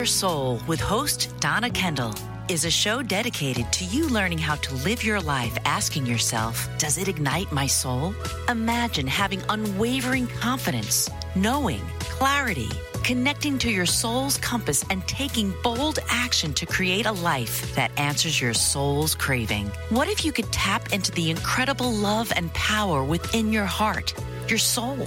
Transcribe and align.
Your 0.00 0.06
Soul 0.06 0.62
with 0.66 0.80
host 0.80 1.28
Donna 1.40 1.68
Kendall 1.68 2.14
is 2.48 2.64
a 2.64 2.70
show 2.70 3.02
dedicated 3.02 3.70
to 3.74 3.84
you 3.84 4.08
learning 4.08 4.38
how 4.38 4.54
to 4.54 4.74
live 4.76 5.04
your 5.04 5.20
life 5.20 5.58
asking 5.66 6.06
yourself, 6.06 6.70
does 6.78 6.96
it 6.96 7.06
ignite 7.06 7.52
my 7.52 7.66
soul? 7.66 8.14
Imagine 8.48 9.06
having 9.06 9.42
unwavering 9.50 10.26
confidence, 10.26 11.10
knowing, 11.34 11.82
clarity, 11.98 12.70
connecting 13.04 13.58
to 13.58 13.70
your 13.70 13.84
soul's 13.84 14.38
compass, 14.38 14.86
and 14.88 15.06
taking 15.06 15.52
bold 15.62 15.98
action 16.08 16.54
to 16.54 16.64
create 16.64 17.04
a 17.04 17.12
life 17.12 17.74
that 17.74 17.90
answers 17.98 18.40
your 18.40 18.54
soul's 18.54 19.14
craving. 19.14 19.66
What 19.90 20.08
if 20.08 20.24
you 20.24 20.32
could 20.32 20.50
tap 20.50 20.94
into 20.94 21.12
the 21.12 21.28
incredible 21.28 21.92
love 21.92 22.32
and 22.34 22.50
power 22.54 23.04
within 23.04 23.52
your 23.52 23.66
heart, 23.66 24.14
your 24.48 24.56
soul, 24.56 25.06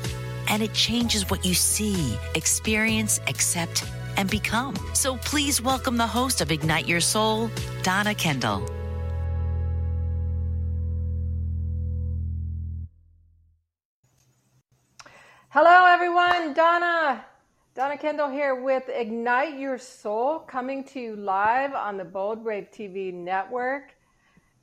and 0.49 0.61
it 0.61 0.75
changes 0.75 1.31
what 1.31 1.43
you 1.43 1.55
see, 1.55 2.15
experience, 2.35 3.19
accept, 3.27 3.83
and 4.17 4.29
become. 4.29 4.75
So 4.93 5.17
please 5.17 5.61
welcome 5.61 5.97
the 5.97 6.07
host 6.07 6.41
of 6.41 6.51
Ignite 6.51 6.87
Your 6.87 7.01
Soul, 7.01 7.49
Donna 7.81 8.15
Kendall. 8.15 8.67
Hello, 15.49 15.85
everyone. 15.85 16.55
Donna. 16.55 17.23
Donna 17.75 17.95
Kendall 17.95 18.29
here 18.29 18.55
with 18.63 18.89
Ignite 18.89 19.59
Your 19.59 19.77
Soul, 19.77 20.39
coming 20.39 20.83
to 20.85 20.99
you 20.99 21.15
live 21.15 21.73
on 21.73 21.97
the 21.97 22.03
Bold 22.03 22.43
Brave 22.43 22.69
TV 22.71 23.13
network. 23.13 23.95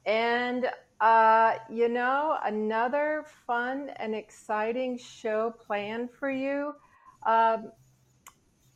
And, 0.04 0.68
uh, 1.00 1.54
you 1.68 1.88
know, 1.88 2.38
another 2.44 3.24
fun 3.46 3.90
and 3.96 4.16
exciting 4.16 4.98
show 4.98 5.54
planned 5.64 6.10
for 6.10 6.28
you. 6.28 6.74
Um, 7.24 7.70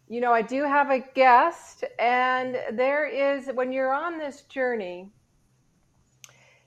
you 0.09 0.21
know, 0.21 0.33
I 0.33 0.43
do 0.43 0.63
have 0.65 0.91
a 0.91 0.99
guest, 0.99 1.85
and 1.99 2.59
there 2.73 3.07
is, 3.07 3.49
when 3.55 3.73
you're 3.73 3.93
on 3.93 4.19
this 4.19 4.43
journey, 4.43 5.09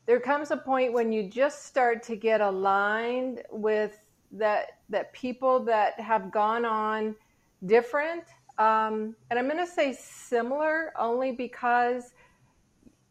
there 0.08 0.20
comes 0.20 0.52
a 0.52 0.58
point 0.58 0.94
when 0.94 1.12
you 1.12 1.30
just 1.30 1.66
start 1.66 2.02
to 2.04 2.16
get 2.16 2.42
aligned 2.42 3.44
with 3.52 4.00
that 4.32 4.80
that 4.90 5.14
people 5.14 5.60
that 5.66 6.00
have 6.00 6.32
gone 6.32 6.66
on 6.66 7.16
different. 7.66 8.24
Um, 8.58 9.16
and 9.30 9.38
i'm 9.38 9.46
going 9.48 9.64
to 9.64 9.72
say 9.72 9.94
similar 9.94 10.92
only 10.98 11.32
because 11.32 12.14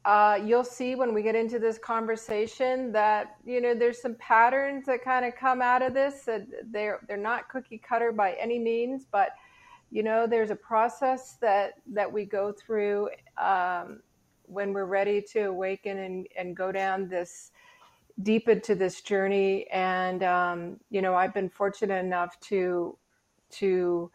uh, 0.05 0.39
you'll 0.45 0.65
see 0.65 0.95
when 0.95 1.13
we 1.13 1.23
get 1.23 1.35
into 1.35 1.59
this 1.59 1.79
conversation 1.79 2.93
that 2.93 3.37
you 3.45 3.61
know 3.61 3.75
there's 3.75 4.01
some 4.03 4.17
patterns 4.17 4.87
that 4.87 5.03
kind 5.05 5.25
of 5.25 5.37
come 5.37 5.63
out 5.63 5.83
of 5.83 5.95
this 5.95 6.23
that 6.23 6.47
they're 6.73 7.01
they're 7.07 7.17
not 7.17 7.49
cookie 7.49 7.79
cutter 7.79 8.11
by 8.11 8.33
any 8.35 8.59
means 8.59 9.05
but 9.11 9.31
you 9.91 10.03
know 10.03 10.27
there's 10.27 10.51
a 10.51 10.57
process 10.57 11.37
that 11.41 11.75
that 11.93 12.11
we 12.11 12.25
go 12.25 12.53
through 12.53 13.09
um, 13.39 14.01
when 14.43 14.73
we're 14.73 14.85
ready 14.87 15.21
to 15.21 15.43
awaken 15.43 15.99
and, 15.99 16.27
and 16.37 16.57
go 16.57 16.73
down 16.73 17.09
this 17.09 17.51
deep 18.23 18.49
into 18.49 18.75
this 18.75 19.03
journey. 19.03 19.67
And 19.71 20.23
um, 20.23 20.81
you 20.91 21.03
know 21.03 21.15
i've 21.15 21.35
been 21.35 21.51
fortunate 21.51 22.05
enough 22.05 22.39
to 22.41 22.97
to 23.49 24.11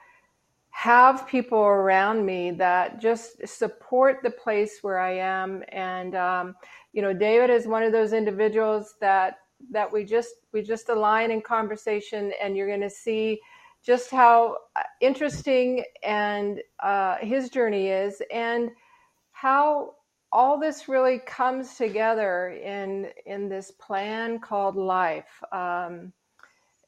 have 0.74 1.28
people 1.28 1.60
around 1.60 2.26
me 2.26 2.52
that 2.52 3.00
just 3.00 3.46
support 3.48 4.20
the 4.24 4.32
place 4.32 4.80
where 4.82 5.00
i 5.00 5.14
am. 5.14 5.64
And 5.70 6.16
um, 6.16 6.56
you 6.94 7.02
know 7.02 7.14
david 7.14 7.50
is 7.50 7.68
one 7.68 7.84
of 7.84 7.92
those 7.92 8.14
individuals 8.14 8.96
that 9.00 9.40
that 9.70 9.92
we 9.92 10.04
just 10.04 10.36
we 10.54 10.62
just 10.62 10.90
align 10.90 11.32
in 11.32 11.42
conversation 11.42 12.32
and 12.42 12.58
you're 12.58 12.68
going 12.68 12.82
to 12.82 12.90
see 12.90 13.40
just 13.86 14.12
how 14.12 14.58
uh, 14.76 14.84
interesting 15.00 15.84
and 16.04 16.62
uh, 16.82 17.18
his 17.18 17.50
journey 17.50 17.88
is, 17.90 18.22
and 18.32 18.70
how 19.32 19.96
all 20.32 20.60
this 20.60 20.88
really 20.88 21.20
comes 21.20 21.76
together 21.76 22.50
in 22.50 23.10
in 23.26 23.50
this 23.50 23.72
plan 23.72 24.40
called 24.40 24.76
life. 24.76 25.44
Um, 25.52 26.14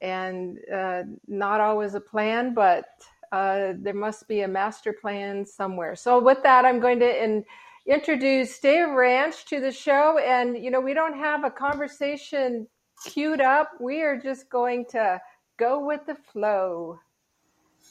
and 0.01 0.59
uh, 0.73 1.03
not 1.27 1.61
always 1.61 1.93
a 1.95 1.99
plan, 1.99 2.53
but 2.53 2.85
uh, 3.31 3.73
there 3.77 3.93
must 3.93 4.27
be 4.27 4.41
a 4.41 4.47
master 4.47 4.93
plan 4.93 5.45
somewhere. 5.45 5.95
So, 5.95 6.19
with 6.19 6.43
that, 6.43 6.65
I'm 6.65 6.79
going 6.79 6.99
to 6.99 7.23
in, 7.23 7.43
introduce 7.87 8.59
Dave 8.59 8.89
Ranscht 8.89 9.45
to 9.45 9.59
the 9.59 9.71
show. 9.71 10.19
And, 10.19 10.57
you 10.57 10.69
know, 10.69 10.81
we 10.81 10.93
don't 10.93 11.17
have 11.17 11.43
a 11.43 11.49
conversation 11.49 12.67
queued 13.05 13.41
up, 13.41 13.71
we 13.79 14.01
are 14.01 14.17
just 14.17 14.49
going 14.49 14.85
to 14.91 15.19
go 15.57 15.85
with 15.85 16.05
the 16.05 16.15
flow. 16.15 16.99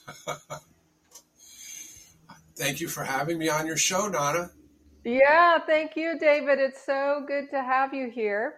thank 2.57 2.81
you 2.81 2.89
for 2.89 3.05
having 3.05 3.39
me 3.39 3.49
on 3.49 3.67
your 3.67 3.77
show, 3.77 4.09
Nana. 4.09 4.51
Yeah, 5.05 5.59
thank 5.59 5.97
you, 5.97 6.19
David. 6.19 6.59
It's 6.59 6.85
so 6.85 7.25
good 7.27 7.51
to 7.51 7.63
have 7.63 7.93
you 7.93 8.09
here. 8.11 8.57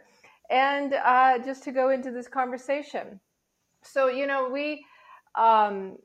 And 0.51 0.95
uh, 0.95 1.39
just 1.39 1.65
to 1.65 1.73
go 1.73 1.91
into 1.91 2.11
this 2.11 2.29
conversation. 2.29 3.19
So, 3.83 4.09
you 4.09 4.27
know, 4.27 4.51
we, 4.51 4.85
um, 5.35 5.97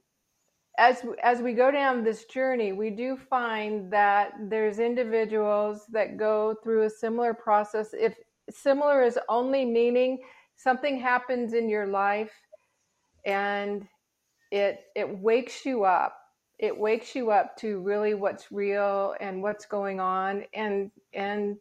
as, 0.77 1.03
as 1.21 1.41
we 1.41 1.53
go 1.53 1.71
down 1.71 2.03
this 2.03 2.23
journey, 2.25 2.71
we 2.71 2.89
do 2.89 3.17
find 3.17 3.91
that 3.91 4.31
there's 4.49 4.79
individuals 4.79 5.85
that 5.91 6.15
go 6.15 6.55
through 6.63 6.83
a 6.83 6.89
similar 6.89 7.33
process. 7.33 7.89
If 7.93 8.15
similar 8.49 9.03
is 9.03 9.19
only 9.27 9.65
meaning 9.65 10.19
something 10.55 10.99
happens 10.99 11.53
in 11.53 11.69
your 11.69 11.87
life 11.87 12.31
and 13.25 13.87
it 14.51 14.85
it 14.95 15.17
wakes 15.19 15.65
you 15.65 15.83
up 15.83 16.15
it 16.57 16.77
wakes 16.77 17.15
you 17.15 17.31
up 17.31 17.55
to 17.57 17.79
really 17.81 18.13
what's 18.13 18.51
real 18.51 19.15
and 19.19 19.41
what's 19.41 19.65
going 19.65 19.99
on 19.99 20.43
and 20.53 20.91
and 21.13 21.57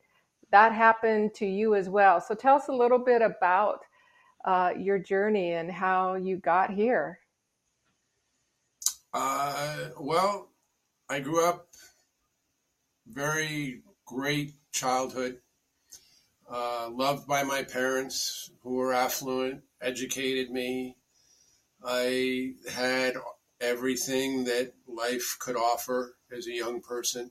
that 0.51 0.73
happened 0.73 1.35
to 1.35 1.47
you 1.47 1.75
as 1.75 1.89
well 1.89 2.21
so 2.21 2.35
tell 2.35 2.57
us 2.57 2.69
a 2.69 2.73
little 2.73 2.99
bit 2.99 3.23
about 3.23 3.81
uh, 4.45 4.73
your 4.79 4.99
journey 4.99 5.53
and 5.53 5.71
how 5.71 6.15
you 6.15 6.37
got 6.37 6.71
here 6.71 7.19
uh, 9.13 9.89
well 10.01 10.49
i 11.09 11.21
grew 11.21 11.45
up 11.45 11.69
very 13.07 13.83
great 14.07 14.55
childhood 14.73 15.39
uh, 16.51 16.89
loved 16.91 17.27
by 17.27 17.43
my 17.43 17.63
parents 17.63 18.51
who 18.63 18.75
were 18.75 18.95
affluent, 18.95 19.63
educated 19.83 20.51
me. 20.51 20.97
I 21.85 22.55
had 22.71 23.15
everything 23.61 24.45
that 24.45 24.73
life 24.87 25.37
could 25.39 25.57
offer 25.57 26.17
as 26.37 26.47
a 26.47 26.53
young 26.53 26.81
person. 26.81 27.31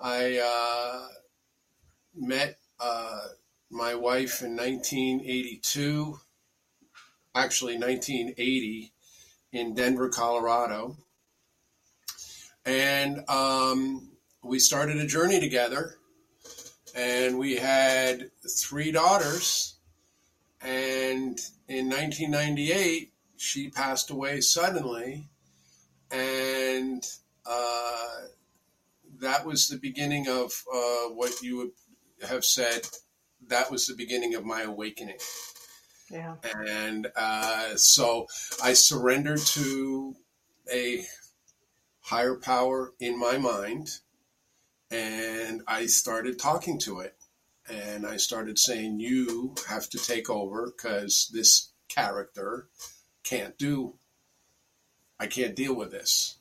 I 0.00 0.38
uh, 0.38 1.08
met 2.14 2.58
uh, 2.80 3.28
my 3.70 3.94
wife 3.94 4.42
in 4.42 4.56
1982, 4.56 6.18
actually 7.34 7.74
1980, 7.74 8.92
in 9.52 9.74
Denver, 9.74 10.08
Colorado. 10.08 10.96
And 12.64 13.28
um, 13.28 14.10
we 14.42 14.58
started 14.58 14.98
a 14.98 15.06
journey 15.06 15.40
together. 15.40 15.96
And 16.94 17.38
we 17.38 17.56
had 17.56 18.30
three 18.58 18.92
daughters. 18.92 19.76
And 20.60 21.40
in 21.68 21.88
1998, 21.88 23.12
she 23.38 23.70
passed 23.70 24.10
away 24.10 24.40
suddenly. 24.40 25.28
And 26.10 27.04
uh, 27.46 28.16
that 29.20 29.46
was 29.46 29.68
the 29.68 29.78
beginning 29.78 30.28
of 30.28 30.64
uh, 30.72 31.08
what 31.14 31.42
you 31.42 31.56
would 31.58 31.70
have 32.28 32.44
said 32.44 32.86
that 33.48 33.70
was 33.70 33.86
the 33.86 33.94
beginning 33.94 34.34
of 34.34 34.44
my 34.44 34.62
awakening. 34.62 35.18
Yeah. 36.10 36.36
And 36.66 37.08
uh, 37.16 37.76
so 37.76 38.26
I 38.62 38.72
surrendered 38.72 39.40
to 39.40 40.14
a 40.72 41.04
higher 42.00 42.36
power 42.36 42.92
in 42.98 43.18
my 43.18 43.36
mind 43.36 43.90
and 44.90 45.62
I 45.66 45.86
started 45.86 46.38
talking 46.38 46.78
to 46.80 47.00
it. 47.00 47.14
And 47.70 48.06
I 48.06 48.16
started 48.16 48.58
saying, 48.58 49.00
You 49.00 49.54
have 49.68 49.90
to 49.90 49.98
take 49.98 50.30
over 50.30 50.72
because 50.74 51.30
this 51.34 51.70
character 51.88 52.68
can't 53.28 53.56
do, 53.58 53.94
I 55.20 55.26
can't 55.26 55.54
deal 55.54 55.74
with 55.74 55.90
this. 55.90 56.38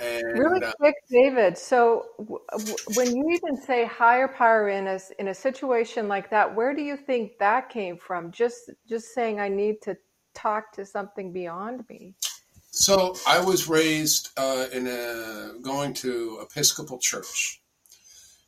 And, 0.00 0.38
really 0.38 0.62
uh, 0.64 0.72
quick, 0.78 0.94
David. 1.10 1.58
So, 1.58 2.06
w- 2.18 2.40
w- 2.50 2.76
when 2.94 3.14
you 3.14 3.24
even 3.30 3.56
say 3.60 3.84
higher 3.84 4.28
power 4.28 4.68
in 4.68 4.86
a 4.86 4.98
in 5.18 5.28
a 5.28 5.34
situation 5.34 6.08
like 6.08 6.30
that, 6.30 6.54
where 6.54 6.74
do 6.74 6.82
you 6.82 6.96
think 6.96 7.38
that 7.38 7.68
came 7.68 7.96
from? 7.98 8.30
Just 8.30 8.70
just 8.88 9.14
saying, 9.14 9.38
I 9.38 9.48
need 9.48 9.82
to 9.82 9.96
talk 10.34 10.72
to 10.72 10.84
something 10.84 11.32
beyond 11.32 11.84
me. 11.88 12.14
So, 12.70 13.16
I 13.26 13.44
was 13.44 13.68
raised 13.68 14.30
uh, 14.36 14.66
in 14.72 14.86
a 14.86 15.52
going 15.62 15.94
to 15.94 16.40
Episcopal 16.42 16.98
church, 16.98 17.60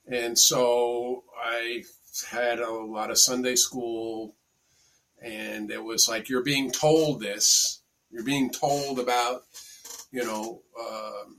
and 0.06 0.37
so 0.38 1.25
I 1.43 1.84
had 2.31 2.58
a 2.60 2.70
lot 2.70 3.10
of 3.10 3.19
Sunday 3.19 3.55
school, 3.55 4.34
and 5.23 5.70
it 5.70 5.82
was 5.82 6.09
like 6.09 6.29
you're 6.29 6.43
being 6.43 6.70
told 6.70 7.20
this, 7.20 7.82
you're 8.11 8.25
being 8.25 8.50
told 8.50 8.99
about 8.99 9.43
you 10.11 10.25
know, 10.25 10.62
um, 10.81 11.37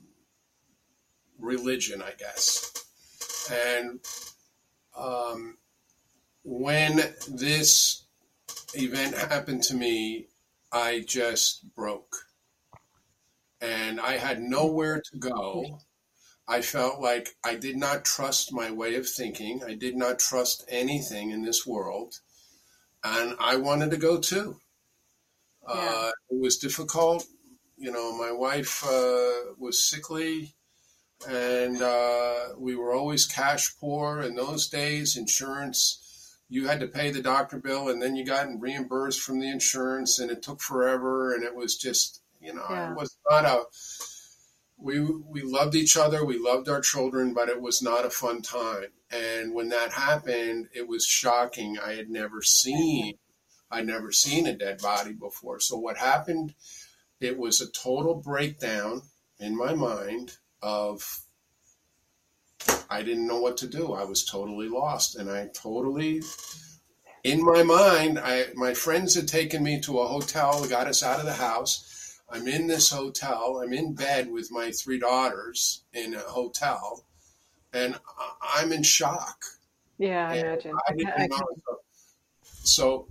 religion, 1.40 2.02
I 2.02 2.12
guess. 2.18 2.72
And 3.52 4.00
um, 4.98 5.58
when 6.44 7.02
this 7.28 8.06
event 8.74 9.16
happened 9.16 9.64
to 9.64 9.76
me, 9.76 10.28
I 10.72 11.04
just 11.08 11.74
broke. 11.76 12.16
And 13.62 14.00
I 14.00 14.18
had 14.18 14.42
nowhere 14.42 15.02
to 15.12 15.18
go. 15.18 15.80
I 16.48 16.62
felt 16.62 17.02
like 17.02 17.36
I 17.44 17.56
did 17.56 17.76
not 17.76 18.06
trust 18.06 18.54
my 18.54 18.72
way 18.72 18.96
of 18.96 19.08
thinking. 19.08 19.62
I 19.64 19.74
did 19.74 19.96
not 19.96 20.20
trust 20.20 20.64
anything 20.70 21.32
in 21.32 21.44
this 21.44 21.66
world. 21.66 22.20
And 23.04 23.36
I 23.40 23.56
wanted 23.56 23.92
to 23.92 23.98
go 23.98 24.20
too. 24.20 24.58
Yeah. 25.68 25.76
Uh, 25.76 26.12
it 26.30 26.40
was 26.40 26.58
difficult 26.58 27.26
you 27.80 27.92
know, 27.92 28.12
my 28.12 28.32
wife 28.32 28.84
uh, 28.86 29.54
was 29.58 29.90
sickly 29.90 30.54
and 31.28 31.82
uh, 31.82 32.50
we 32.58 32.76
were 32.76 32.94
always 32.94 33.26
cash 33.26 33.74
poor. 33.80 34.22
In 34.22 34.36
those 34.36 34.68
days, 34.68 35.16
insurance, 35.16 36.38
you 36.50 36.68
had 36.68 36.82
to 36.82 36.88
pay 36.88 37.10
the 37.10 37.22
doctor 37.22 37.58
bill 37.58 37.88
and 37.88 38.02
then 38.02 38.18
you 38.18 38.26
got 38.26 38.48
reimbursed 38.60 39.22
from 39.22 39.40
the 39.40 39.50
insurance 39.50 40.20
and 40.20 40.30
it 40.30 40.44
took 40.44 40.62
forever. 40.62 41.34
And 41.34 41.44
it 41.44 41.56
was 41.56 41.78
just, 41.78 42.22
you 42.42 42.54
know, 42.54 42.66
yeah. 42.70 42.92
it 42.92 42.98
was 42.98 43.18
not 43.30 43.46
a, 43.46 43.64
we, 44.82 45.00
we 45.00 45.42
loved 45.42 45.76
each 45.76 45.98
other, 45.98 46.24
we 46.24 46.38
loved 46.38 46.70
our 46.70 46.82
children, 46.82 47.34
but 47.34 47.50
it 47.50 47.62
was 47.62 47.82
not 47.82 48.06
a 48.06 48.10
fun 48.10 48.42
time. 48.42 48.86
And 49.12 49.54
when 49.54 49.70
that 49.70 49.92
happened, 49.92 50.70
it 50.74 50.88
was 50.88 51.06
shocking. 51.06 51.78
I 51.78 51.94
had 51.94 52.10
never 52.10 52.42
seen, 52.42 53.18
I'd 53.70 53.88
never 53.88 54.12
seen 54.12 54.48
a 54.48 54.56
dead 54.56 54.82
body 54.82 55.14
before. 55.14 55.60
So 55.60 55.78
what 55.78 55.98
happened? 55.98 56.54
it 57.20 57.38
was 57.38 57.62
a 57.62 57.72
total 57.72 58.16
breakdown 58.16 59.02
in 59.40 59.58
my 59.58 59.74
mind 59.74 60.38
of 60.62 61.22
I 62.90 63.04
didn't 63.04 63.28
know 63.28 63.40
what 63.40 63.58
to 63.58 63.68
do. 63.68 63.94
I 63.94 64.04
was 64.04 64.26
totally 64.26 64.68
lost 64.68 65.16
and 65.16 65.30
I 65.30 65.50
totally 65.54 66.22
in 67.24 67.44
my 67.44 67.64
mind, 67.64 68.18
I 68.20 68.48
my 68.56 68.74
friends 68.74 69.16
had 69.16 69.28
taken 69.28 69.64
me 69.64 69.80
to 69.82 70.00
a 70.00 70.08
hotel, 70.08 70.66
got 70.68 70.88
us 70.88 71.04
out 71.04 71.20
of 71.20 71.26
the 71.26 71.34
house. 71.34 71.86
I'm 72.32 72.48
in 72.48 72.68
this 72.68 72.90
hotel. 72.90 73.62
I'm 73.64 73.74
in 73.74 73.94
bed 73.94 74.32
with 74.32 74.52
my 74.52 74.72
three 74.72 75.00
daughters 75.00 75.84
in 75.94 76.14
a 76.14 76.20
hotel, 76.20 77.06
and 77.74 78.00
I'm 78.42 78.72
in 78.72 78.84
shock. 78.84 79.44
Yeah, 79.98 80.30
I 80.30 80.36
and 80.36 80.48
imagine. 80.48 80.76
I 80.88 80.94
didn't 80.94 81.34
I. 81.34 81.76
So 82.64 83.08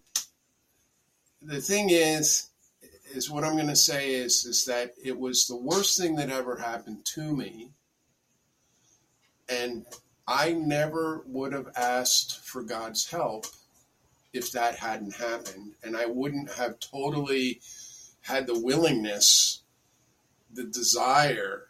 the 1.43 1.61
thing 1.61 1.91
is, 1.91 2.49
is 3.13 3.31
what 3.31 3.45
I'm 3.45 3.55
going 3.55 3.69
to 3.69 3.77
say 3.77 4.15
is 4.15 4.45
is 4.45 4.65
that 4.67 4.95
it 5.03 5.19
was 5.19 5.47
the 5.47 5.57
worst 5.57 5.99
thing 5.99 6.17
that 6.17 6.31
ever 6.31 6.57
happened 6.57 7.05
to 7.07 7.37
me, 7.37 7.71
and 9.49 9.85
I 10.27 10.53
never 10.53 11.25
would 11.27 11.53
have 11.53 11.69
asked 11.77 12.45
for 12.45 12.63
God's 12.63 13.11
help 13.11 13.47
if 14.33 14.53
that 14.53 14.77
hadn't 14.77 15.17
happened, 15.17 15.75
and 15.83 15.97
I 15.97 16.07
wouldn't 16.07 16.53
have 16.53 16.79
totally 16.81 17.61
had 18.29 18.47
the 18.47 18.59
willingness, 18.59 19.63
the 20.53 20.65
desire 20.65 21.65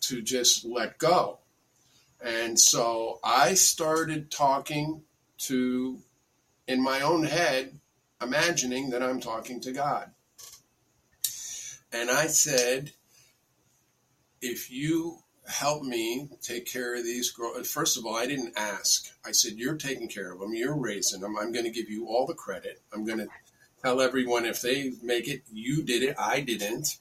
to 0.00 0.20
just 0.20 0.64
let 0.64 0.98
go. 0.98 1.38
And 2.20 2.58
so 2.58 3.20
I 3.22 3.54
started 3.54 4.30
talking 4.30 5.02
to, 5.38 5.98
in 6.66 6.82
my 6.82 7.02
own 7.02 7.24
head, 7.24 7.78
imagining 8.20 8.90
that 8.90 9.02
I'm 9.02 9.20
talking 9.20 9.60
to 9.60 9.72
God. 9.72 10.10
And 11.92 12.10
I 12.10 12.26
said, 12.26 12.92
if 14.42 14.70
you 14.70 15.18
help 15.48 15.84
me 15.84 16.28
take 16.42 16.66
care 16.66 16.96
of 16.96 17.04
these 17.04 17.30
girls, 17.30 17.70
first 17.70 17.96
of 17.96 18.04
all, 18.04 18.16
I 18.16 18.26
didn't 18.26 18.58
ask. 18.58 19.06
I 19.24 19.30
said, 19.30 19.52
you're 19.52 19.76
taking 19.76 20.08
care 20.08 20.32
of 20.32 20.40
them, 20.40 20.54
you're 20.54 20.76
raising 20.76 21.20
them. 21.20 21.36
I'm 21.38 21.52
going 21.52 21.64
to 21.64 21.70
give 21.70 21.88
you 21.88 22.06
all 22.08 22.26
the 22.26 22.34
credit. 22.34 22.82
I'm 22.92 23.04
going 23.04 23.18
to 23.18 23.28
tell 23.86 24.00
everyone 24.00 24.44
if 24.44 24.62
they 24.62 24.94
make 25.00 25.28
it, 25.28 25.42
you 25.52 25.80
did 25.80 26.02
it, 26.02 26.16
I 26.18 26.40
didn't. 26.40 26.98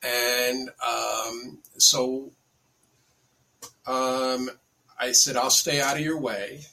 And 0.00 0.70
um, 0.80 1.58
so 1.76 2.30
um, 3.84 4.48
I 4.96 5.10
said, 5.10 5.36
I'll 5.36 5.50
stay 5.50 5.80
out 5.80 5.96
of 5.96 6.04
your 6.04 6.20
way. 6.20 6.66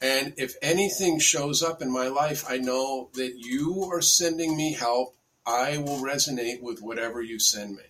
And 0.00 0.32
if 0.38 0.54
anything 0.62 1.18
shows 1.18 1.62
up 1.62 1.82
in 1.82 1.92
my 1.92 2.08
life, 2.08 2.46
I 2.48 2.56
know 2.56 3.10
that 3.14 3.34
you 3.36 3.86
are 3.92 4.00
sending 4.00 4.56
me 4.56 4.72
help 4.72 5.14
I 5.44 5.78
will 5.78 5.98
resonate 5.98 6.62
with 6.62 6.80
whatever 6.80 7.20
you 7.20 7.38
send 7.38 7.76
me. 7.76 7.82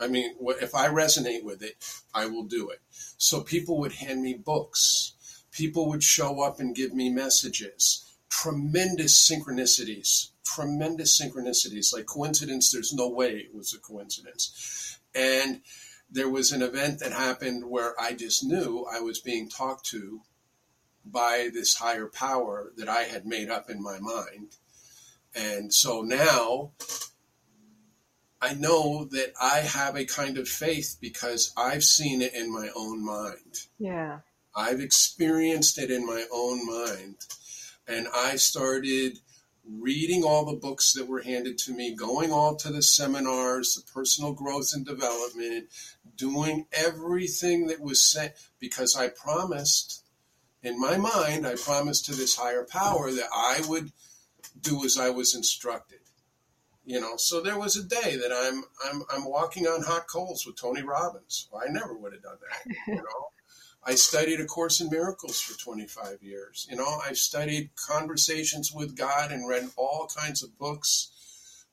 I 0.00 0.06
mean, 0.06 0.34
if 0.60 0.74
I 0.74 0.88
resonate 0.88 1.44
with 1.44 1.62
it, 1.62 1.76
I 2.14 2.26
will 2.26 2.44
do 2.44 2.70
it. 2.70 2.80
So 3.18 3.42
people 3.42 3.78
would 3.80 3.92
hand 3.92 4.22
me 4.22 4.34
books. 4.34 5.12
People 5.50 5.88
would 5.88 6.02
show 6.02 6.42
up 6.42 6.58
and 6.60 6.74
give 6.74 6.94
me 6.94 7.10
messages. 7.10 8.03
Tremendous 8.42 9.30
synchronicities. 9.30 10.30
Tremendous 10.44 11.20
synchronicities. 11.20 11.92
Like 11.92 12.06
coincidence, 12.06 12.70
there's 12.70 12.92
no 12.92 13.08
way 13.08 13.36
it 13.36 13.54
was 13.54 13.72
a 13.72 13.78
coincidence. 13.78 14.98
And 15.14 15.60
there 16.10 16.28
was 16.28 16.52
an 16.52 16.62
event 16.62 17.00
that 17.00 17.12
happened 17.12 17.64
where 17.68 17.94
I 18.00 18.12
just 18.12 18.44
knew 18.44 18.86
I 18.92 19.00
was 19.00 19.20
being 19.20 19.48
talked 19.48 19.86
to 19.86 20.20
by 21.04 21.50
this 21.52 21.74
higher 21.74 22.06
power 22.06 22.72
that 22.76 22.88
I 22.88 23.02
had 23.02 23.26
made 23.26 23.50
up 23.50 23.68
in 23.68 23.82
my 23.82 23.98
mind 23.98 24.56
and 25.34 25.72
so 25.72 26.02
now 26.02 26.72
I 28.40 28.54
know 28.54 29.06
that 29.10 29.32
I 29.40 29.60
have 29.60 29.96
a 29.96 30.04
kind 30.04 30.38
of 30.38 30.48
faith 30.48 30.98
because 31.00 31.52
I've 31.56 31.84
seen 31.84 32.22
it 32.22 32.34
in 32.34 32.52
my 32.52 32.68
own 32.76 33.04
mind. 33.04 33.66
Yeah. 33.78 34.20
I've 34.54 34.80
experienced 34.80 35.78
it 35.78 35.90
in 35.90 36.06
my 36.06 36.24
own 36.32 36.66
mind. 36.66 37.16
And 37.86 38.08
I 38.14 38.36
started 38.36 39.18
reading 39.66 40.24
all 40.24 40.44
the 40.44 40.58
books 40.58 40.92
that 40.92 41.08
were 41.08 41.22
handed 41.22 41.58
to 41.58 41.72
me, 41.72 41.94
going 41.94 42.32
all 42.32 42.56
to 42.56 42.70
the 42.70 42.82
seminars, 42.82 43.74
the 43.74 43.92
personal 43.92 44.32
growth 44.32 44.72
and 44.74 44.84
development, 44.84 45.68
doing 46.16 46.66
everything 46.72 47.66
that 47.68 47.80
was 47.80 48.00
sent 48.00 48.32
because 48.58 48.96
I 48.96 49.08
promised 49.08 50.04
in 50.64 50.80
my 50.80 50.96
mind, 50.96 51.46
I 51.46 51.56
promised 51.56 52.06
to 52.06 52.14
this 52.14 52.34
higher 52.34 52.64
power 52.64 53.12
that 53.12 53.28
I 53.32 53.60
would 53.68 53.92
do 54.60 54.84
as 54.84 54.98
I 54.98 55.10
was 55.10 55.34
instructed. 55.34 55.98
You 56.86 57.00
know, 57.00 57.16
so 57.16 57.40
there 57.40 57.58
was 57.58 57.76
a 57.76 57.84
day 57.84 58.16
that 58.16 58.32
I'm 58.32 58.64
I'm 58.84 59.02
I'm 59.10 59.24
walking 59.24 59.66
on 59.66 59.82
hot 59.82 60.06
coals 60.06 60.46
with 60.46 60.56
Tony 60.56 60.82
Robbins. 60.82 61.48
Well, 61.50 61.62
I 61.66 61.70
never 61.70 61.96
would 61.96 62.12
have 62.12 62.22
done 62.22 62.36
that. 62.50 62.74
You 62.88 62.96
know, 62.96 63.28
I 63.86 63.94
studied 63.96 64.40
A 64.40 64.46
Course 64.46 64.80
in 64.80 64.88
Miracles 64.88 65.40
for 65.40 65.58
25 65.58 66.22
years. 66.22 66.66
You 66.70 66.76
know, 66.76 67.00
I've 67.06 67.18
studied 67.18 67.70
conversations 67.76 68.72
with 68.72 68.96
God 68.96 69.30
and 69.30 69.48
read 69.48 69.68
all 69.76 70.08
kinds 70.14 70.42
of 70.42 70.58
books, 70.58 71.12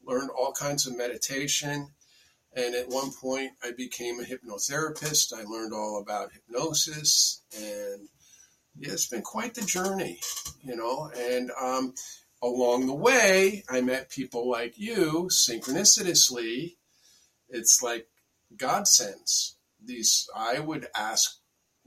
learned 0.06 0.30
all 0.30 0.51
kinds 0.51 0.86
of 0.86 0.98
meditation. 0.98 1.91
And 2.53 2.75
at 2.75 2.89
one 2.89 3.12
point, 3.13 3.53
I 3.63 3.72
became 3.72 4.20
a 4.20 4.24
hypnotherapist. 4.24 5.34
I 5.34 5.44
learned 5.44 5.74
all 5.74 6.01
about 6.01 6.34
hypnosis, 6.34 7.44
and 7.58 8.10
yeah, 8.77 8.91
it's 8.91 9.08
been 9.08 9.22
quite 9.22 9.53
the 9.53 9.62
journey, 9.62 10.20
you 10.62 10.75
know. 10.75 11.10
And 11.15 11.50
um, 11.62 11.94
along 12.44 12.88
the 12.88 12.94
way, 12.94 13.63
I 13.70 13.80
met 13.80 14.10
people 14.10 14.50
like 14.50 14.77
you, 14.77 15.30
synchronicitously. 15.32 16.75
It's 17.48 17.82
like 17.82 18.08
God 18.58 18.86
sends 18.86 19.56
these. 19.82 20.30
I 20.36 20.60
would 20.60 20.88
ask 20.94 21.40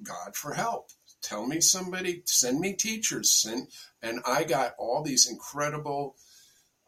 God 0.04 0.36
for 0.36 0.54
help. 0.54 0.90
Tell 1.22 1.46
me 1.46 1.60
somebody, 1.60 2.22
send 2.26 2.60
me 2.60 2.74
teachers, 2.74 3.32
send, 3.32 3.68
and 4.02 4.20
I 4.26 4.44
got 4.44 4.74
all 4.78 5.02
these 5.02 5.28
incredible, 5.28 6.16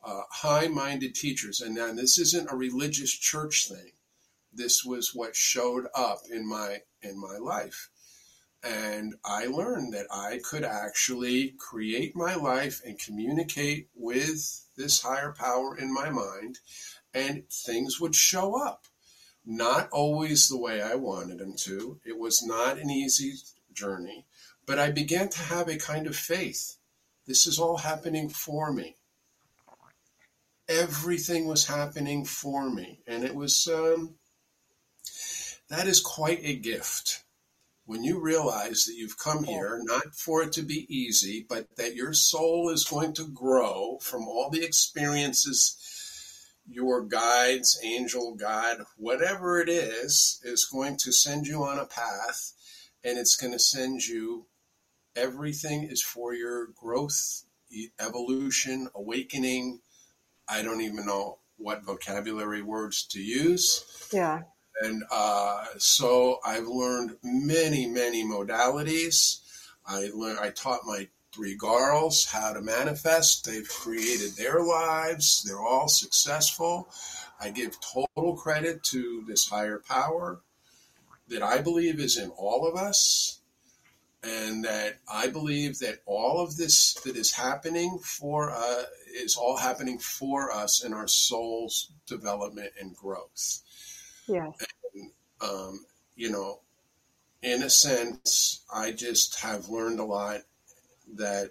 uh, 0.04 0.22
high-minded 0.30 1.14
teachers. 1.14 1.60
And 1.60 1.74
now 1.74 1.92
this 1.92 2.18
isn't 2.18 2.52
a 2.52 2.56
religious 2.56 3.10
church 3.10 3.68
thing. 3.68 3.92
This 4.52 4.84
was 4.84 5.14
what 5.14 5.36
showed 5.36 5.86
up 5.94 6.20
in 6.30 6.48
my 6.48 6.82
in 7.02 7.20
my 7.20 7.36
life, 7.36 7.90
and 8.62 9.14
I 9.22 9.46
learned 9.46 9.92
that 9.92 10.06
I 10.10 10.40
could 10.42 10.64
actually 10.64 11.54
create 11.58 12.16
my 12.16 12.34
life 12.34 12.80
and 12.84 12.98
communicate 12.98 13.90
with 13.94 14.66
this 14.76 15.02
higher 15.02 15.32
power 15.32 15.76
in 15.76 15.92
my 15.92 16.08
mind, 16.08 16.58
and 17.12 17.42
things 17.50 18.00
would 18.00 18.14
show 18.14 18.54
up 18.54 18.86
not 19.46 19.88
always 19.90 20.48
the 20.48 20.58
way 20.58 20.82
I 20.82 20.96
wanted 20.96 21.40
him 21.40 21.54
to. 21.58 22.00
It 22.04 22.18
was 22.18 22.44
not 22.44 22.78
an 22.78 22.90
easy 22.90 23.34
journey, 23.72 24.26
but 24.66 24.78
I 24.78 24.90
began 24.90 25.28
to 25.28 25.38
have 25.38 25.68
a 25.68 25.76
kind 25.76 26.08
of 26.08 26.16
faith. 26.16 26.76
This 27.26 27.46
is 27.46 27.58
all 27.58 27.78
happening 27.78 28.28
for 28.28 28.72
me. 28.72 28.96
Everything 30.68 31.46
was 31.46 31.66
happening 31.66 32.24
for 32.24 32.68
me, 32.68 32.98
and 33.06 33.22
it 33.22 33.36
was 33.36 33.68
um, 33.68 34.16
that 35.68 35.86
is 35.86 36.00
quite 36.00 36.40
a 36.42 36.56
gift 36.56 37.22
when 37.84 38.02
you 38.02 38.20
realize 38.20 38.84
that 38.84 38.96
you've 38.96 39.16
come 39.16 39.44
here 39.44 39.80
not 39.84 40.14
for 40.14 40.42
it 40.42 40.52
to 40.52 40.62
be 40.62 40.92
easy, 40.94 41.46
but 41.48 41.76
that 41.76 41.94
your 41.94 42.12
soul 42.12 42.68
is 42.68 42.84
going 42.84 43.12
to 43.14 43.28
grow 43.28 43.98
from 44.00 44.26
all 44.26 44.50
the 44.50 44.64
experiences 44.64 45.76
your 46.68 47.02
guides, 47.02 47.78
angel, 47.84 48.34
God, 48.34 48.84
whatever 48.96 49.60
it 49.60 49.68
is, 49.68 50.40
is 50.44 50.64
going 50.64 50.96
to 50.98 51.12
send 51.12 51.46
you 51.46 51.62
on 51.62 51.78
a 51.78 51.86
path 51.86 52.52
and 53.04 53.18
it's 53.18 53.36
going 53.36 53.52
to 53.52 53.58
send 53.58 54.04
you 54.04 54.46
everything 55.14 55.84
is 55.84 56.02
for 56.02 56.34
your 56.34 56.68
growth, 56.74 57.44
evolution, 58.00 58.88
awakening. 58.94 59.80
I 60.48 60.62
don't 60.62 60.80
even 60.82 61.06
know 61.06 61.38
what 61.56 61.84
vocabulary 61.84 62.62
words 62.62 63.06
to 63.06 63.20
use. 63.20 63.84
Yeah. 64.12 64.42
And 64.82 65.04
uh, 65.10 65.64
so 65.78 66.38
I've 66.44 66.66
learned 66.66 67.16
many, 67.22 67.86
many 67.86 68.24
modalities. 68.24 69.40
I 69.86 70.10
learned, 70.14 70.38
I 70.40 70.50
taught 70.50 70.80
my 70.84 71.08
three 71.36 71.54
girls 71.54 72.24
how 72.24 72.54
to 72.54 72.62
manifest. 72.62 73.44
They've 73.44 73.68
created 73.68 74.36
their 74.36 74.62
lives. 74.62 75.44
They're 75.46 75.60
all 75.60 75.86
successful. 75.86 76.88
I 77.38 77.50
give 77.50 77.76
total 77.80 78.36
credit 78.36 78.82
to 78.84 79.22
this 79.28 79.46
higher 79.46 79.82
power 79.86 80.40
that 81.28 81.42
I 81.42 81.60
believe 81.60 82.00
is 82.00 82.16
in 82.16 82.30
all 82.30 82.66
of 82.66 82.74
us. 82.74 83.40
And 84.22 84.64
that 84.64 84.94
I 85.12 85.28
believe 85.28 85.78
that 85.80 86.00
all 86.06 86.42
of 86.42 86.56
this 86.56 86.94
that 87.04 87.16
is 87.16 87.32
happening 87.32 87.98
for 88.02 88.50
uh, 88.50 88.84
is 89.14 89.36
all 89.36 89.56
happening 89.56 89.98
for 89.98 90.50
us 90.50 90.82
in 90.82 90.94
our 90.94 91.06
soul's 91.06 91.92
development 92.06 92.70
and 92.80 92.96
growth. 92.96 93.60
Yes. 94.26 94.52
And, 94.94 95.10
um, 95.42 95.84
you 96.16 96.30
know, 96.30 96.60
in 97.42 97.62
a 97.62 97.70
sense, 97.70 98.64
I 98.72 98.92
just 98.92 99.38
have 99.40 99.68
learned 99.68 100.00
a 100.00 100.04
lot 100.04 100.40
that 101.14 101.50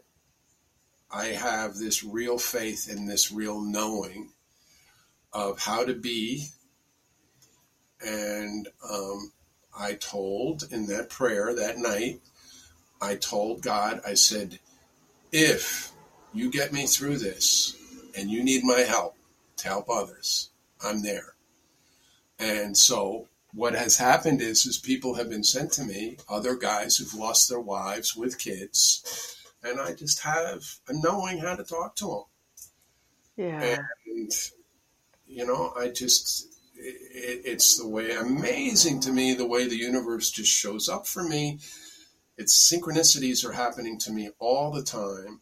I 1.11 1.27
have 1.27 1.75
this 1.75 2.03
real 2.03 2.37
faith 2.37 2.89
and 2.89 3.09
this 3.09 3.31
real 3.31 3.61
knowing 3.61 4.31
of 5.31 5.59
how 5.59 5.85
to 5.85 5.93
be. 5.93 6.47
And 8.05 8.67
um, 8.89 9.31
I 9.77 9.93
told 9.93 10.63
in 10.71 10.87
that 10.87 11.09
prayer 11.09 11.53
that 11.55 11.77
night, 11.77 12.21
I 13.01 13.15
told 13.15 13.61
God, 13.61 14.01
I 14.05 14.13
said, 14.13 14.59
if 15.31 15.91
you 16.33 16.49
get 16.49 16.73
me 16.73 16.87
through 16.87 17.17
this 17.17 17.75
and 18.17 18.29
you 18.29 18.43
need 18.43 18.63
my 18.63 18.79
help 18.79 19.15
to 19.57 19.67
help 19.67 19.89
others, 19.89 20.49
I'm 20.83 21.01
there. 21.01 21.35
And 22.39 22.77
so 22.77 23.27
what 23.53 23.73
has 23.73 23.97
happened 23.97 24.41
is, 24.41 24.65
is 24.65 24.77
people 24.77 25.15
have 25.15 25.29
been 25.29 25.43
sent 25.43 25.71
to 25.73 25.83
me, 25.83 26.17
other 26.29 26.55
guys 26.55 26.97
who've 26.97 27.13
lost 27.13 27.49
their 27.49 27.59
wives 27.59 28.15
with 28.15 28.37
kids, 28.37 29.37
and 29.65 29.79
I 29.79 29.93
just 29.93 30.21
have 30.21 30.63
a 30.87 30.93
knowing 30.93 31.39
how 31.39 31.55
to 31.55 31.63
talk 31.63 31.95
to 31.97 32.05
them. 32.05 32.23
Yeah. 33.35 33.77
And, 34.05 34.31
you 35.27 35.45
know, 35.45 35.73
I 35.77 35.89
just, 35.89 36.55
it, 36.75 37.41
it's 37.45 37.79
the 37.79 37.87
way, 37.87 38.11
amazing 38.11 38.99
to 39.01 39.11
me, 39.11 39.33
the 39.33 39.47
way 39.47 39.67
the 39.67 39.75
universe 39.75 40.29
just 40.29 40.51
shows 40.51 40.87
up 40.87 41.07
for 41.07 41.23
me. 41.23 41.59
Its 42.37 42.71
synchronicities 42.71 43.43
are 43.43 43.53
happening 43.53 43.97
to 43.99 44.11
me 44.11 44.29
all 44.39 44.71
the 44.71 44.83
time. 44.83 45.41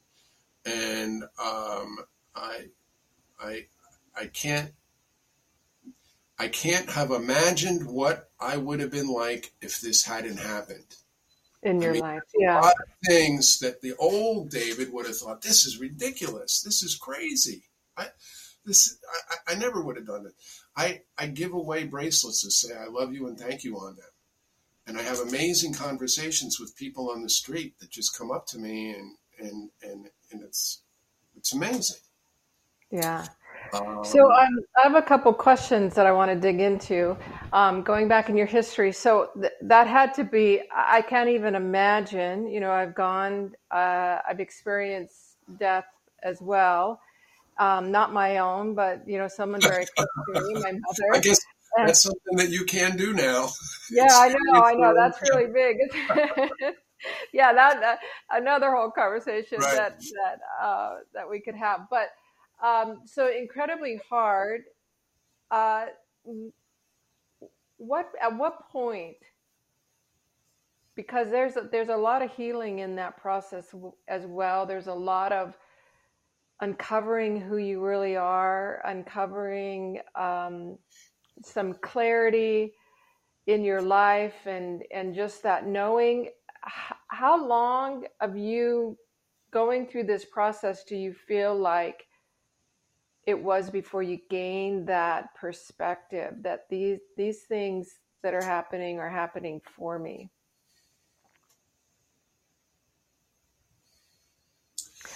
And 0.65 1.23
um, 1.43 1.97
I, 2.35 2.67
I, 3.39 3.65
I 4.15 4.27
can't, 4.27 4.71
I 6.39 6.47
can't 6.47 6.89
have 6.89 7.11
imagined 7.11 7.85
what 7.85 8.31
I 8.39 8.57
would 8.57 8.79
have 8.79 8.91
been 8.91 9.09
like 9.09 9.53
if 9.61 9.81
this 9.81 10.03
hadn't 10.03 10.39
happened 10.39 10.95
in 11.63 11.81
your 11.81 11.91
I 11.91 11.93
mean, 11.93 12.01
life. 12.01 12.23
Yeah. 12.35 12.59
A 12.59 12.61
lot 12.61 12.73
of 12.73 12.89
things 13.07 13.59
that 13.59 13.81
the 13.81 13.93
old 13.97 14.49
David 14.49 14.91
would 14.91 15.05
have 15.07 15.17
thought, 15.17 15.41
this 15.41 15.65
is 15.65 15.79
ridiculous. 15.79 16.61
This 16.61 16.83
is 16.83 16.95
crazy. 16.95 17.63
I, 17.97 18.07
this, 18.65 18.97
I, 19.47 19.53
I 19.53 19.55
never 19.55 19.81
would 19.81 19.95
have 19.95 20.07
done 20.07 20.25
it. 20.25 20.33
I, 20.75 21.01
I 21.17 21.27
give 21.27 21.53
away 21.53 21.85
bracelets 21.85 22.43
to 22.43 22.51
say 22.51 22.75
I 22.75 22.87
love 22.87 23.13
you 23.13 23.27
and 23.27 23.39
thank 23.39 23.63
you 23.63 23.77
on 23.77 23.95
them. 23.95 24.05
And 24.85 24.97
I 24.97 25.01
have 25.01 25.19
amazing 25.19 25.73
conversations 25.73 26.59
with 26.59 26.75
people 26.75 27.09
on 27.09 27.23
the 27.23 27.29
street 27.29 27.79
that 27.79 27.89
just 27.89 28.17
come 28.17 28.31
up 28.31 28.45
to 28.47 28.57
me 28.57 28.91
and, 28.91 29.15
and, 29.39 29.69
and, 29.81 30.09
and 30.31 30.43
it's, 30.43 30.81
it's 31.37 31.53
amazing. 31.53 32.01
Yeah. 32.91 33.25
Um, 33.73 34.03
so 34.03 34.31
um, 34.31 34.59
I 34.77 34.83
have 34.83 34.95
a 34.95 35.01
couple 35.01 35.33
questions 35.33 35.95
that 35.95 36.05
I 36.05 36.11
want 36.11 36.31
to 36.31 36.35
dig 36.35 36.59
into. 36.59 37.17
Um, 37.51 37.81
going 37.81 38.07
back 38.07 38.29
in 38.29 38.37
your 38.37 38.45
history, 38.45 38.91
so 38.91 39.29
th- 39.39 39.53
that 39.61 39.87
had 39.87 40.13
to 40.15 40.23
be. 40.23 40.61
I 40.75 41.01
can't 41.01 41.29
even 41.29 41.55
imagine. 41.55 42.47
You 42.47 42.59
know, 42.59 42.71
I've 42.71 42.95
gone. 42.95 43.53
Uh, 43.71 44.17
I've 44.27 44.39
experienced 44.39 45.37
death 45.59 45.85
as 46.23 46.41
well. 46.41 46.99
Um, 47.59 47.91
not 47.91 48.13
my 48.13 48.37
own, 48.37 48.73
but 48.73 49.07
you 49.07 49.17
know, 49.17 49.27
someone 49.27 49.61
very 49.61 49.85
close 49.95 50.07
to 50.33 50.41
me, 50.47 50.53
my 50.55 50.71
mother. 50.71 51.13
I 51.13 51.19
guess 51.19 51.39
that's 51.77 52.01
something 52.01 52.37
that 52.37 52.49
you 52.49 52.65
can 52.65 52.97
do 52.97 53.13
now. 53.13 53.49
Yeah, 53.91 54.07
I 54.09 54.29
know. 54.29 54.61
I 54.61 54.73
know. 54.73 54.93
That's 54.95 55.19
really 55.29 55.51
big. 55.53 55.77
yeah, 57.33 57.53
that, 57.53 57.79
that, 57.79 57.99
another 58.31 58.71
whole 58.71 58.91
conversation 58.91 59.59
right. 59.59 59.75
that 59.75 59.99
that 59.99 60.39
uh, 60.65 60.95
that 61.13 61.29
we 61.29 61.39
could 61.39 61.55
have, 61.55 61.87
but. 61.89 62.09
Um, 62.63 63.01
so 63.05 63.29
incredibly 63.29 63.99
hard. 64.09 64.61
Uh, 65.51 65.87
what 67.77 68.09
at 68.21 68.35
what 68.37 68.69
point? 68.71 69.17
Because 70.95 71.29
there's 71.29 71.57
a, 71.57 71.67
there's 71.71 71.89
a 71.89 71.97
lot 71.97 72.21
of 72.21 72.31
healing 72.31 72.79
in 72.79 72.95
that 72.95 73.17
process 73.17 73.75
as 74.07 74.25
well. 74.25 74.65
There's 74.65 74.87
a 74.87 74.93
lot 74.93 75.33
of 75.33 75.57
uncovering 76.61 77.41
who 77.41 77.57
you 77.57 77.83
really 77.83 78.15
are, 78.15 78.81
uncovering 78.85 79.99
um, 80.15 80.77
some 81.43 81.73
clarity 81.73 82.73
in 83.47 83.65
your 83.65 83.81
life, 83.81 84.45
and 84.45 84.83
and 84.93 85.13
just 85.13 85.43
that 85.43 85.67
knowing. 85.67 86.29
How 87.09 87.45
long 87.45 88.05
of 88.21 88.37
you 88.37 88.97
going 89.51 89.85
through 89.85 90.05
this 90.05 90.23
process 90.23 90.85
do 90.85 90.95
you 90.95 91.13
feel 91.13 91.53
like 91.53 92.05
it 93.25 93.41
was 93.41 93.69
before 93.69 94.03
you 94.03 94.19
gained 94.29 94.87
that 94.87 95.33
perspective 95.35 96.33
that 96.41 96.65
these 96.69 96.99
these 97.17 97.41
things 97.43 97.99
that 98.21 98.33
are 98.33 98.43
happening 98.43 98.99
are 98.99 99.09
happening 99.09 99.61
for 99.75 99.97
me 99.97 100.29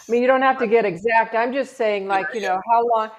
I 0.07 0.11
mean, 0.11 0.21
you 0.21 0.27
don't 0.27 0.41
have 0.41 0.59
to 0.59 0.67
get 0.67 0.85
exact. 0.85 1.35
I'm 1.35 1.51
just 1.51 1.75
saying, 1.75 2.07
like, 2.07 2.27
you 2.33 2.41
know, 2.41 2.59
how 2.71 2.87
long? 2.87 3.09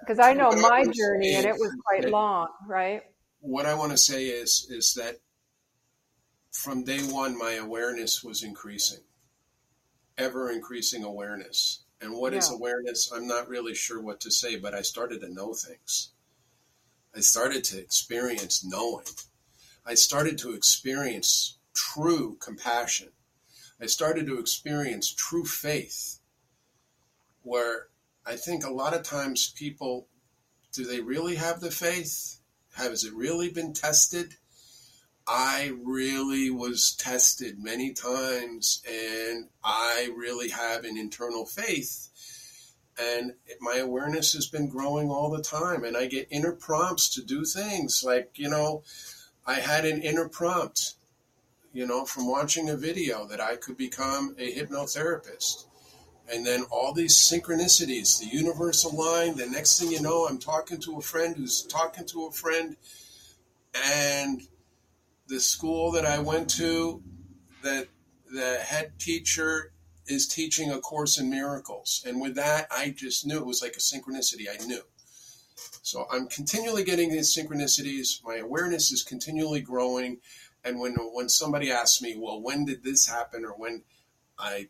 Because 0.00 0.20
I 0.20 0.34
know 0.34 0.52
my 0.52 0.84
journey, 0.84 1.34
and 1.34 1.44
it 1.44 1.54
was 1.58 1.74
quite 1.84 2.08
long, 2.08 2.48
right? 2.66 3.02
What 3.40 3.66
I 3.66 3.74
want 3.74 3.90
to 3.92 3.98
say 3.98 4.26
is, 4.26 4.66
is 4.70 4.94
that 4.94 5.16
from 6.52 6.84
day 6.84 7.00
one, 7.00 7.36
my 7.36 7.54
awareness 7.54 8.22
was 8.22 8.44
increasing, 8.44 9.00
ever 10.16 10.50
increasing 10.50 11.02
awareness. 11.02 11.84
And 12.00 12.14
what 12.14 12.32
yeah. 12.32 12.38
is 12.38 12.50
awareness? 12.50 13.10
I'm 13.12 13.26
not 13.26 13.48
really 13.48 13.74
sure 13.74 14.00
what 14.00 14.20
to 14.20 14.30
say, 14.30 14.56
but 14.56 14.74
I 14.74 14.82
started 14.82 15.20
to 15.22 15.32
know 15.32 15.52
things. 15.52 16.10
I 17.14 17.20
started 17.20 17.64
to 17.64 17.78
experience 17.78 18.64
knowing. 18.64 19.06
I 19.84 19.94
started 19.94 20.38
to 20.38 20.52
experience 20.52 21.58
true 21.74 22.36
compassion. 22.40 23.08
I 23.80 23.86
started 23.86 24.26
to 24.26 24.38
experience 24.38 25.12
true 25.12 25.44
faith, 25.44 26.20
where 27.42 27.88
I 28.26 28.36
think 28.36 28.64
a 28.64 28.72
lot 28.72 28.94
of 28.94 29.02
times 29.02 29.52
people 29.56 30.08
do 30.72 30.84
they 30.84 31.00
really 31.00 31.36
have 31.36 31.60
the 31.60 31.70
faith? 31.70 32.40
Has 32.74 33.04
it 33.04 33.14
really 33.14 33.50
been 33.50 33.72
tested? 33.72 34.34
I 35.28 35.72
really 35.84 36.48
was 36.48 36.92
tested 36.92 37.62
many 37.62 37.92
times 37.92 38.82
and 38.90 39.48
I 39.62 40.10
really 40.16 40.48
have 40.48 40.84
an 40.84 40.96
internal 40.96 41.44
faith. 41.44 42.08
And 42.98 43.34
my 43.60 43.76
awareness 43.76 44.32
has 44.32 44.46
been 44.46 44.68
growing 44.68 45.10
all 45.10 45.30
the 45.30 45.42
time. 45.42 45.84
And 45.84 45.96
I 45.96 46.06
get 46.06 46.28
inner 46.30 46.52
prompts 46.52 47.10
to 47.10 47.22
do 47.22 47.44
things 47.44 48.02
like, 48.02 48.30
you 48.36 48.48
know, 48.48 48.82
I 49.46 49.54
had 49.56 49.84
an 49.84 50.00
inner 50.00 50.28
prompt, 50.28 50.94
you 51.74 51.86
know, 51.86 52.06
from 52.06 52.26
watching 52.26 52.70
a 52.70 52.76
video 52.76 53.26
that 53.26 53.40
I 53.40 53.56
could 53.56 53.76
become 53.76 54.34
a 54.38 54.54
hypnotherapist. 54.54 55.66
And 56.32 56.44
then 56.44 56.64
all 56.70 56.94
these 56.94 57.16
synchronicities, 57.16 58.18
the 58.18 58.26
universal 58.26 58.96
line. 58.96 59.36
The 59.36 59.46
next 59.46 59.78
thing 59.78 59.92
you 59.92 60.00
know, 60.00 60.26
I'm 60.26 60.38
talking 60.38 60.80
to 60.80 60.96
a 60.96 61.02
friend 61.02 61.36
who's 61.36 61.62
talking 61.62 62.06
to 62.06 62.26
a 62.26 62.32
friend. 62.32 62.76
And 63.74 64.42
the 65.28 65.40
school 65.40 65.92
that 65.92 66.04
I 66.04 66.18
went 66.18 66.48
to, 66.56 67.02
that 67.62 67.88
the 68.32 68.56
head 68.56 68.98
teacher 68.98 69.72
is 70.06 70.26
teaching 70.26 70.70
a 70.70 70.80
course 70.80 71.18
in 71.18 71.30
miracles. 71.30 72.02
And 72.06 72.20
with 72.20 72.34
that, 72.36 72.66
I 72.70 72.90
just 72.96 73.26
knew 73.26 73.36
it 73.36 73.46
was 73.46 73.62
like 73.62 73.76
a 73.76 73.80
synchronicity. 73.80 74.46
I 74.50 74.64
knew. 74.64 74.82
So 75.82 76.06
I'm 76.10 76.28
continually 76.28 76.84
getting 76.84 77.10
these 77.10 77.34
synchronicities. 77.34 78.22
My 78.24 78.36
awareness 78.36 78.90
is 78.90 79.02
continually 79.02 79.60
growing. 79.60 80.18
And 80.64 80.78
when 80.80 80.94
when 81.12 81.28
somebody 81.28 81.70
asks 81.70 82.02
me, 82.02 82.16
well, 82.18 82.42
when 82.42 82.64
did 82.64 82.82
this 82.82 83.06
happen, 83.06 83.44
or 83.44 83.52
when 83.52 83.82
I 84.38 84.68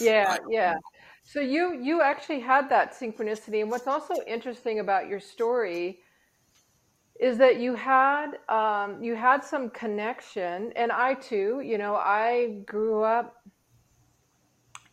yeah 0.00 0.24
I 0.28 0.38
yeah. 0.48 0.72
Know. 0.72 0.80
So 1.24 1.40
you 1.40 1.78
you 1.82 2.02
actually 2.02 2.40
had 2.40 2.68
that 2.70 2.94
synchronicity, 2.98 3.60
and 3.60 3.70
what's 3.70 3.86
also 3.86 4.14
interesting 4.26 4.78
about 4.78 5.08
your 5.08 5.20
story 5.20 6.00
is 7.18 7.38
that 7.38 7.58
you 7.58 7.74
had 7.74 8.38
um, 8.48 9.02
you 9.02 9.14
had 9.14 9.42
some 9.44 9.70
connection, 9.70 10.72
and 10.76 10.92
I 10.92 11.14
too, 11.14 11.60
you 11.64 11.78
know, 11.78 11.96
I 11.96 12.62
grew 12.66 13.02
up 13.02 13.36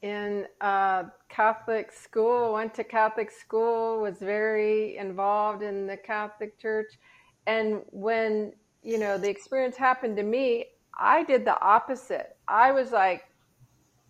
in 0.01 0.45
a 0.61 1.05
Catholic 1.29 1.91
school, 1.91 2.53
went 2.53 2.73
to 2.75 2.83
Catholic 2.83 3.31
school, 3.31 4.01
was 4.01 4.17
very 4.17 4.97
involved 4.97 5.63
in 5.63 5.87
the 5.87 5.97
Catholic 5.97 6.59
Church, 6.59 6.93
and 7.47 7.81
when 7.91 8.53
you 8.83 8.97
know 8.97 9.17
the 9.17 9.29
experience 9.29 9.75
happened 9.75 10.15
to 10.17 10.23
me, 10.23 10.65
I 10.97 11.23
did 11.23 11.45
the 11.45 11.59
opposite. 11.61 12.37
I 12.47 12.71
was 12.71 12.91
like, 12.91 13.23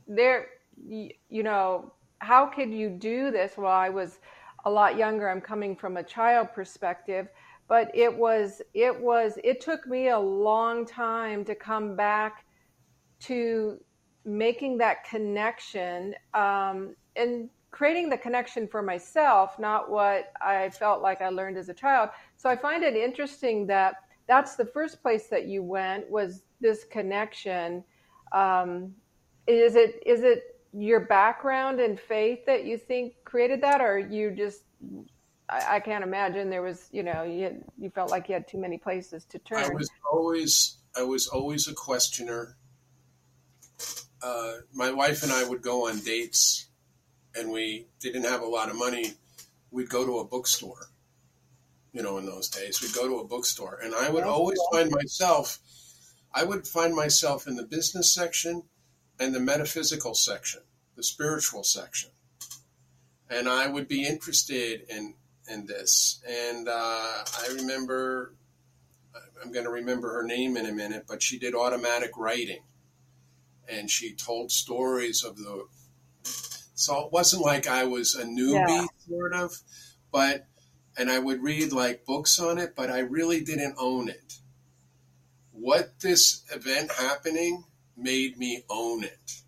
there, 0.07 0.47
you 0.87 1.43
know, 1.43 1.93
how 2.19 2.45
could 2.45 2.71
you 2.71 2.89
do 2.89 3.31
this? 3.31 3.53
Well, 3.57 3.71
I 3.71 3.89
was 3.89 4.19
a 4.65 4.69
lot 4.69 4.97
younger. 4.97 5.29
I'm 5.29 5.41
coming 5.41 5.75
from 5.75 5.97
a 5.97 6.03
child 6.03 6.49
perspective 6.53 7.27
but 7.73 7.89
it 7.95 8.15
was 8.15 8.61
it 8.75 9.01
was 9.01 9.39
it 9.43 9.59
took 9.59 9.87
me 9.87 10.09
a 10.09 10.19
long 10.19 10.85
time 10.85 11.43
to 11.43 11.55
come 11.55 11.95
back 11.95 12.45
to 13.19 13.79
making 14.25 14.77
that 14.77 15.03
connection 15.03 16.13
um, 16.35 16.95
and 17.15 17.49
creating 17.71 18.11
the 18.11 18.17
connection 18.17 18.67
for 18.67 18.83
myself 18.83 19.57
not 19.57 19.89
what 19.89 20.33
i 20.39 20.69
felt 20.69 21.01
like 21.01 21.19
i 21.23 21.29
learned 21.29 21.57
as 21.57 21.67
a 21.67 21.73
child. 21.73 22.11
So 22.37 22.47
i 22.47 22.55
find 22.55 22.83
it 22.83 22.95
interesting 22.95 23.65
that 23.65 23.95
that's 24.27 24.55
the 24.55 24.65
first 24.65 25.01
place 25.01 25.25
that 25.29 25.47
you 25.47 25.63
went 25.63 26.07
was 26.11 26.43
this 26.61 26.83
connection. 26.83 27.83
Um, 28.33 28.93
is 29.47 29.73
it 29.73 29.99
is 30.05 30.21
it 30.21 30.43
your 30.73 30.99
background 30.99 31.79
and 31.79 31.99
faith 31.99 32.45
that 32.45 32.65
you 32.65 32.77
think 32.77 33.15
created 33.25 33.61
that 33.61 33.81
or 33.81 33.97
you 33.97 34.29
just 34.29 34.61
I, 35.49 35.75
I, 35.75 35.79
can't 35.79 36.03
imagine 36.03 36.49
there 36.49 36.61
was, 36.61 36.87
you 36.91 37.03
know, 37.03 37.23
you 37.23 37.43
had, 37.43 37.63
you 37.77 37.89
felt 37.89 38.09
like 38.11 38.29
you 38.29 38.33
had 38.33 38.47
too 38.47 38.57
many 38.57 38.77
places 38.77 39.25
to 39.25 39.39
turn. 39.39 39.59
I 39.59 39.69
was 39.69 39.89
always 40.11 40.77
I 40.95 41.03
was 41.03 41.27
always 41.27 41.67
a 41.67 41.73
questioner. 41.73 42.57
Uh, 44.21 44.53
my 44.73 44.91
wife 44.91 45.23
and 45.23 45.31
I 45.31 45.43
would 45.43 45.61
go 45.61 45.89
on 45.89 45.99
dates, 45.99 46.67
and 47.35 47.51
we 47.51 47.87
didn't 47.99 48.23
have 48.23 48.41
a 48.41 48.45
lot 48.45 48.69
of 48.69 48.77
money. 48.77 49.13
We'd 49.71 49.89
go 49.89 50.05
to 50.05 50.19
a 50.19 50.25
bookstore. 50.25 50.87
You 51.91 52.01
know, 52.01 52.17
in 52.17 52.25
those 52.25 52.49
days, 52.49 52.81
we'd 52.81 52.93
go 52.93 53.07
to 53.07 53.19
a 53.19 53.27
bookstore, 53.27 53.79
and 53.83 53.93
I 53.93 54.09
would 54.09 54.23
always 54.23 54.59
find 54.71 54.89
myself. 54.89 55.59
I 56.33 56.43
would 56.43 56.67
find 56.67 56.95
myself 56.95 57.47
in 57.47 57.55
the 57.55 57.63
business 57.63 58.13
section 58.13 58.63
and 59.19 59.35
the 59.35 59.39
metaphysical 59.39 60.15
section, 60.15 60.61
the 60.95 61.03
spiritual 61.03 61.63
section 61.63 62.09
and 63.33 63.49
I 63.49 63.67
would 63.67 63.87
be 63.87 64.05
interested 64.05 64.85
in 64.89 65.15
in 65.49 65.65
this. 65.65 66.21
And 66.27 66.67
uh, 66.67 66.71
I 66.71 67.47
remember, 67.55 68.33
I'm 69.43 69.51
going 69.51 69.65
to 69.65 69.71
remember 69.71 70.13
her 70.13 70.23
name 70.23 70.57
in 70.57 70.65
a 70.65 70.71
minute, 70.71 71.05
but 71.07 71.21
she 71.21 71.39
did 71.39 71.55
automatic 71.55 72.11
writing, 72.17 72.63
and 73.67 73.89
she 73.89 74.13
told 74.13 74.51
stories 74.51 75.23
of 75.23 75.37
the. 75.37 75.65
So 76.75 77.05
it 77.05 77.11
wasn't 77.11 77.43
like 77.43 77.67
I 77.67 77.83
was 77.85 78.15
a 78.15 78.25
newbie, 78.25 78.67
yeah. 78.67 78.85
sort 79.07 79.33
of, 79.33 79.57
but 80.11 80.47
and 80.97 81.09
I 81.09 81.19
would 81.19 81.41
read 81.41 81.71
like 81.71 82.05
books 82.05 82.39
on 82.39 82.57
it, 82.57 82.75
but 82.75 82.89
I 82.89 82.99
really 82.99 83.41
didn't 83.41 83.75
own 83.77 84.09
it. 84.09 84.39
What 85.51 85.99
this 85.99 86.43
event 86.53 86.91
happening 86.91 87.63
made 87.95 88.37
me 88.37 88.63
own 88.69 89.03
it. 89.03 89.41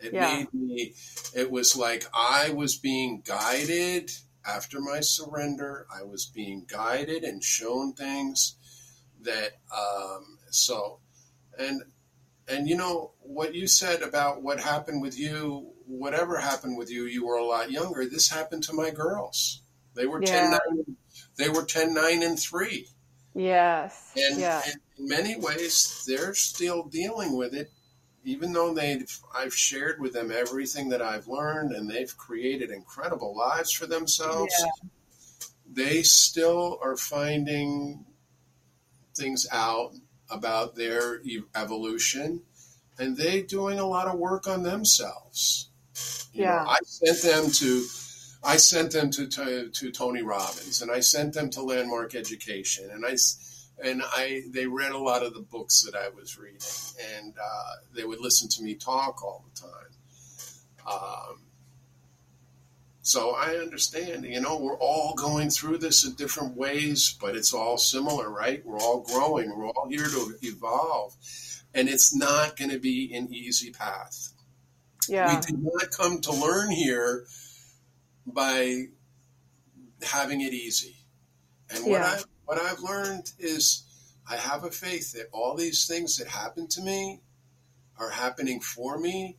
It 0.00 0.12
yeah. 0.12 0.36
made 0.36 0.54
me, 0.54 0.94
it 1.34 1.50
was 1.50 1.76
like 1.76 2.04
I 2.14 2.50
was 2.50 2.76
being 2.76 3.22
guided 3.24 4.12
after 4.48 4.80
my 4.80 5.00
surrender, 5.00 5.86
I 5.94 6.02
was 6.04 6.26
being 6.26 6.64
guided 6.66 7.22
and 7.22 7.42
shown 7.44 7.92
things 7.92 8.56
that 9.22 9.58
um, 9.76 10.38
so 10.50 11.00
and 11.58 11.82
and 12.48 12.68
you 12.68 12.76
know 12.76 13.12
what 13.20 13.54
you 13.54 13.66
said 13.66 14.02
about 14.02 14.42
what 14.42 14.60
happened 14.60 15.02
with 15.02 15.18
you 15.18 15.70
whatever 15.86 16.38
happened 16.38 16.78
with 16.78 16.90
you 16.90 17.04
you 17.04 17.26
were 17.26 17.36
a 17.36 17.44
lot 17.44 17.70
younger 17.70 18.06
this 18.06 18.28
happened 18.28 18.62
to 18.62 18.72
my 18.72 18.90
girls 18.90 19.62
they 19.94 20.06
were 20.06 20.22
yeah. 20.22 20.50
10 20.50 20.50
9, 20.50 20.96
they 21.36 21.48
were 21.48 21.64
10 21.64 21.94
9 21.94 22.22
and 22.22 22.38
3 22.38 22.86
yes 23.34 24.12
and, 24.16 24.38
yeah. 24.38 24.62
and 24.66 24.76
in 24.98 25.08
many 25.08 25.36
ways 25.36 26.04
they're 26.06 26.34
still 26.34 26.84
dealing 26.84 27.36
with 27.36 27.54
it 27.54 27.70
even 28.24 28.52
though 28.52 28.74
they've 28.74 29.18
I've 29.34 29.54
shared 29.54 30.00
with 30.00 30.12
them 30.12 30.30
everything 30.30 30.88
that 30.90 31.02
I've 31.02 31.28
learned 31.28 31.72
and 31.72 31.88
they've 31.88 32.16
created 32.16 32.70
incredible 32.70 33.36
lives 33.36 33.72
for 33.72 33.86
themselves, 33.86 34.54
yeah. 34.58 34.88
they 35.70 36.02
still 36.02 36.78
are 36.82 36.96
finding 36.96 38.04
things 39.16 39.46
out 39.50 39.92
about 40.30 40.74
their 40.74 41.20
evolution 41.54 42.42
and 42.98 43.16
they 43.16 43.42
doing 43.42 43.78
a 43.78 43.86
lot 43.86 44.08
of 44.08 44.18
work 44.18 44.46
on 44.46 44.62
themselves. 44.62 45.70
You 46.32 46.44
yeah. 46.44 46.64
Know, 46.64 46.70
I 46.70 46.78
sent 46.84 47.22
them 47.22 47.50
to 47.50 47.84
I 48.44 48.56
sent 48.56 48.92
them 48.92 49.10
to, 49.10 49.26
to, 49.26 49.68
to 49.68 49.90
Tony 49.90 50.22
Robbins 50.22 50.80
and 50.80 50.90
I 50.90 51.00
sent 51.00 51.34
them 51.34 51.50
to 51.50 51.62
Landmark 51.62 52.14
Education 52.14 52.88
and 52.90 53.04
I 53.04 53.16
and 53.84 54.02
I 54.04 54.42
they 54.50 54.66
read 54.66 54.92
a 54.92 54.98
lot 54.98 55.22
of 55.22 55.34
the 55.34 55.40
books 55.40 55.82
that 55.82 55.94
I 55.94 56.08
was 56.08 56.38
reading, 56.38 56.60
and 57.16 57.34
uh, 57.36 57.72
they 57.94 58.04
would 58.04 58.20
listen 58.20 58.48
to 58.50 58.62
me 58.62 58.74
talk 58.74 59.22
all 59.22 59.44
the 59.52 59.60
time. 59.60 59.70
Um, 60.86 61.42
so 63.02 63.30
I 63.30 63.56
understand, 63.56 64.26
you 64.26 64.38
know, 64.40 64.58
we're 64.58 64.76
all 64.76 65.14
going 65.14 65.48
through 65.48 65.78
this 65.78 66.04
in 66.04 66.12
different 66.12 66.56
ways, 66.56 67.16
but 67.18 67.36
it's 67.36 67.54
all 67.54 67.78
similar, 67.78 68.28
right? 68.28 68.64
We're 68.66 68.78
all 68.78 69.00
growing, 69.00 69.56
we're 69.56 69.68
all 69.68 69.88
here 69.88 70.04
to 70.04 70.34
evolve, 70.42 71.16
and 71.72 71.88
it's 71.88 72.14
not 72.14 72.58
going 72.58 72.70
to 72.70 72.78
be 72.78 73.14
an 73.14 73.32
easy 73.32 73.70
path. 73.70 74.34
Yeah. 75.08 75.34
We 75.34 75.40
did 75.40 75.62
not 75.62 75.90
come 75.96 76.20
to 76.20 76.32
learn 76.32 76.70
here 76.70 77.24
by 78.26 78.88
having 80.02 80.42
it 80.42 80.52
easy. 80.52 80.96
And 81.70 81.84
what 81.84 82.00
yeah. 82.00 82.16
I 82.18 82.22
what 82.48 82.58
I've 82.58 82.80
learned 82.80 83.30
is 83.38 83.82
I 84.26 84.36
have 84.36 84.64
a 84.64 84.70
faith 84.70 85.12
that 85.12 85.28
all 85.32 85.54
these 85.54 85.86
things 85.86 86.16
that 86.16 86.28
happen 86.28 86.66
to 86.68 86.80
me 86.80 87.20
are 87.98 88.08
happening 88.08 88.60
for 88.60 88.98
me 88.98 89.36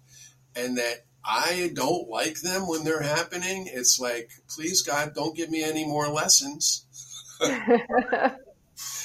and 0.55 0.77
that 0.77 1.05
I 1.25 1.71
don't 1.73 2.07
like 2.07 2.41
them 2.41 2.67
when 2.67 2.83
they're 2.83 3.01
happening. 3.01 3.67
It's 3.67 3.99
like, 3.99 4.29
please 4.47 4.83
God, 4.83 5.15
don't 5.15 5.35
give 5.35 5.49
me 5.49 5.63
any 5.63 5.85
more 5.85 6.07
lessons. 6.07 6.85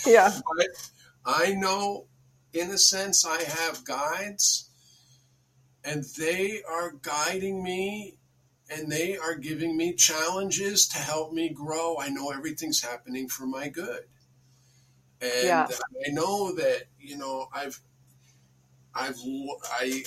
yeah. 0.07 0.39
But 0.55 0.91
I 1.25 1.55
know, 1.55 2.05
in 2.53 2.69
a 2.73 2.79
sense, 2.79 3.25
I 3.25 3.43
have 3.43 3.87
guides, 3.87 4.69
and 5.83 6.05
they 6.19 6.61
are 6.69 6.93
guiding 7.01 7.65
me 7.65 8.19
and 8.71 8.91
they 8.91 9.17
are 9.17 9.35
giving 9.35 9.77
me 9.77 9.93
challenges 9.95 10.87
to 10.89 10.99
help 10.99 11.33
me 11.33 11.49
grow. 11.51 11.97
I 11.99 12.09
know 12.09 12.31
everything's 12.31 12.83
happening 12.83 13.29
for 13.29 13.47
my 13.47 13.69
good. 13.69 14.05
And 15.21 15.45
Yeah. 15.45 15.69
I 16.07 16.11
know 16.11 16.55
that, 16.55 16.85
you 16.99 17.17
know, 17.17 17.49
I've 17.53 17.81
I've 18.95 19.17
I 19.71 20.05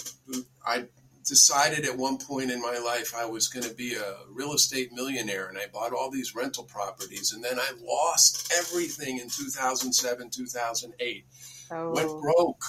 I 0.66 0.86
decided 1.26 1.86
at 1.86 1.98
one 1.98 2.18
point 2.18 2.52
in 2.52 2.62
my 2.62 2.78
life 2.78 3.14
I 3.16 3.26
was 3.26 3.50
going 3.50 3.66
to 3.66 3.74
be 3.74 3.96
a 3.96 4.16
real 4.30 4.54
estate 4.54 4.94
millionaire 4.94 5.48
and 5.48 5.58
I 5.58 5.68
bought 5.68 5.92
all 5.92 6.10
these 6.10 6.34
rental 6.34 6.64
properties 6.64 7.34
and 7.34 7.44
then 7.44 7.60
I 7.60 7.72
lost 7.82 8.52
everything 8.58 9.18
in 9.20 9.28
2007 9.30 10.30
2008 10.30 11.26
went 11.70 12.08
Oh, 12.10 12.22
broke 12.22 12.64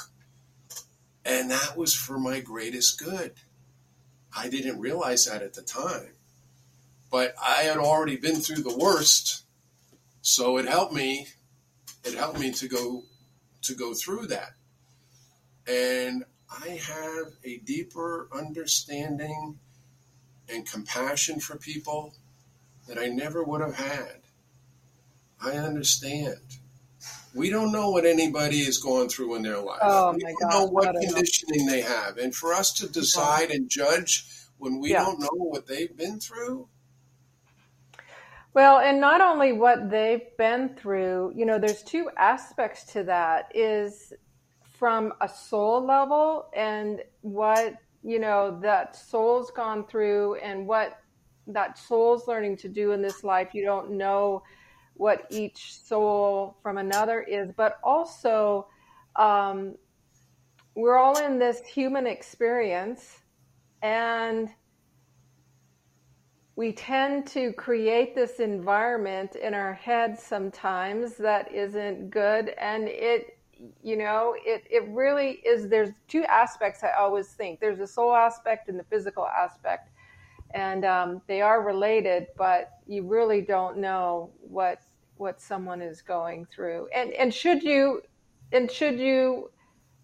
and 1.24 1.50
that 1.52 1.76
was 1.76 1.94
for 1.94 2.18
my 2.18 2.40
greatest 2.40 2.98
good 2.98 3.34
I 4.36 4.48
didn't 4.48 4.80
realize 4.80 5.26
that 5.26 5.42
at 5.42 5.54
the 5.54 5.62
time 5.62 6.12
but 7.10 7.34
I 7.42 7.62
had 7.62 7.78
already 7.78 8.16
been 8.16 8.36
through 8.36 8.62
the 8.62 8.76
worst 8.76 9.44
so 10.22 10.58
it 10.58 10.66
helped 10.66 10.92
me 10.92 11.28
it 12.04 12.14
helped 12.14 12.38
me 12.38 12.52
to 12.52 12.68
go 12.68 13.04
to 13.62 13.74
go 13.74 13.94
through 13.94 14.26
that 14.28 14.52
and 15.66 16.24
I 16.50 16.68
have 16.68 17.34
a 17.44 17.58
deeper 17.58 18.28
understanding 18.32 19.58
and 20.48 20.66
compassion 20.66 21.40
for 21.40 21.56
people 21.56 22.14
that 22.86 22.98
I 22.98 23.08
never 23.08 23.44
would 23.44 23.60
have 23.60 23.76
had. 23.76 24.22
I 25.42 25.52
understand. 25.52 26.40
We 27.38 27.50
don't 27.50 27.72
know 27.72 27.90
what 27.90 28.04
anybody 28.04 28.58
is 28.60 28.78
going 28.78 29.08
through 29.08 29.36
in 29.36 29.42
their 29.42 29.58
life. 29.60 29.78
Oh, 29.82 30.12
we 30.12 30.22
my 30.22 30.32
don't 30.40 30.50
know 30.50 30.66
God, 30.66 30.72
what 30.72 30.94
know. 30.94 31.00
conditioning 31.00 31.66
they 31.66 31.80
have. 31.82 32.18
And 32.18 32.34
for 32.34 32.52
us 32.52 32.72
to 32.74 32.88
decide 32.88 33.50
and 33.50 33.70
judge 33.70 34.26
when 34.58 34.80
we 34.80 34.90
Yeah. 34.90 35.04
don't 35.04 35.20
know 35.20 35.28
what 35.32 35.66
they've 35.66 35.96
been 35.96 36.18
through, 36.20 36.68
Well, 38.54 38.78
and 38.78 39.00
not 39.00 39.20
only 39.20 39.52
what 39.52 39.88
they've 39.90 40.36
been 40.36 40.74
through, 40.74 41.32
you 41.36 41.46
know, 41.46 41.58
there's 41.58 41.82
two 41.82 42.10
aspects 42.16 42.84
to 42.92 43.04
that 43.04 43.52
is 43.54 44.12
from 44.78 45.12
a 45.20 45.28
soul 45.28 45.84
level 45.84 46.48
and 46.56 47.02
what, 47.20 47.74
you 48.02 48.18
know, 48.18 48.58
that 48.60 48.96
soul's 48.96 49.50
gone 49.52 49.86
through 49.86 50.36
and 50.36 50.66
what 50.66 50.98
that 51.46 51.78
soul's 51.78 52.26
learning 52.26 52.56
to 52.58 52.68
do 52.68 52.92
in 52.92 53.02
this 53.02 53.22
life. 53.22 53.54
You 53.54 53.64
don't 53.64 53.92
know 53.92 54.42
what 54.98 55.26
each 55.30 55.74
soul 55.74 56.56
from 56.62 56.76
another 56.76 57.22
is, 57.22 57.50
but 57.56 57.78
also 57.82 58.66
um, 59.16 59.74
we're 60.74 60.96
all 60.96 61.18
in 61.18 61.38
this 61.38 61.60
human 61.66 62.06
experience 62.06 63.18
and 63.82 64.48
we 66.56 66.72
tend 66.72 67.26
to 67.28 67.52
create 67.52 68.16
this 68.16 68.40
environment 68.40 69.36
in 69.36 69.54
our 69.54 69.74
heads 69.74 70.22
sometimes 70.22 71.16
that 71.16 71.52
isn't 71.52 72.10
good 72.10 72.50
and 72.58 72.88
it 72.88 73.38
you 73.82 73.96
know 73.96 74.34
it, 74.44 74.64
it 74.70 74.88
really 74.88 75.40
is 75.44 75.68
there's 75.68 75.90
two 76.06 76.24
aspects 76.24 76.84
i 76.84 76.90
always 76.92 77.28
think. 77.28 77.60
There's 77.60 77.78
the 77.78 77.86
soul 77.86 78.14
aspect 78.14 78.68
and 78.68 78.78
the 78.78 78.84
physical 78.84 79.26
aspect 79.26 79.90
and 80.52 80.84
um, 80.84 81.22
they 81.26 81.40
are 81.40 81.62
related 81.62 82.28
but 82.36 82.70
you 82.86 83.04
really 83.04 83.40
don't 83.40 83.78
know 83.78 84.30
what 84.40 84.80
what 85.18 85.40
someone 85.40 85.82
is 85.82 86.02
going 86.02 86.46
through 86.46 86.88
and 86.94 87.12
and 87.12 87.32
should 87.32 87.62
you 87.62 88.00
and 88.52 88.70
should 88.70 88.98
you 88.98 89.50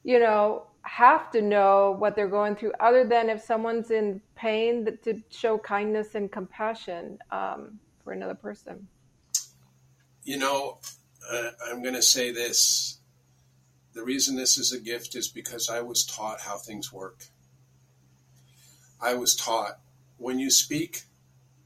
you 0.02 0.18
know 0.18 0.66
have 0.82 1.30
to 1.30 1.40
know 1.40 1.96
what 1.98 2.14
they're 2.14 2.28
going 2.28 2.54
through 2.54 2.72
other 2.80 3.04
than 3.04 3.30
if 3.30 3.40
someone's 3.40 3.90
in 3.90 4.20
pain 4.34 4.84
that, 4.84 5.02
to 5.02 5.20
show 5.30 5.56
kindness 5.56 6.14
and 6.14 6.30
compassion 6.30 7.18
um, 7.30 7.78
for 8.02 8.12
another 8.12 8.34
person 8.34 8.86
you 10.24 10.38
know, 10.38 10.78
uh, 11.30 11.50
I'm 11.68 11.82
going 11.82 11.94
to 11.94 12.02
say 12.02 12.30
this. 12.32 12.98
The 13.92 14.02
reason 14.02 14.36
this 14.36 14.58
is 14.58 14.72
a 14.72 14.80
gift 14.80 15.14
is 15.14 15.28
because 15.28 15.70
I 15.70 15.82
was 15.82 16.04
taught 16.04 16.40
how 16.40 16.56
things 16.56 16.92
work. 16.92 17.26
I 19.00 19.14
was 19.14 19.36
taught 19.36 19.78
when 20.16 20.38
you 20.38 20.50
speak, 20.50 21.02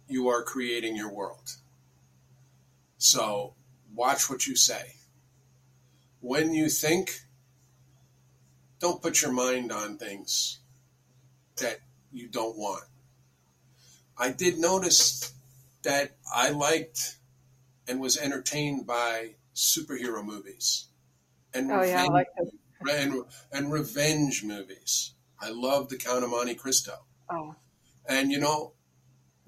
you 0.08 0.28
are 0.28 0.42
creating 0.42 0.96
your 0.96 1.12
world. 1.12 1.56
So 2.98 3.54
watch 3.94 4.28
what 4.28 4.46
you 4.46 4.56
say. 4.56 4.94
When 6.20 6.52
you 6.52 6.68
think, 6.68 7.20
don't 8.80 9.00
put 9.02 9.22
your 9.22 9.32
mind 9.32 9.72
on 9.72 9.98
things 9.98 10.58
that 11.56 11.78
you 12.12 12.28
don't 12.28 12.56
want. 12.56 12.84
I 14.16 14.30
did 14.30 14.58
notice 14.58 15.32
that 15.82 16.16
I 16.32 16.50
liked 16.50 17.16
and 17.86 18.00
was 18.00 18.16
entertained 18.18 18.86
by 18.86 19.36
superhero 19.54 20.24
movies 20.24 20.86
and 21.54 21.70
Oh, 21.70 21.82
yeah, 21.82 22.02
I 22.04 22.06
revenge, 22.06 22.10
like 22.10 22.26
those. 22.38 22.50
and, 22.92 23.24
and 23.52 23.72
revenge 23.72 24.42
movies. 24.44 25.14
I 25.40 25.50
love 25.50 25.88
The 25.88 25.96
Count 25.96 26.24
of 26.24 26.30
Monte 26.30 26.54
Cristo. 26.56 27.04
oh 27.30 27.54
And 28.08 28.30
you 28.32 28.38
know, 28.40 28.72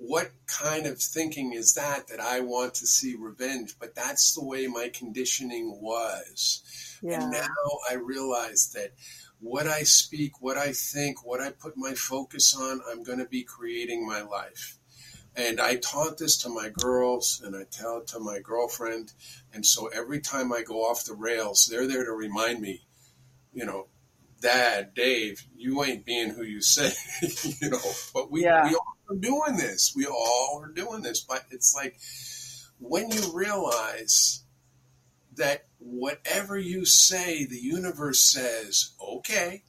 what 0.02 0.30
kind 0.46 0.86
of 0.86 0.98
thinking 0.98 1.52
is 1.52 1.74
that 1.74 2.08
that 2.08 2.20
I 2.20 2.40
want 2.40 2.72
to 2.76 2.86
see 2.86 3.16
revenge? 3.16 3.76
But 3.78 3.94
that's 3.94 4.34
the 4.34 4.42
way 4.42 4.66
my 4.66 4.88
conditioning 4.88 5.78
was. 5.78 6.62
yeah 7.02 7.20
And 7.20 7.32
now 7.32 7.46
I 7.88 7.94
realize 7.94 8.72
that 8.74 8.94
what 9.40 9.66
I 9.66 9.82
speak, 9.82 10.40
what 10.40 10.56
I 10.56 10.72
think, 10.72 11.26
what 11.26 11.40
I 11.42 11.50
put 11.50 11.76
my 11.76 11.92
focus 11.92 12.56
on, 12.56 12.80
I'm 12.90 13.02
going 13.02 13.18
to 13.18 13.26
be 13.26 13.42
creating 13.42 14.06
my 14.06 14.22
life. 14.22 14.78
And 15.36 15.60
I 15.60 15.76
taught 15.76 16.16
this 16.16 16.38
to 16.38 16.48
my 16.48 16.70
girls 16.70 17.42
and 17.44 17.54
I 17.54 17.64
tell 17.70 17.98
it 17.98 18.06
to 18.08 18.20
my 18.20 18.40
girlfriend. 18.40 19.12
And 19.52 19.64
so 19.66 19.88
every 19.88 20.20
time 20.20 20.50
I 20.50 20.62
go 20.62 20.80
off 20.80 21.04
the 21.04 21.14
rails, 21.14 21.66
they're 21.66 21.86
there 21.86 22.06
to 22.06 22.12
remind 22.12 22.62
me, 22.62 22.86
you 23.52 23.66
know, 23.66 23.88
Dad, 24.40 24.94
Dave, 24.94 25.44
you 25.54 25.84
ain't 25.84 26.06
being 26.06 26.30
who 26.30 26.42
you 26.42 26.62
say, 26.62 26.90
you 27.60 27.68
know, 27.68 27.92
but 28.14 28.30
we, 28.30 28.44
Yeah. 28.44 28.66
we 28.66 28.74
all 28.74 28.96
are 29.10 29.16
doing 29.16 29.56
this. 29.56 29.92
We 29.94 30.06
all 30.06 30.60
are 30.62 30.72
doing 30.72 31.02
this. 31.02 31.20
But 31.20 31.44
it's 31.50 31.74
like 31.74 31.98
when 32.78 33.10
you 33.10 33.22
realize 33.34 34.44
that 35.36 35.66
whatever 35.78 36.58
you 36.58 36.84
say, 36.84 37.44
the 37.46 37.58
universe 37.58 38.22
says, 38.22 38.90
okay, 39.02 39.62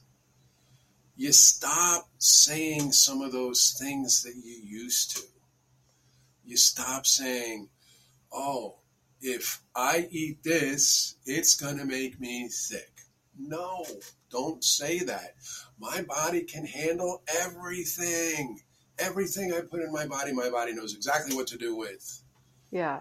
you 1.16 1.32
stop 1.32 2.08
saying 2.18 2.92
some 2.92 3.22
of 3.22 3.32
those 3.32 3.76
things 3.78 4.22
that 4.22 4.34
you 4.34 4.60
used 4.64 5.16
to. 5.16 5.22
You 6.44 6.56
stop 6.56 7.06
saying, 7.06 7.68
oh, 8.32 8.76
if 9.20 9.62
I 9.74 10.08
eat 10.10 10.42
this, 10.42 11.16
it's 11.24 11.54
going 11.54 11.78
to 11.78 11.84
make 11.84 12.20
me 12.20 12.48
sick. 12.48 12.90
No, 13.38 13.84
don't 14.30 14.64
say 14.64 14.98
that. 15.00 15.34
My 15.78 16.02
body 16.02 16.42
can 16.42 16.66
handle 16.66 17.22
everything. 17.40 18.60
Everything 19.02 19.52
I 19.52 19.60
put 19.60 19.82
in 19.82 19.92
my 19.92 20.06
body, 20.06 20.32
my 20.32 20.48
body 20.48 20.72
knows 20.72 20.94
exactly 20.94 21.34
what 21.34 21.48
to 21.48 21.58
do 21.58 21.76
with. 21.76 22.22
Yeah. 22.70 23.00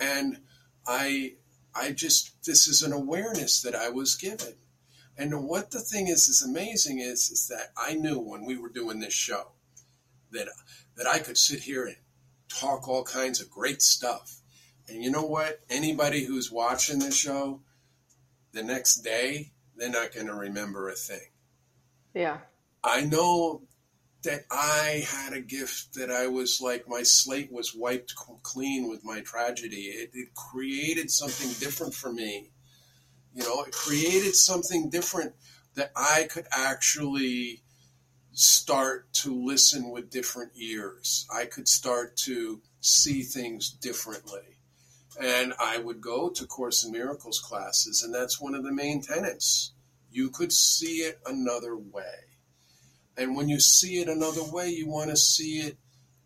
And 0.00 0.38
i 0.86 1.34
i 1.74 1.90
just 1.92 2.44
this 2.44 2.66
is 2.68 2.82
an 2.82 2.92
awareness 2.92 3.62
that 3.62 3.74
i 3.74 3.88
was 3.88 4.16
given. 4.16 4.54
And 5.16 5.44
what 5.44 5.70
the 5.70 5.80
thing 5.80 6.08
is 6.08 6.28
is 6.28 6.42
amazing 6.42 6.98
is 6.98 7.30
is 7.30 7.48
that 7.48 7.72
i 7.76 7.94
knew 7.94 8.18
when 8.18 8.44
we 8.44 8.58
were 8.58 8.68
doing 8.68 9.00
this 9.00 9.14
show 9.14 9.52
that 10.32 10.48
that 10.96 11.06
i 11.06 11.18
could 11.18 11.38
sit 11.38 11.60
here 11.60 11.86
and 11.86 11.96
talk 12.48 12.88
all 12.88 13.04
kinds 13.04 13.40
of 13.40 13.50
great 13.50 13.82
stuff. 13.82 14.40
And 14.88 15.02
you 15.02 15.10
know 15.10 15.24
what? 15.24 15.60
Anybody 15.70 16.24
who's 16.24 16.52
watching 16.52 16.98
this 16.98 17.16
show 17.16 17.60
the 18.52 18.62
next 18.62 18.96
day 18.96 19.52
they're 19.76 19.88
not 19.88 20.14
going 20.14 20.26
to 20.26 20.34
remember 20.34 20.88
a 20.88 20.92
thing. 20.92 21.28
Yeah. 22.14 22.38
I 22.82 23.00
know 23.02 23.62
that 24.24 24.44
I 24.50 25.04
had 25.06 25.32
a 25.32 25.40
gift 25.40 25.94
that 25.94 26.10
I 26.10 26.26
was 26.26 26.60
like 26.60 26.88
my 26.88 27.02
slate 27.02 27.52
was 27.52 27.74
wiped 27.74 28.14
clean 28.42 28.88
with 28.88 29.04
my 29.04 29.20
tragedy. 29.20 29.86
It, 29.86 30.10
it 30.14 30.34
created 30.34 31.10
something 31.10 31.48
different 31.60 31.94
for 31.94 32.12
me. 32.12 32.50
You 33.34 33.42
know, 33.42 33.62
it 33.62 33.72
created 33.72 34.34
something 34.34 34.90
different 34.90 35.34
that 35.74 35.92
I 35.96 36.28
could 36.30 36.46
actually 36.52 37.62
start 38.32 39.12
to 39.12 39.34
listen 39.34 39.90
with 39.90 40.10
different 40.10 40.52
ears. 40.56 41.26
I 41.32 41.44
could 41.46 41.68
start 41.68 42.16
to 42.18 42.60
see 42.80 43.22
things 43.22 43.70
differently. 43.70 44.58
And 45.20 45.54
I 45.60 45.78
would 45.78 46.00
go 46.00 46.28
to 46.30 46.46
Course 46.46 46.84
in 46.84 46.90
Miracles 46.90 47.38
classes, 47.38 48.02
and 48.02 48.12
that's 48.12 48.40
one 48.40 48.54
of 48.54 48.64
the 48.64 48.72
main 48.72 49.00
tenets. 49.00 49.72
You 50.10 50.30
could 50.30 50.52
see 50.52 50.98
it 50.98 51.20
another 51.24 51.76
way. 51.76 52.33
And 53.16 53.36
when 53.36 53.48
you 53.48 53.60
see 53.60 54.00
it 54.00 54.08
another 54.08 54.42
way, 54.42 54.70
you 54.70 54.88
want 54.88 55.10
to 55.10 55.16
see 55.16 55.58
it 55.60 55.76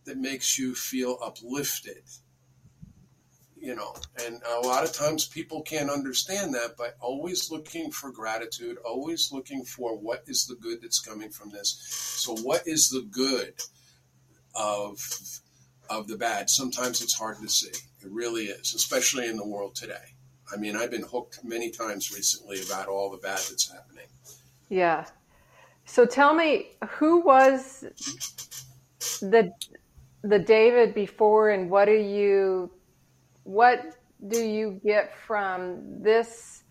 that 0.05 0.17
makes 0.17 0.59
you 0.59 0.75
feel 0.75 1.19
uplifted. 1.23 2.03
You 3.61 3.75
know, 3.75 3.95
and 4.25 4.41
a 4.49 4.67
lot 4.67 4.85
of 4.85 4.93
times 4.93 5.27
people 5.27 5.63
can't 5.63 5.91
understand 5.91 6.55
that, 6.55 6.77
but 6.79 6.97
always 7.01 7.51
looking 7.51 7.91
for 7.91 8.13
gratitude, 8.13 8.79
always 8.85 9.33
looking 9.33 9.65
for 9.65 9.99
what 9.99 10.23
is 10.29 10.47
the 10.47 10.55
good 10.55 10.81
that's 10.81 11.01
coming 11.01 11.31
from 11.31 11.51
this. 11.51 11.77
So, 12.23 12.37
what 12.37 12.67
is 12.67 12.89
the 12.89 13.03
good 13.11 13.55
of 14.55 15.01
of 15.91 16.07
the 16.07 16.17
bad? 16.17 16.49
Sometimes 16.49 17.03
it's 17.03 17.15
hard 17.15 17.39
to 17.43 17.49
see. 17.49 17.69
It 18.01 18.11
really 18.11 18.45
is, 18.45 18.75
especially 18.75 19.27
in 19.27 19.37
the 19.37 19.47
world 19.47 19.75
today. 19.75 20.15
I 20.53 20.57
mean, 20.57 20.77
I've 20.77 20.93
been 20.93 21.03
hooked 21.03 21.41
many 21.43 21.71
times 21.71 22.15
recently 22.15 22.63
about 22.63 22.87
all 22.87 23.11
the 23.11 23.19
bad 23.19 23.39
that's 23.39 23.71
happening. 23.71 24.07
Yeah. 24.69 25.05
So 25.89 26.05
tell 26.05 26.35
me, 26.35 26.73
who 26.91 27.21
was 27.23 27.83
the 29.21 29.51
the 30.23 30.39
David 30.39 30.95
before, 30.95 31.49
and 31.49 31.71
what 31.71 31.87
do 31.87 31.95
you 31.95 32.71
what 33.45 33.97
do 34.29 34.39
you 34.39 34.79
get 34.85 35.17
from 35.27 36.03
this 36.03 36.65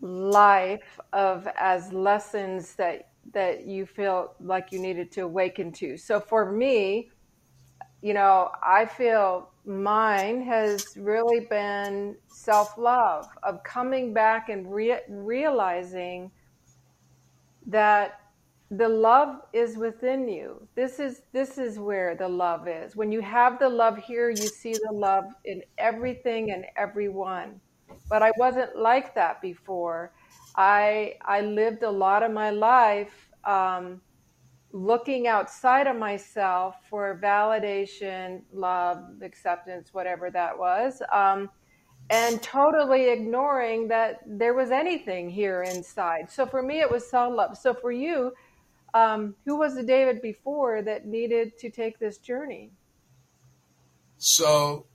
life 0.00 0.98
of 1.12 1.46
as 1.58 1.92
lessons 1.92 2.74
that 2.76 3.10
that 3.34 3.66
you 3.66 3.84
feel 3.84 4.32
like 4.40 4.72
you 4.72 4.78
needed 4.78 5.12
to 5.12 5.20
awaken 5.20 5.70
to? 5.72 5.98
So 5.98 6.18
for 6.18 6.50
me, 6.50 7.10
you 8.00 8.14
know, 8.14 8.50
I 8.62 8.86
feel 8.86 9.50
mine 9.66 10.40
has 10.46 10.96
really 10.96 11.40
been 11.40 12.16
self 12.28 12.78
love, 12.78 13.28
of 13.42 13.62
coming 13.64 14.14
back 14.14 14.48
and 14.48 14.72
re- 14.72 15.02
realizing 15.10 16.30
that 17.66 18.20
the 18.70 18.88
love 18.88 19.40
is 19.52 19.76
within 19.76 20.28
you. 20.28 20.66
This 20.76 21.00
is 21.00 21.22
this 21.32 21.58
is 21.58 21.78
where 21.78 22.14
the 22.14 22.28
love 22.28 22.68
is. 22.68 22.94
When 22.94 23.10
you 23.10 23.20
have 23.20 23.58
the 23.58 23.68
love 23.68 23.98
here, 23.98 24.30
you 24.30 24.36
see 24.36 24.72
the 24.72 24.92
love 24.92 25.24
in 25.44 25.62
everything 25.78 26.52
and 26.52 26.64
everyone. 26.76 27.60
But 28.08 28.22
I 28.22 28.30
wasn't 28.36 28.76
like 28.76 29.14
that 29.16 29.42
before. 29.42 30.12
I 30.56 31.14
I 31.24 31.40
lived 31.40 31.82
a 31.82 31.90
lot 31.90 32.22
of 32.22 32.30
my 32.30 32.50
life 32.50 33.28
um, 33.44 34.00
looking 34.72 35.26
outside 35.26 35.88
of 35.88 35.96
myself 35.96 36.76
for 36.88 37.18
validation, 37.20 38.42
love, 38.52 39.02
acceptance, 39.22 39.92
whatever 39.92 40.30
that 40.30 40.56
was, 40.56 41.02
um, 41.12 41.50
and 42.10 42.40
totally 42.40 43.10
ignoring 43.10 43.88
that 43.88 44.20
there 44.26 44.54
was 44.54 44.70
anything 44.70 45.28
here 45.28 45.64
inside. 45.64 46.30
So 46.30 46.46
for 46.46 46.62
me, 46.62 46.78
it 46.80 46.90
was 46.90 47.08
self 47.10 47.34
love. 47.34 47.56
So 47.56 47.74
for 47.74 47.90
you, 47.90 48.32
um, 48.94 49.34
who 49.44 49.56
was 49.56 49.74
the 49.74 49.82
David 49.82 50.22
before 50.22 50.82
that 50.82 51.06
needed 51.06 51.58
to 51.58 51.70
take 51.70 51.98
this 51.98 52.18
journey? 52.18 52.70
So 54.18 54.86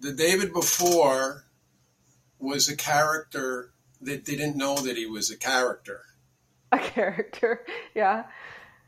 the 0.00 0.12
David 0.12 0.52
before 0.52 1.46
was 2.38 2.68
a 2.68 2.76
character 2.76 3.72
that 4.00 4.24
didn't 4.24 4.56
know 4.56 4.76
that 4.76 4.96
he 4.96 5.06
was 5.06 5.30
a 5.30 5.36
character. 5.36 6.02
A 6.72 6.78
character, 6.78 7.64
yeah. 7.94 8.24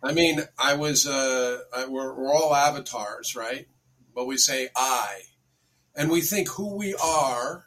I 0.03 0.13
mean, 0.13 0.41
I 0.59 0.75
was, 0.75 1.07
uh, 1.07 1.59
I, 1.75 1.87
we're, 1.87 2.13
we're 2.15 2.35
all 2.35 2.55
avatars, 2.55 3.35
right? 3.35 3.67
But 4.15 4.27
we 4.27 4.37
say 4.37 4.69
I. 4.77 5.23
And 5.97 6.11
we 6.11 6.21
think 6.21 6.49
who 6.49 6.77
we 6.77 6.95
are, 6.95 7.67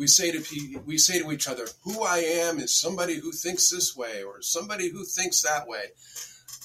we 0.00 0.06
say 0.06 0.32
to 0.32 0.80
we 0.86 0.96
say 0.96 1.18
to 1.18 1.30
each 1.30 1.46
other, 1.46 1.66
"Who 1.84 2.02
I 2.02 2.20
am 2.20 2.58
is 2.58 2.74
somebody 2.74 3.16
who 3.16 3.32
thinks 3.32 3.68
this 3.68 3.94
way 3.94 4.22
or 4.22 4.40
somebody 4.40 4.88
who 4.88 5.04
thinks 5.04 5.42
that 5.42 5.68
way." 5.68 5.92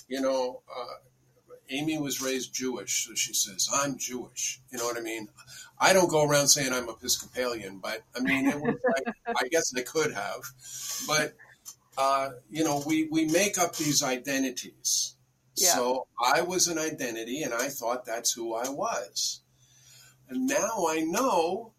You 0.07 0.21
know, 0.21 0.61
uh, 0.73 0.95
Amy 1.69 1.97
was 1.97 2.21
raised 2.21 2.53
Jewish, 2.53 3.05
so 3.05 3.13
she 3.13 3.33
says, 3.33 3.67
"I'm 3.73 3.97
Jewish." 3.97 4.61
You 4.71 4.77
know 4.77 4.85
what 4.85 4.97
I 4.97 5.01
mean? 5.01 5.27
I 5.77 5.91
don't 5.91 6.09
go 6.09 6.23
around 6.23 6.47
saying 6.47 6.71
I'm 6.71 6.87
Episcopalian, 6.87 7.79
but 7.79 8.03
I 8.15 8.21
mean, 8.21 8.47
it 8.47 8.55
was 8.55 8.75
like, 8.95 9.15
I 9.27 9.49
guess 9.49 9.75
I 9.75 9.81
could 9.81 10.13
have, 10.13 10.41
but 11.05 11.33
uh, 11.97 12.29
you 12.49 12.63
know, 12.63 12.83
we, 12.85 13.09
we 13.11 13.25
make 13.25 13.57
up 13.57 13.75
these 13.75 14.01
identities. 14.01 15.15
Yeah. 15.57 15.73
So 15.73 16.07
I 16.21 16.41
was 16.41 16.69
an 16.69 16.77
identity 16.77 17.43
and 17.43 17.53
I 17.53 17.67
thought 17.67 18.05
that's 18.05 18.31
who 18.31 18.53
I 18.53 18.69
was. 18.69 19.41
And 20.29 20.47
now 20.47 20.87
I 20.89 21.01
know 21.01 21.74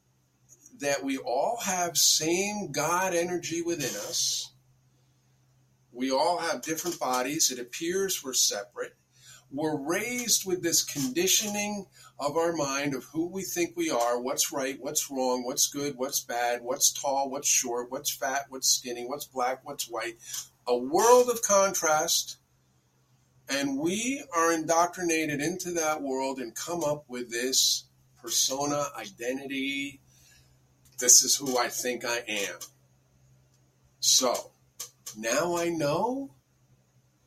that 0.81 1.03
we 1.03 1.19
all 1.19 1.59
have 1.65 1.97
same 1.97 2.71
God 2.73 3.15
energy 3.15 3.63
within 3.63 3.95
us. 4.09 4.53
We 5.93 6.11
all 6.11 6.39
have 6.39 6.63
different 6.63 6.99
bodies. 6.99 7.51
It 7.51 7.59
appears 7.59 8.23
we're 8.23 8.35
separate. 8.35 8.95
We're 9.51 9.77
raised 9.77 10.45
with 10.45 10.63
this 10.63 10.85
conditioning 10.85 11.87
of 12.19 12.37
our 12.37 12.53
mind 12.53 12.95
of 12.95 13.05
who 13.05 13.29
we 13.29 13.43
think 13.43 13.77
we 13.77 13.91
are, 13.91 14.21
what's 14.21 14.53
right, 14.53 14.77
what's 14.81 15.11
wrong, 15.11 15.45
what's 15.45 15.69
good, 15.69 15.97
what's 15.97 16.21
bad, 16.21 16.63
what's 16.63 16.93
tall, 16.93 17.31
what's 17.31 17.49
short, 17.49 17.91
what's 17.91 18.11
fat, 18.11 18.47
what's 18.49 18.69
skinny, 18.69 19.05
what's 19.07 19.27
black, 19.27 19.61
what's 19.65 19.89
white. 19.89 20.17
A 20.67 20.77
world 20.77 21.29
of 21.31 21.43
contrast. 21.43 22.39
And 23.49 23.79
we 23.79 24.25
are 24.35 24.53
indoctrinated 24.53 25.41
into 25.41 25.71
that 25.73 26.03
world 26.03 26.41
and 26.41 26.55
come 26.55 26.83
up 26.83 27.05
with 27.09 27.31
this 27.31 27.85
persona, 28.21 28.87
identity. 28.99 30.01
This 30.99 31.23
is 31.23 31.37
who 31.37 31.59
I 31.59 31.69
think 31.69 32.05
I 32.05 32.23
am. 32.27 32.59
So 34.01 34.51
now 35.17 35.57
I 35.57 35.69
know 35.69 36.31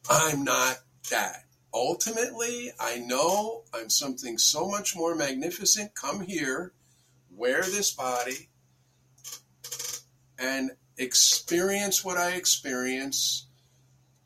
I'm 0.09 0.43
not 0.43 0.79
that 1.11 1.43
ultimately, 1.73 2.71
I 2.79 2.99
know 2.99 3.63
I'm 3.73 3.89
something 3.89 4.37
so 4.37 4.67
much 4.67 4.95
more 4.95 5.15
magnificent. 5.15 5.95
Come 5.95 6.21
here, 6.21 6.73
wear 7.31 7.61
this 7.61 7.91
body, 7.91 8.49
and 10.37 10.71
experience 10.97 12.03
what 12.03 12.17
I 12.17 12.31
experience 12.31 13.47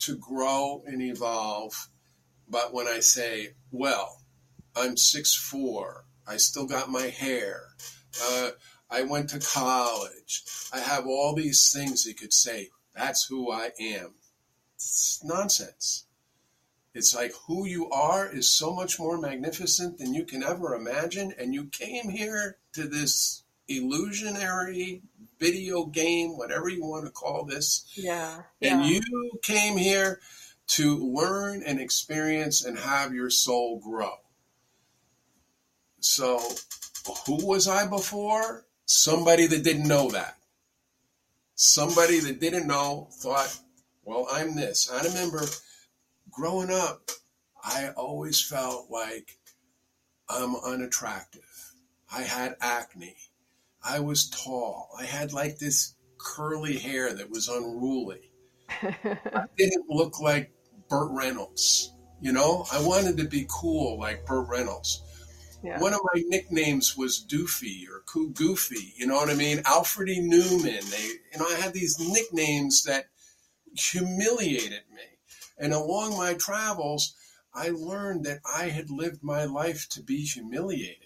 to 0.00 0.16
grow 0.16 0.82
and 0.86 1.02
evolve. 1.02 1.88
But 2.48 2.72
when 2.72 2.86
I 2.86 3.00
say, 3.00 3.50
well, 3.70 4.20
I'm 4.76 4.96
six 4.96 5.34
four, 5.34 6.04
I 6.26 6.36
still 6.36 6.66
got 6.66 6.90
my 6.90 7.06
hair, 7.06 7.68
uh, 8.22 8.50
I 8.90 9.02
went 9.02 9.30
to 9.30 9.40
college, 9.40 10.42
I 10.72 10.80
have 10.80 11.06
all 11.06 11.34
these 11.34 11.72
things 11.72 12.06
you 12.06 12.14
could 12.14 12.32
say, 12.32 12.70
that's 12.94 13.26
who 13.26 13.50
I 13.50 13.70
am. 13.80 14.14
It's 14.76 15.20
nonsense. 15.24 16.04
It's 16.94 17.14
like 17.14 17.32
who 17.46 17.66
you 17.66 17.90
are 17.90 18.30
is 18.30 18.48
so 18.48 18.72
much 18.72 19.00
more 19.00 19.18
magnificent 19.18 19.98
than 19.98 20.14
you 20.14 20.24
can 20.24 20.44
ever 20.44 20.74
imagine. 20.74 21.34
And 21.38 21.52
you 21.52 21.64
came 21.66 22.08
here 22.08 22.58
to 22.74 22.86
this 22.86 23.42
illusionary 23.66 25.02
video 25.40 25.86
game, 25.86 26.36
whatever 26.36 26.68
you 26.68 26.84
want 26.84 27.04
to 27.04 27.10
call 27.10 27.44
this. 27.44 27.84
Yeah. 27.94 28.42
yeah. 28.60 28.74
And 28.80 28.86
you 28.86 29.00
came 29.42 29.76
here 29.76 30.20
to 30.66 30.96
learn 30.96 31.62
and 31.66 31.80
experience 31.80 32.64
and 32.64 32.78
have 32.78 33.12
your 33.12 33.30
soul 33.30 33.80
grow. 33.80 34.14
So, 36.00 36.40
who 37.26 37.44
was 37.46 37.66
I 37.66 37.86
before? 37.86 38.64
Somebody 38.86 39.46
that 39.46 39.64
didn't 39.64 39.88
know 39.88 40.10
that. 40.10 40.36
Somebody 41.54 42.20
that 42.20 42.40
didn't 42.40 42.66
know 42.66 43.08
thought, 43.12 43.58
well, 44.04 44.26
I'm 44.30 44.56
this. 44.56 44.90
I 44.90 45.02
remember 45.04 45.42
growing 46.30 46.70
up, 46.70 47.10
I 47.62 47.90
always 47.96 48.42
felt 48.42 48.90
like 48.90 49.38
I'm 50.28 50.56
unattractive. 50.56 51.42
I 52.12 52.22
had 52.22 52.56
acne. 52.60 53.16
I 53.82 54.00
was 54.00 54.28
tall. 54.30 54.90
I 54.98 55.04
had 55.04 55.32
like 55.32 55.58
this 55.58 55.94
curly 56.18 56.76
hair 56.76 57.12
that 57.14 57.30
was 57.30 57.48
unruly. 57.48 58.30
I 58.68 59.44
didn't 59.56 59.88
look 59.88 60.20
like 60.20 60.52
Burt 60.88 61.10
Reynolds. 61.12 61.92
You 62.20 62.32
know, 62.32 62.66
I 62.72 62.80
wanted 62.82 63.16
to 63.18 63.24
be 63.24 63.46
cool 63.50 63.98
like 63.98 64.26
Burt 64.26 64.48
Reynolds. 64.48 65.02
Yeah. 65.64 65.80
One 65.80 65.94
of 65.94 66.00
my 66.12 66.22
nicknames 66.26 66.94
was 66.94 67.24
Doofy 67.26 67.88
or 67.88 68.02
Koo 68.04 68.30
Goofy. 68.30 68.92
You 68.96 69.06
know 69.06 69.14
what 69.14 69.30
I 69.30 69.34
mean? 69.34 69.62
Alfred 69.64 70.10
E. 70.10 70.20
Neuman. 70.20 70.90
They, 70.90 71.06
you 71.32 71.38
know, 71.38 71.46
I 71.48 71.54
had 71.54 71.72
these 71.72 71.98
nicknames 71.98 72.84
that 72.84 73.06
humiliated 73.74 74.82
me. 74.94 75.02
And 75.56 75.72
along 75.72 76.18
my 76.18 76.34
travels, 76.34 77.14
I 77.54 77.70
learned 77.70 78.24
that 78.26 78.40
I 78.44 78.64
had 78.64 78.90
lived 78.90 79.22
my 79.22 79.44
life 79.44 79.88
to 79.90 80.02
be 80.02 80.24
humiliated. 80.24 80.98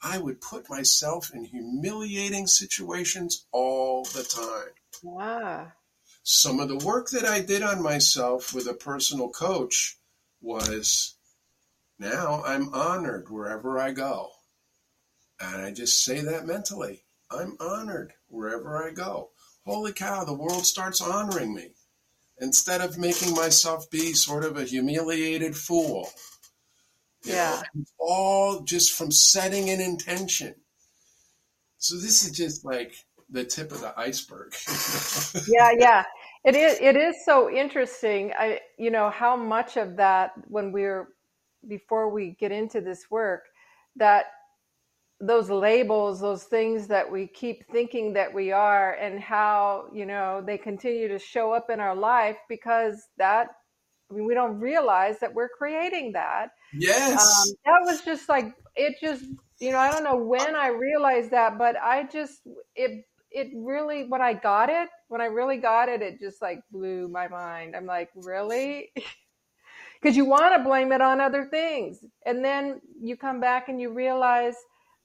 I 0.00 0.18
would 0.18 0.40
put 0.40 0.70
myself 0.70 1.32
in 1.34 1.44
humiliating 1.44 2.46
situations 2.46 3.46
all 3.50 4.04
the 4.04 4.22
time. 4.22 4.72
Wow. 5.02 5.72
Some 6.22 6.60
of 6.60 6.68
the 6.68 6.78
work 6.86 7.10
that 7.10 7.24
I 7.24 7.40
did 7.40 7.62
on 7.62 7.82
myself 7.82 8.54
with 8.54 8.68
a 8.68 8.74
personal 8.74 9.30
coach 9.30 9.96
was 10.40 11.16
now 12.00 12.42
I'm 12.44 12.74
honored 12.74 13.30
wherever 13.30 13.78
I 13.78 13.92
go. 13.92 14.30
And 15.40 15.62
I 15.62 15.72
just 15.72 16.04
say 16.04 16.20
that 16.22 16.46
mentally. 16.46 17.04
I'm 17.30 17.56
honored 17.60 18.14
wherever 18.28 18.82
I 18.84 18.90
go. 18.92 19.30
Holy 19.66 19.92
cow, 19.92 20.24
the 20.24 20.34
world 20.34 20.66
starts 20.66 21.00
honoring 21.00 21.54
me. 21.54 21.68
instead 22.40 22.80
of 22.80 22.98
making 22.98 23.34
myself 23.34 23.90
be 23.90 24.14
sort 24.14 24.44
of 24.44 24.56
a 24.56 24.64
humiliated 24.64 25.56
fool. 25.56 26.08
Yeah. 27.24 27.62
know, 27.74 27.84
all 27.98 28.60
just 28.62 28.92
from 28.92 29.10
setting 29.12 29.70
an 29.70 29.80
intention. 29.80 30.54
So 31.78 31.96
this 31.96 32.24
is 32.24 32.32
just 32.32 32.64
like 32.64 32.94
the 33.30 33.44
tip 33.44 33.72
of 33.72 33.80
the 33.82 33.92
iceberg. 33.98 34.54
yeah 35.48 35.70
yeah 35.78 36.04
it 36.44 36.56
is 36.56 36.78
it 36.80 36.96
is 36.96 37.24
so 37.24 37.50
interesting 37.50 38.32
i 38.38 38.58
you 38.78 38.90
know 38.90 39.10
how 39.10 39.36
much 39.36 39.76
of 39.76 39.96
that 39.96 40.32
when 40.48 40.72
we're 40.72 41.08
before 41.68 42.10
we 42.10 42.36
get 42.40 42.52
into 42.52 42.80
this 42.80 43.10
work 43.10 43.44
that 43.96 44.26
those 45.20 45.50
labels 45.50 46.20
those 46.20 46.44
things 46.44 46.86
that 46.86 47.10
we 47.10 47.26
keep 47.26 47.64
thinking 47.70 48.12
that 48.14 48.32
we 48.32 48.52
are 48.52 48.94
and 48.94 49.20
how 49.20 49.84
you 49.92 50.06
know 50.06 50.42
they 50.44 50.56
continue 50.56 51.08
to 51.08 51.18
show 51.18 51.52
up 51.52 51.68
in 51.68 51.78
our 51.78 51.94
life 51.94 52.38
because 52.48 53.08
that 53.18 53.48
i 54.10 54.14
mean 54.14 54.24
we 54.24 54.32
don't 54.32 54.58
realize 54.58 55.18
that 55.20 55.32
we're 55.32 55.48
creating 55.48 56.12
that. 56.12 56.48
Yes. 56.72 57.12
um, 57.12 57.54
that 57.66 57.80
was 57.84 58.00
just 58.02 58.28
like 58.28 58.54
it 58.76 58.96
just 59.00 59.24
you 59.58 59.72
know 59.72 59.78
i 59.78 59.90
don't 59.90 60.04
know 60.04 60.16
when 60.16 60.56
i 60.56 60.68
realized 60.68 61.30
that 61.32 61.58
but 61.58 61.76
i 61.76 62.04
just 62.04 62.40
it 62.74 63.04
it 63.30 63.48
really 63.54 64.04
when 64.04 64.22
i 64.22 64.32
got 64.32 64.70
it 64.70 64.88
when 65.08 65.20
i 65.20 65.26
really 65.26 65.58
got 65.58 65.88
it 65.88 66.00
it 66.00 66.18
just 66.18 66.40
like 66.40 66.62
blew 66.70 67.08
my 67.08 67.28
mind. 67.28 67.76
I'm 67.76 67.86
like 67.86 68.10
really 68.14 68.92
because 70.00 70.16
you 70.16 70.24
want 70.24 70.54
to 70.56 70.64
blame 70.64 70.92
it 70.92 71.00
on 71.00 71.20
other 71.20 71.44
things. 71.44 72.04
And 72.24 72.44
then 72.44 72.80
you 73.00 73.16
come 73.16 73.40
back 73.40 73.68
and 73.68 73.80
you 73.80 73.92
realize 73.92 74.54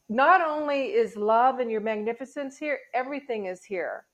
not 0.08 0.42
only 0.42 0.88
is 0.88 1.16
love 1.16 1.60
and 1.60 1.72
your 1.72 1.82
magnificence 1.82 2.58
here 2.58 2.80
everything 2.94 3.46
is 3.48 3.64
here. 3.64 4.06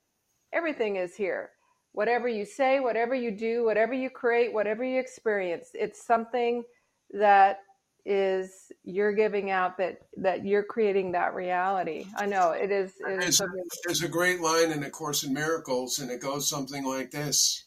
Everything 0.52 0.96
is 0.96 1.14
here. 1.14 1.50
Whatever 1.92 2.28
you 2.28 2.44
say 2.44 2.80
whatever 2.80 3.14
you 3.14 3.30
do 3.30 3.64
whatever 3.64 3.92
you 3.92 4.08
create 4.08 4.52
whatever 4.52 4.82
you 4.82 4.98
experience 4.98 5.70
it's 5.74 6.06
something 6.06 6.64
that 7.10 7.58
is 8.04 8.72
you're 8.82 9.12
giving 9.12 9.50
out 9.50 9.76
that 9.78 9.98
that 10.16 10.44
you're 10.44 10.64
creating 10.64 11.12
that 11.12 11.34
reality. 11.34 12.06
I 12.16 12.26
know 12.26 12.50
it 12.50 12.70
is 12.70 12.92
it 13.06 13.22
is 13.22 13.40
There's, 13.84 14.02
a 14.02 14.08
great 14.08 14.40
line 14.40 14.72
in 14.72 14.80
the 14.80 14.90
Course 14.90 15.22
in 15.22 15.32
Miracles, 15.32 15.98
and 15.98 16.10
it 16.10 16.20
goes 16.20 16.48
something 16.48 16.84
like 16.84 17.12
this: 17.12 17.66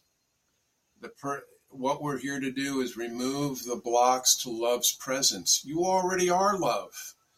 "The 1.02 1.10
per, 1.10 1.44
what 1.78 2.02
we're 2.02 2.18
here 2.18 2.40
to 2.40 2.52
do 2.52 2.82
is 2.82 2.98
remove 2.98 3.64
the 3.64 3.82
blocks 3.84 4.36
to 4.44 4.50
love's 4.50 4.94
presence. 4.96 5.64
You 5.66 5.84
already 5.86 6.30
are 6.30 6.58
love. 6.58 6.94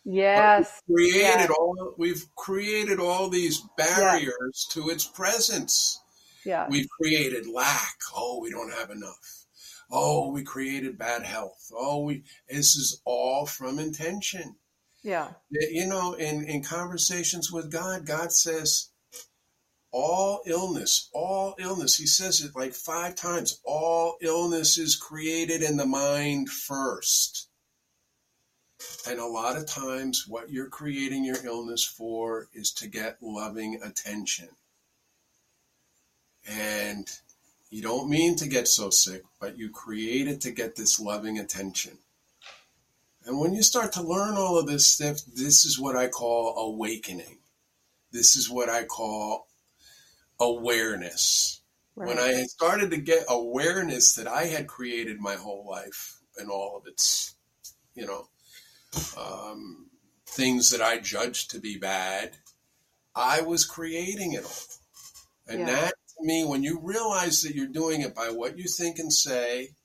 yes 0.06 0.82
Created 0.92 1.22
yes 1.24 1.50
all 1.50 1.94
we've 1.98 2.24
created 2.36 3.00
all 3.00 3.30
these 3.30 3.62
barriers 3.78 4.68
to 4.72 4.90
its 4.90 5.06
presence. 5.06 6.02
yeah 6.46 6.68
We've 6.70 6.90
created 7.02 7.48
lack. 7.48 7.98
Oh, 8.16 8.40
we 8.42 8.50
don't 8.52 8.74
have 8.74 8.90
enough. 8.90 9.46
Oh, 9.92 10.32
we 10.32 10.44
created 10.44 10.98
bad 10.98 11.24
health. 11.24 11.72
Oh, 11.74 12.04
we 12.04 12.24
this 12.50 12.76
is 12.76 13.02
all 13.06 13.46
from 13.46 13.80
intention. 13.80 14.56
yeah 15.04 15.30
You 15.50 15.88
know, 15.88 16.14
in, 16.14 16.44
in 16.44 16.62
conversations 16.64 17.52
with 17.52 17.72
God, 17.72 18.06
God 18.06 18.32
says, 18.32 18.90
all 19.92 20.42
illness, 20.46 21.10
all 21.14 21.56
illness, 21.60 21.96
he 21.96 22.06
says 22.06 22.42
it 22.42 22.56
like 22.56 22.74
five 22.74 23.16
times, 23.16 23.60
all 23.64 24.18
illness 24.22 24.78
is 24.78 24.96
created 24.96 25.62
in 25.62 25.78
the 25.78 25.86
mind 25.86 26.50
first. 26.50 27.48
And 29.08 29.20
a 29.20 29.26
lot 29.26 29.58
of 29.58 29.66
times, 29.66 30.26
what 30.28 30.52
you're 30.52 30.70
creating 30.70 31.24
your 31.26 31.44
illness 31.44 31.84
for 31.84 32.48
is 32.54 32.72
to 32.74 32.88
get 32.88 33.18
loving 33.22 33.80
attention. 33.84 34.50
And 36.48 37.10
you 37.70 37.82
don't 37.82 38.10
mean 38.10 38.36
to 38.38 38.48
get 38.48 38.68
so 38.68 38.90
sick, 38.90 39.24
but 39.40 39.58
you 39.58 39.70
create 39.70 40.28
it 40.28 40.42
to 40.42 40.52
get 40.52 40.76
this 40.76 41.00
loving 41.00 41.40
attention. 41.40 41.98
And 43.26 43.40
when 43.40 43.54
you 43.54 43.64
start 43.64 43.92
to 43.94 44.02
learn 44.02 44.36
all 44.36 44.58
of 44.58 44.68
this 44.68 44.88
stuff, 44.88 45.18
this 45.26 45.66
is 45.66 45.80
what 45.80 45.96
I 45.96 46.08
call 46.08 46.58
awakening. 46.58 47.40
This 48.12 48.38
is 48.38 48.50
what 48.50 48.70
I 48.70 48.86
call 48.86 49.47
awareness. 50.40 51.62
right 51.96 52.08
When 52.08 52.20
I 52.20 52.44
started 52.44 52.92
to 52.92 52.98
get 52.98 53.26
awareness 53.30 54.16
that 54.16 54.28
I 54.28 54.46
had 54.46 54.68
created 54.68 55.20
my 55.20 55.36
whole 55.36 55.66
life 55.70 56.20
and 56.38 56.50
all 56.50 56.78
of 56.78 56.88
its, 56.88 57.36
you 57.96 58.06
know, 58.06 58.30
um, 59.18 59.90
things 60.26 60.70
that 60.72 60.82
I 60.82 61.00
judged 61.00 61.52
to 61.52 61.60
be 61.60 61.78
bad, 61.78 62.38
I 63.16 63.42
was 63.42 63.66
creating 63.66 64.34
it 64.34 64.44
all. 64.46 64.64
And 65.48 65.62
Yeah. 65.62 65.66
that, 65.66 65.94
to 66.18 66.26
me, 66.26 66.44
when 66.44 66.64
you 66.64 66.80
realize 66.80 67.42
that 67.42 67.56
you're 67.56 67.68
doing 67.68 68.02
it 68.02 68.14
by 68.14 68.30
what 68.30 68.58
you 68.58 68.66
think 68.68 69.00
and 69.00 69.12
say 69.12 69.76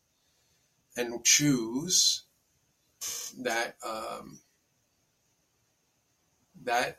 and 0.96 1.24
choose, 1.24 2.24
that 3.38 3.76
um, 3.84 4.40
that 6.62 6.98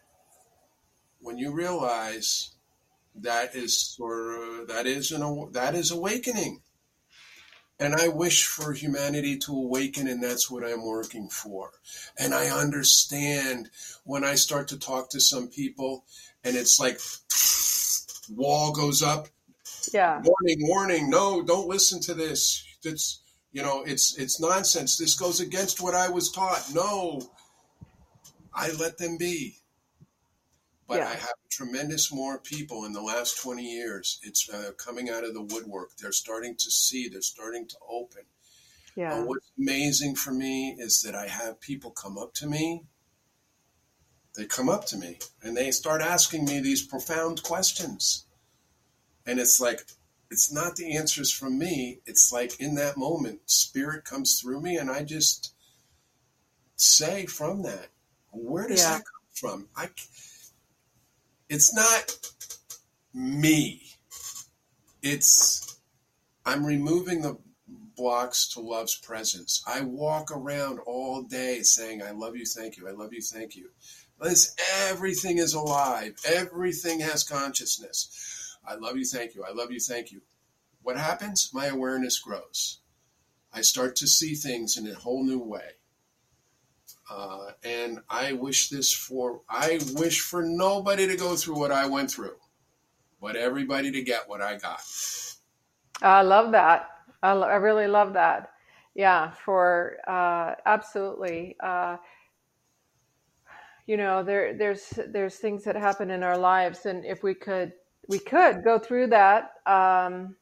when 1.19 1.37
you 1.37 1.51
realize 1.51 2.55
that 3.15 3.55
is 3.55 3.77
sort 3.77 4.35
of 4.35 4.59
uh, 4.69 4.73
that 4.73 4.85
is 4.85 5.11
an 5.11 5.51
that 5.51 5.75
is 5.75 5.91
awakening. 5.91 6.61
And 7.79 7.95
i 7.95 8.07
wish 8.07 8.45
for 8.45 8.73
humanity 8.73 9.37
to 9.39 9.51
awaken 9.51 10.07
and 10.07 10.23
that's 10.23 10.49
what 10.49 10.63
i'm 10.63 10.85
working 10.85 11.29
for. 11.29 11.71
And 12.17 12.33
i 12.33 12.47
understand 12.47 13.69
when 14.03 14.23
i 14.23 14.35
start 14.35 14.67
to 14.69 14.79
talk 14.79 15.09
to 15.11 15.19
some 15.19 15.47
people 15.47 16.05
and 16.43 16.55
it's 16.55 16.79
like 16.79 16.99
wall 18.29 18.71
goes 18.71 19.03
up. 19.03 19.27
Yeah. 19.93 20.21
Warning 20.23 20.67
warning 20.67 21.09
no 21.09 21.43
don't 21.43 21.67
listen 21.67 21.99
to 22.01 22.13
this. 22.13 22.63
It's 22.83 23.21
you 23.51 23.61
know 23.61 23.83
it's 23.83 24.17
it's 24.17 24.39
nonsense. 24.39 24.97
This 24.97 25.15
goes 25.15 25.39
against 25.39 25.81
what 25.81 25.95
i 25.95 26.09
was 26.09 26.31
taught. 26.31 26.69
No. 26.73 27.21
I 28.55 28.71
let 28.73 28.99
them 28.99 29.17
be 29.17 29.62
but 30.87 30.97
Yeah. 30.97 31.09
i 31.09 31.13
have 31.15 31.33
tremendous 31.49 32.11
more 32.11 32.39
people 32.39 32.85
in 32.85 32.93
the 32.93 33.01
last 33.01 33.39
20 33.41 33.63
years. 33.63 34.19
It's 34.23 34.49
uh, 34.49 34.71
coming 34.77 35.09
out 35.11 35.23
of 35.23 35.33
the 35.35 35.41
woodwork. 35.43 35.95
They're 35.97 36.11
starting 36.11 36.55
to 36.55 36.71
see. 36.71 37.07
They're 37.09 37.21
starting 37.21 37.67
to 37.67 37.75
open. 37.87 38.23
Yeah. 38.95 39.15
uh, 39.19 39.23
what's 39.25 39.51
amazing 39.57 40.15
for 40.15 40.31
me 40.31 40.75
is 40.79 41.01
that 41.03 41.13
i 41.15 41.27
have 41.27 41.59
people 41.61 41.91
come 41.91 42.17
up 42.17 42.33
to 42.35 42.47
me. 42.47 42.83
They 44.35 44.45
come 44.45 44.67
up 44.69 44.85
to 44.87 44.97
me 44.97 45.19
and 45.43 45.55
they 45.55 45.69
start 45.71 46.01
asking 46.01 46.45
me 46.45 46.59
these 46.59 46.81
profound 46.81 47.43
questions. 47.43 48.25
And 49.27 49.39
it's 49.39 49.59
like 49.59 49.85
it's 50.31 50.51
not 50.51 50.75
the 50.75 50.97
answers 50.97 51.31
from 51.31 51.59
me. 51.59 51.99
It's 52.07 52.31
like 52.31 52.59
in 52.59 52.73
that 52.75 52.97
moment 52.97 53.41
spirit 53.45 54.05
comes 54.05 54.39
through 54.41 54.61
me 54.61 54.77
and 54.77 54.89
i 54.89 55.03
just 55.03 55.53
say 56.75 57.25
from 57.27 57.61
that 57.63 57.89
where 58.31 58.67
does 58.67 58.81
Yeah. 58.81 58.97
that 58.97 59.03
come 59.05 59.27
from? 59.35 59.67
I 59.75 59.89
it's 61.53 61.71
not 61.71 62.17
me. 63.13 63.83
It's 65.03 65.77
i'm 66.47 66.65
removing 66.65 67.21
the 67.21 67.37
blocks 67.95 68.47
to 68.53 68.59
love's 68.59 68.97
presence. 68.97 69.63
I 69.67 69.81
walk 69.81 70.31
around 70.31 70.79
all 70.79 71.21
day 71.21 71.61
saying 71.61 72.01
i 72.01 72.09
love 72.09 72.35
you 72.35 72.45
thank 72.45 72.77
you. 72.77 72.87
I 72.87 72.91
love 72.91 73.13
you 73.13 73.21
thank 73.21 73.55
you. 73.55 73.69
This 74.19 74.55
everything 74.87 75.37
is 75.37 75.53
alive. 75.53 76.15
Everything 76.25 77.01
has 77.01 77.23
consciousness. 77.23 78.57
I 78.67 78.73
love 78.73 78.97
you 78.97 79.05
thank 79.05 79.35
you. 79.35 79.43
I 79.43 79.53
love 79.53 79.71
you 79.71 79.79
thank 79.79 80.11
you. 80.11 80.21
What 80.81 80.97
happens? 80.97 81.51
My 81.53 81.67
awareness 81.67 82.17
grows. 82.17 82.79
I 83.53 83.61
start 83.61 83.95
to 83.97 84.07
see 84.07 84.33
things 84.33 84.75
in 84.75 84.87
a 84.87 84.95
whole 84.95 85.23
new 85.23 85.39
way 85.39 85.73
uh, 87.09 87.51
and 87.63 87.99
i 88.09 88.33
wish 88.33 88.69
this 88.69 88.91
for 88.93 89.41
i 89.49 89.79
wish 89.95 90.21
for 90.21 90.43
nobody 90.43 91.07
to 91.07 91.15
go 91.17 91.35
through 91.35 91.57
what 91.57 91.71
i 91.71 91.85
went 91.85 92.09
through 92.09 92.35
but 93.21 93.35
everybody 93.35 93.91
to 93.91 94.01
get 94.01 94.27
what 94.27 94.41
i 94.41 94.57
got. 94.57 94.81
I 96.01 96.21
love 96.21 96.51
that. 96.51 96.89
I, 97.21 97.31
lo- 97.31 97.47
I 97.47 97.55
really 97.55 97.87
love 97.87 98.13
that. 98.13 98.49
Yeah 98.95 99.31
for 99.31 99.97
uh 100.07 100.55
absolutely. 100.65 101.55
Uh 101.63 101.97
you 103.87 103.97
know 103.97 104.23
there 104.23 104.57
there's 104.57 104.93
there's 105.09 105.35
things 105.35 105.63
that 105.63 105.75
happen 105.75 106.09
in 106.11 106.23
our 106.23 106.37
lives 106.37 106.85
and 106.85 107.05
if 107.05 107.23
we 107.23 107.33
could 107.33 107.73
we 108.07 108.19
could 108.19 108.63
go 108.63 108.77
through 108.77 109.07
that 109.07 109.51
um 109.65 110.35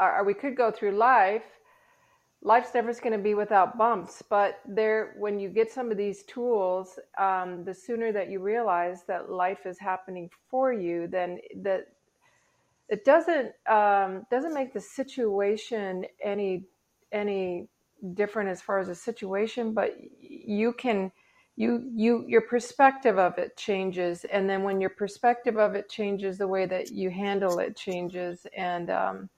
or 0.00 0.18
or 0.18 0.24
we 0.24 0.34
could 0.34 0.56
go 0.56 0.70
through 0.70 0.92
life 0.92 1.44
life's 2.44 2.74
never 2.74 2.92
going 2.94 3.12
to 3.12 3.18
be 3.18 3.34
without 3.34 3.78
bumps 3.78 4.22
but 4.28 4.60
there 4.66 5.14
when 5.18 5.38
you 5.38 5.48
get 5.48 5.70
some 5.70 5.90
of 5.90 5.96
these 5.96 6.24
tools 6.24 6.98
um, 7.18 7.64
the 7.64 7.74
sooner 7.74 8.12
that 8.12 8.30
you 8.30 8.40
realize 8.40 9.04
that 9.04 9.30
life 9.30 9.64
is 9.64 9.78
happening 9.78 10.28
for 10.50 10.72
you 10.72 11.06
then 11.06 11.38
that 11.56 11.86
it 12.88 13.04
doesn't 13.04 13.52
um, 13.68 14.26
doesn't 14.30 14.54
make 14.54 14.72
the 14.72 14.80
situation 14.80 16.04
any 16.22 16.64
any 17.12 17.68
different 18.14 18.48
as 18.48 18.60
far 18.60 18.80
as 18.80 18.88
the 18.88 18.94
situation 18.94 19.72
but 19.72 19.96
you 20.20 20.72
can 20.72 21.12
you 21.54 21.88
you 21.94 22.24
your 22.26 22.40
perspective 22.40 23.18
of 23.18 23.38
it 23.38 23.56
changes 23.56 24.24
and 24.24 24.48
then 24.50 24.62
when 24.64 24.80
your 24.80 24.90
perspective 24.90 25.58
of 25.58 25.74
it 25.74 25.88
changes 25.88 26.38
the 26.38 26.48
way 26.48 26.66
that 26.66 26.90
you 26.90 27.08
handle 27.10 27.58
it 27.60 27.76
changes 27.76 28.46
and 28.56 28.90
um, 28.90 29.28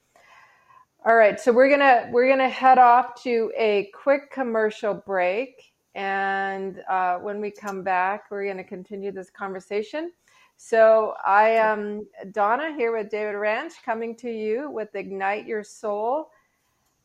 all 1.06 1.16
right 1.16 1.40
so 1.40 1.52
we're 1.52 1.70
gonna 1.70 2.08
we're 2.12 2.28
gonna 2.28 2.48
head 2.48 2.78
off 2.78 3.22
to 3.22 3.52
a 3.56 3.90
quick 3.94 4.30
commercial 4.30 4.94
break 4.94 5.72
and 5.94 6.82
uh, 6.88 7.16
when 7.18 7.40
we 7.40 7.50
come 7.50 7.82
back 7.82 8.24
we're 8.30 8.46
gonna 8.46 8.64
continue 8.64 9.12
this 9.12 9.30
conversation 9.30 10.12
so 10.56 11.14
i 11.26 11.48
am 11.48 12.06
donna 12.32 12.72
here 12.76 12.96
with 12.96 13.10
david 13.10 13.34
Ranscht 13.34 13.82
coming 13.84 14.16
to 14.16 14.30
you 14.30 14.70
with 14.70 14.94
ignite 14.94 15.46
your 15.46 15.64
soul 15.64 16.30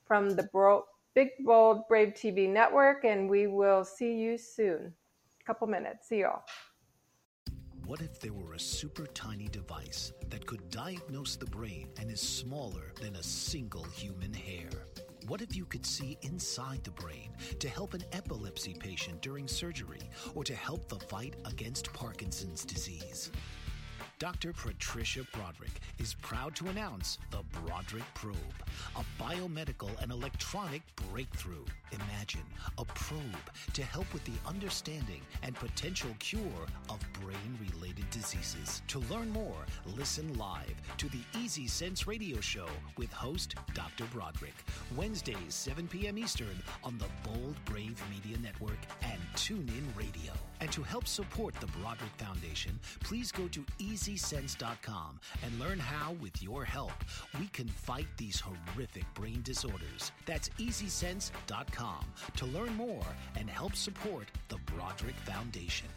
from 0.05 0.29
the 0.31 0.43
Bro- 0.43 0.85
big 1.15 1.29
bold 1.45 1.87
brave 1.89 2.09
tv 2.09 2.49
network 2.49 3.03
and 3.05 3.29
we 3.29 3.47
will 3.47 3.83
see 3.83 4.13
you 4.13 4.37
soon 4.37 4.93
A 5.41 5.45
couple 5.45 5.67
minutes. 5.67 6.07
See 6.07 6.21
y'all. 6.21 6.43
What 7.89 8.01
if 8.01 8.19
there 8.19 8.33
were 8.33 8.53
a 8.53 8.59
super 8.59 9.07
tiny 9.15 9.47
device 9.47 10.13
that 10.29 10.45
could 10.45 10.69
diagnose 10.69 11.35
the 11.35 11.47
brain 11.47 11.87
and 11.99 12.11
is 12.11 12.21
smaller 12.21 12.93
than 13.01 13.15
a 13.15 13.23
single 13.23 13.83
human 13.85 14.31
hair? 14.31 14.69
What 15.25 15.41
if 15.41 15.55
you 15.55 15.65
could 15.65 15.83
see 15.83 16.15
inside 16.21 16.83
the 16.83 16.91
brain 16.91 17.31
to 17.57 17.67
help 17.67 17.95
an 17.95 18.03
epilepsy 18.11 18.75
patient 18.75 19.23
during 19.23 19.47
surgery 19.47 20.07
or 20.35 20.43
to 20.43 20.53
help 20.53 20.87
the 20.87 20.99
fight 20.99 21.33
against 21.45 21.91
Parkinson's 21.91 22.63
disease? 22.63 23.31
Dr. 24.19 24.51
Patricia 24.51 25.25
Broderick 25.31 25.79
is 25.97 26.13
proud 26.15 26.53
to 26.57 26.67
announce 26.67 27.19
the 27.31 27.39
Broderick 27.53 28.03
Probe, 28.15 28.35
a 28.97 29.23
biomedical 29.23 29.89
and 30.01 30.11
electronic 30.11 30.81
breakthrough. 31.09 31.63
Imagine 31.93 32.43
a 32.77 32.83
probe 32.83 33.21
to 33.71 33.81
help 33.81 34.13
with 34.13 34.25
the 34.25 34.33
understanding 34.45 35.21
and 35.41 35.55
potential 35.55 36.09
cure 36.19 36.67
of 36.89 36.99
brain 37.21 37.57
related 37.71 38.09
diseases. 38.09 38.81
To 38.89 38.99
learn 39.09 39.29
more, 39.29 39.65
listen 39.85 40.37
live 40.37 40.75
to 40.97 41.07
the 41.07 41.21
Easy 41.41 41.65
Sense 41.65 42.05
radio 42.05 42.41
show 42.41 42.67
with 42.97 43.13
host 43.13 43.55
Dr. 43.73 44.03
Broderick, 44.11 44.65
Wednesdays, 44.97 45.37
7 45.55 45.87
p.m. 45.87 46.17
Eastern 46.17 46.61
on 46.83 46.97
the 46.97 47.07
Bold 47.23 47.55
Brave 47.63 48.03
Media 48.11 48.37
Network 48.39 48.79
and 49.01 49.19
TuneIn 49.35 49.85
Radio. 49.97 50.33
And 50.59 50.69
to 50.73 50.83
help 50.83 51.07
support 51.07 51.55
the 51.55 51.67
Broderick 51.67 52.11
Foundation, 52.17 52.77
please 52.99 53.31
go 53.31 53.47
to 53.47 53.63
Easy 53.77 54.08
EasySense.com 54.09 55.19
and 55.43 55.59
learn 55.59 55.79
how, 55.79 56.13
with 56.13 56.41
your 56.41 56.63
help, 56.63 56.93
we 57.39 57.47
can 57.47 57.67
fight 57.67 58.07
these 58.17 58.39
horrific 58.39 59.05
brain 59.13 59.41
disorders. 59.43 60.11
That's 60.25 60.49
EasySense.com 60.49 62.05
to 62.37 62.45
learn 62.47 62.73
more 62.75 63.05
and 63.37 63.49
help 63.49 63.75
support 63.75 64.27
the 64.47 64.57
Broderick 64.65 65.15
Foundation. 65.15 65.89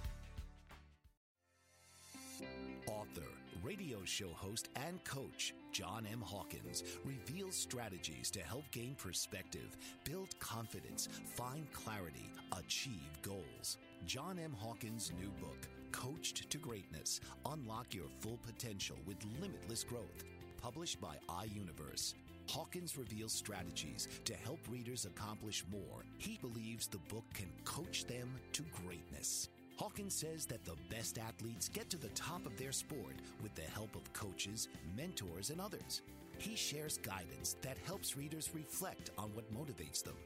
Author, 2.87 3.29
radio 3.63 3.99
show 4.05 4.29
host, 4.35 4.69
and 4.77 5.03
coach 5.05 5.55
John 5.73 6.07
M. 6.11 6.21
Hawkins 6.21 6.85
reveals 7.05 7.57
strategies 7.57 8.31
to 8.33 8.41
help 8.41 8.65
gain 8.73 8.95
perspective, 8.97 9.77
build 10.05 10.39
confidence, 10.39 11.09
find 11.35 11.67
clarity, 11.73 12.31
achieve 12.59 13.09
goals. 13.23 13.79
John 14.05 14.39
M. 14.39 14.53
Hawkins' 14.59 15.13
new 15.19 15.31
book, 15.41 15.69
Coached 15.93 16.51
to 16.51 16.59
Greatness 16.59 17.20
Unlock 17.47 17.95
Your 17.95 18.09
Full 18.20 18.38
Potential 18.45 18.97
with 19.07 19.18
Limitless 19.40 19.84
Growth. 19.84 20.24
Published 20.61 21.01
by 21.01 21.16
iUniverse. 21.28 22.14
Hawkins 22.49 22.97
reveals 22.97 23.32
strategies 23.32 24.09
to 24.24 24.34
help 24.34 24.59
readers 24.70 25.05
accomplish 25.05 25.64
more. 25.70 26.05
He 26.18 26.38
believes 26.40 26.86
the 26.86 26.99
book 26.99 27.24
can 27.34 27.51
coach 27.64 28.07
them 28.07 28.28
to 28.55 28.62
greatness. 28.84 29.51
Hawkins 29.76 30.14
says 30.14 30.47
that 30.47 30.64
the 30.64 30.76
best 30.90 31.18
athletes 31.18 31.68
get 31.68 31.88
to 31.90 31.99
the 31.99 32.09
top 32.09 32.45
of 32.47 32.57
their 32.57 32.72
sport 32.72 33.16
with 33.43 33.55
the 33.55 33.62
help 33.62 33.95
of 33.95 34.12
coaches, 34.12 34.68
mentors, 34.97 35.51
and 35.51 35.61
others. 35.61 36.03
He 36.38 36.57
shares 36.57 36.99
guidance 36.99 37.57
that 37.62 37.76
helps 37.84 38.16
readers 38.16 38.51
reflect 38.55 39.11
on 39.18 39.30
what 39.34 39.53
motivates 39.53 40.03
them 40.03 40.16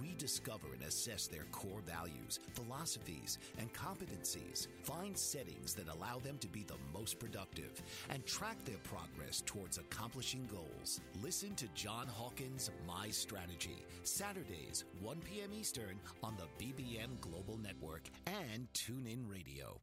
rediscover 0.00 0.68
and 0.72 0.82
assess 0.82 1.26
their 1.26 1.44
core 1.52 1.82
values, 1.86 2.40
philosophies, 2.54 3.38
and 3.58 3.72
competencies, 3.72 4.66
find 4.82 5.16
settings 5.16 5.74
that 5.74 5.88
allow 5.88 6.18
them 6.18 6.38
to 6.38 6.48
be 6.48 6.64
the 6.64 6.76
most 6.92 7.18
productive, 7.18 7.82
and 8.10 8.24
track 8.26 8.64
their 8.64 8.78
progress 8.84 9.42
towards 9.46 9.78
accomplishing 9.78 10.46
goals. 10.50 11.00
Listen 11.22 11.54
to 11.54 11.66
John 11.74 12.06
Hawkins' 12.06 12.70
My 12.86 13.08
Strategy, 13.10 13.84
Saturdays, 14.02 14.84
1 15.00 15.16
p.m. 15.20 15.50
Eastern 15.58 15.98
on 16.22 16.36
the 16.36 16.64
BBM 16.64 17.20
Global 17.20 17.58
Network 17.58 18.02
and 18.26 18.68
TuneIn 18.74 19.30
Radio. 19.30 19.80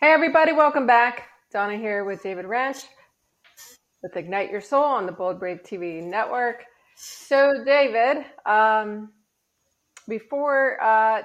Hey, 0.00 0.10
everybody, 0.12 0.52
welcome 0.52 0.84
back. 0.84 1.28
Donna 1.52 1.76
here 1.76 2.04
with 2.04 2.24
David 2.24 2.46
Ranscht 2.46 2.86
with 4.02 4.16
Ignite 4.16 4.50
Your 4.50 4.60
Soul 4.60 4.84
on 4.84 5.06
the 5.06 5.12
Bold 5.12 5.38
Brave 5.38 5.62
TV 5.62 6.02
network. 6.02 6.64
So, 6.96 7.64
David, 7.64 8.24
um, 8.44 9.12
before 10.08 10.82
uh, 10.82 11.22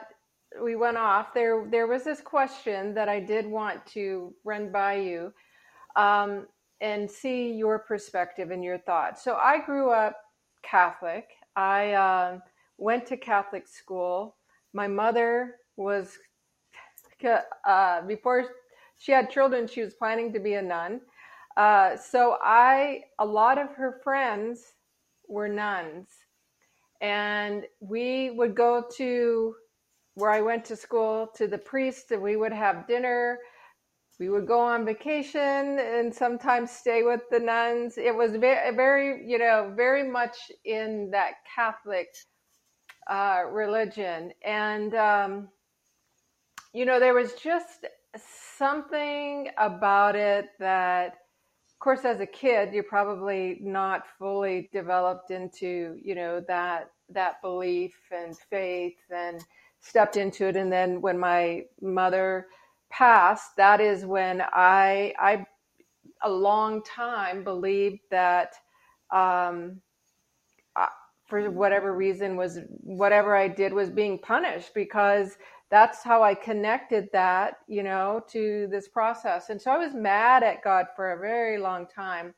we 0.62 0.76
went 0.76 0.98
off, 0.98 1.34
there 1.34 1.68
there 1.70 1.88
was 1.88 2.04
this 2.04 2.22
question 2.22 2.94
that 2.94 3.10
I 3.10 3.20
did 3.20 3.46
want 3.46 3.86
to 3.88 4.34
run 4.44 4.72
by 4.72 4.96
you 4.96 5.34
um, 5.96 6.48
and 6.80 7.10
see 7.10 7.52
your 7.52 7.80
perspective 7.80 8.52
and 8.52 8.64
your 8.64 8.78
thoughts. 8.78 9.24
So, 9.24 9.36
I 9.36 9.60
grew 9.66 9.90
up 9.90 10.16
Catholic. 10.62 11.28
I 11.56 11.94
uh, 11.94 12.40
went 12.78 13.08
to 13.08 13.18
Catholic 13.18 13.68
school. 13.68 14.36
My 14.74 14.88
mother 14.88 15.56
was 15.76 16.18
uh, 17.66 18.02
before 18.04 18.46
she 19.00 19.12
had 19.12 19.30
children. 19.30 19.68
She 19.68 19.82
was 19.82 19.94
planning 19.96 20.32
to 20.34 20.40
be 20.40 20.54
a 20.54 20.62
nun. 20.62 21.02
Uh, 21.58 21.98
so 21.98 22.38
I, 22.44 23.02
a 23.18 23.26
lot 23.26 23.58
of 23.58 23.70
her 23.72 24.00
friends 24.04 24.74
were 25.28 25.50
nuns, 25.50 26.08
and 27.02 27.66
we 27.80 28.30
would 28.30 28.56
go 28.56 28.86
to 28.98 29.56
where 30.14 30.30
I 30.30 30.42
went 30.42 30.66
to 30.66 30.76
school 30.76 31.28
to 31.36 31.48
the 31.48 31.58
priest, 31.58 32.12
and 32.12 32.22
we 32.22 32.36
would 32.36 32.54
have 32.54 32.88
dinner. 32.88 33.40
We 34.20 34.30
would 34.30 34.48
go 34.48 34.60
on 34.60 34.86
vacation 34.86 35.80
and 35.80 36.14
sometimes 36.14 36.72
stay 36.72 37.04
with 37.04 37.22
the 37.32 37.40
nuns. 37.40 37.98
It 37.98 38.16
was 38.16 38.32
very, 38.36 38.76
very 38.76 39.28
you 39.28 39.40
know, 39.40 39.74
very 39.76 40.08
much 40.08 40.38
in 40.64 41.10
that 41.12 41.34
Catholic 41.56 42.10
uh, 43.10 43.44
religion, 43.50 44.32
and 44.44 44.94
um, 44.94 45.50
you 46.72 46.86
know, 46.86 47.00
there 47.00 47.16
was 47.16 47.34
just 47.34 47.88
something 48.58 49.50
about 49.58 50.16
it 50.16 50.50
that 50.60 51.16
of 51.78 51.80
course 51.80 52.06
as 52.06 52.20
a 52.22 52.26
kid 52.26 52.74
you're 52.74 52.84
probably 52.84 53.60
not 53.62 54.04
fully 54.18 54.68
developed 54.74 55.30
into 55.30 55.96
you 56.04 56.16
know 56.16 56.42
that 56.48 56.90
that 57.10 57.40
belief 57.44 57.94
and 58.12 58.36
faith 58.50 58.98
and 59.16 59.44
stepped 59.80 60.18
into 60.18 60.48
it. 60.48 60.56
And 60.56 60.74
then 60.74 61.02
when 61.02 61.20
my 61.20 61.66
mother 61.82 62.48
passed 62.90 63.56
that 63.58 63.80
is 63.82 64.06
when 64.06 64.42
i 64.54 65.14
i 65.20 65.46
a 66.24 66.30
long 66.30 66.82
time 66.84 67.44
believed 67.44 68.00
that 68.12 68.56
um 69.14 69.82
for 71.28 71.52
whatever 71.52 71.94
reason 71.94 72.38
was 72.38 72.60
whatever 72.82 73.36
i 73.36 73.48
did 73.48 73.74
was 73.74 73.90
being 73.90 74.18
punished 74.18 74.74
because 74.74 75.38
that's 75.70 76.04
how 76.04 76.24
I 76.24 76.34
connected 76.34 77.10
that, 77.12 77.60
you 77.68 77.84
know, 77.84 78.24
to 78.30 78.68
this 78.72 78.88
process. 78.88 79.50
And 79.50 79.62
so 79.62 79.72
I 79.72 79.78
was 79.78 79.94
mad 79.94 80.44
at 80.44 80.64
God 80.64 80.88
for 80.96 81.12
a 81.12 81.20
very 81.20 81.58
long 81.58 81.88
time. 81.88 82.34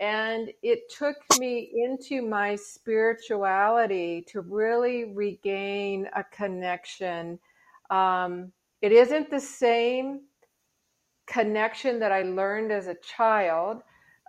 And 0.00 0.50
it 0.62 0.90
took 0.90 1.16
me 1.38 1.70
into 1.74 2.26
my 2.26 2.56
spirituality 2.56 4.24
to 4.28 4.40
really 4.40 5.12
regain 5.14 6.08
a 6.16 6.24
connection. 6.24 7.38
Um, 7.90 8.50
it 8.82 8.92
isn't 8.92 9.30
the 9.30 9.40
same 9.40 10.22
connection 11.26 11.98
that 12.00 12.12
I 12.12 12.22
learned 12.22 12.72
as 12.72 12.86
a 12.86 12.96
child. 12.96 13.82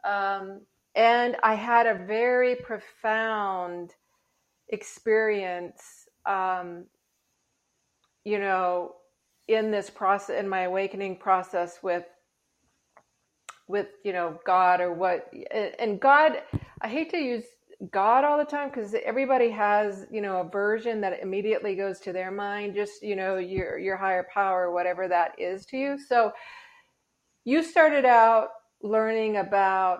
Um, 0.03 0.61
and 0.93 1.35
I 1.41 1.55
had 1.55 1.87
a 1.87 2.05
very 2.05 2.55
profound 2.55 3.95
experience 4.69 6.07
um, 6.25 6.85
you 8.25 8.39
know, 8.39 8.95
in 9.47 9.71
this 9.71 9.89
process, 9.89 10.39
in 10.39 10.49
my 10.49 10.63
awakening 10.63 11.17
process 11.17 11.79
with, 11.83 12.05
with, 13.67 13.87
you 14.03 14.13
know, 14.13 14.39
God 14.45 14.81
or 14.81 14.93
what, 14.93 15.31
and 15.79 15.99
God, 16.01 16.41
I 16.81 16.89
hate 16.89 17.11
to 17.11 17.17
use 17.17 17.45
God 17.91 18.23
all 18.25 18.37
the 18.37 18.45
time 18.45 18.69
because 18.69 18.95
everybody 19.05 19.49
has, 19.51 20.07
you 20.11 20.21
know, 20.21 20.41
a 20.41 20.49
version 20.49 21.01
that 21.01 21.21
immediately 21.21 21.75
goes 21.75 21.99
to 22.01 22.13
their 22.13 22.31
mind, 22.31 22.75
just, 22.75 23.03
you 23.03 23.15
know, 23.15 23.37
your, 23.37 23.77
your 23.77 23.97
higher 23.97 24.27
power, 24.33 24.71
whatever 24.71 25.07
that 25.07 25.39
is 25.39 25.65
to 25.67 25.77
you. 25.77 25.97
So 25.97 26.31
you 27.45 27.63
started 27.63 28.05
out 28.05 28.49
learning 28.81 29.37
about 29.37 29.99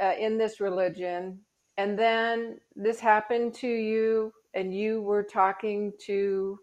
uh, 0.00 0.12
in 0.18 0.38
this 0.38 0.60
religion 0.60 1.40
and 1.76 1.98
then 1.98 2.58
this 2.76 3.00
happened 3.00 3.54
to 3.54 3.68
you, 3.68 4.32
and 4.54 4.76
you 4.76 5.00
were 5.00 5.22
talking 5.22 5.92
to 6.06 6.58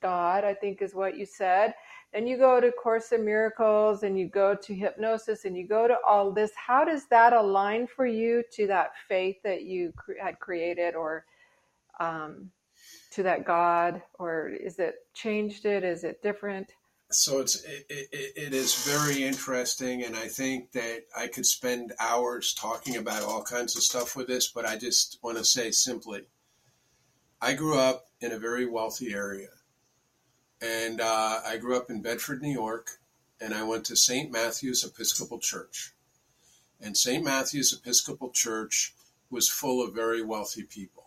God, 0.00 0.44
I 0.44 0.54
think 0.54 0.82
is 0.82 0.94
what 0.94 1.16
you 1.16 1.26
said. 1.26 1.74
Then 2.12 2.26
you 2.26 2.36
go 2.36 2.60
to 2.60 2.70
Course 2.72 3.12
in 3.12 3.24
Miracles 3.24 4.02
and 4.02 4.18
you 4.18 4.28
go 4.28 4.54
to 4.54 4.74
hypnosis 4.74 5.44
and 5.44 5.56
you 5.56 5.66
go 5.66 5.88
to 5.88 5.96
all 6.06 6.30
this. 6.30 6.50
How 6.54 6.84
does 6.84 7.06
that 7.06 7.32
align 7.32 7.86
for 7.86 8.06
you 8.06 8.42
to 8.52 8.66
that 8.66 8.92
faith 9.08 9.36
that 9.44 9.62
you 9.62 9.92
cre- 9.96 10.20
had 10.22 10.38
created 10.38 10.94
or 10.94 11.24
um, 12.00 12.50
to 13.12 13.22
that 13.22 13.46
God? 13.46 14.02
Or 14.18 14.48
is 14.48 14.78
it 14.78 14.96
changed 15.14 15.64
it? 15.64 15.84
Is 15.84 16.04
it 16.04 16.22
different? 16.22 16.72
So 17.10 17.40
it's 17.40 17.62
it, 17.64 17.86
it, 17.90 18.32
it 18.36 18.54
is 18.54 18.86
very 18.86 19.22
interesting, 19.22 20.02
and 20.02 20.16
I 20.16 20.28
think 20.28 20.72
that 20.72 21.02
I 21.14 21.26
could 21.26 21.44
spend 21.44 21.92
hours 22.00 22.54
talking 22.54 22.96
about 22.96 23.22
all 23.22 23.42
kinds 23.42 23.76
of 23.76 23.82
stuff 23.82 24.16
with 24.16 24.28
this, 24.28 24.48
but 24.48 24.64
I 24.64 24.78
just 24.78 25.18
want 25.22 25.36
to 25.36 25.44
say 25.44 25.72
simply, 25.72 26.22
I 27.38 27.52
grew 27.52 27.78
up 27.78 28.06
in 28.22 28.32
a 28.32 28.38
very 28.38 28.64
wealthy 28.64 29.12
area 29.12 29.48
and 30.62 31.00
uh, 31.00 31.40
I 31.44 31.56
grew 31.56 31.76
up 31.76 31.90
in 31.90 32.02
Bedford, 32.02 32.40
New 32.40 32.52
York, 32.52 32.98
and 33.40 33.52
I 33.52 33.64
went 33.64 33.84
to 33.86 33.96
St. 33.96 34.30
Matthew's 34.30 34.84
Episcopal 34.84 35.38
Church. 35.38 35.92
And 36.80 36.96
St. 36.96 37.24
Matthew's 37.24 37.72
Episcopal 37.72 38.30
Church 38.30 38.94
was 39.30 39.48
full 39.48 39.84
of 39.84 39.94
very 39.94 40.22
wealthy 40.22 40.62
people. 40.62 41.06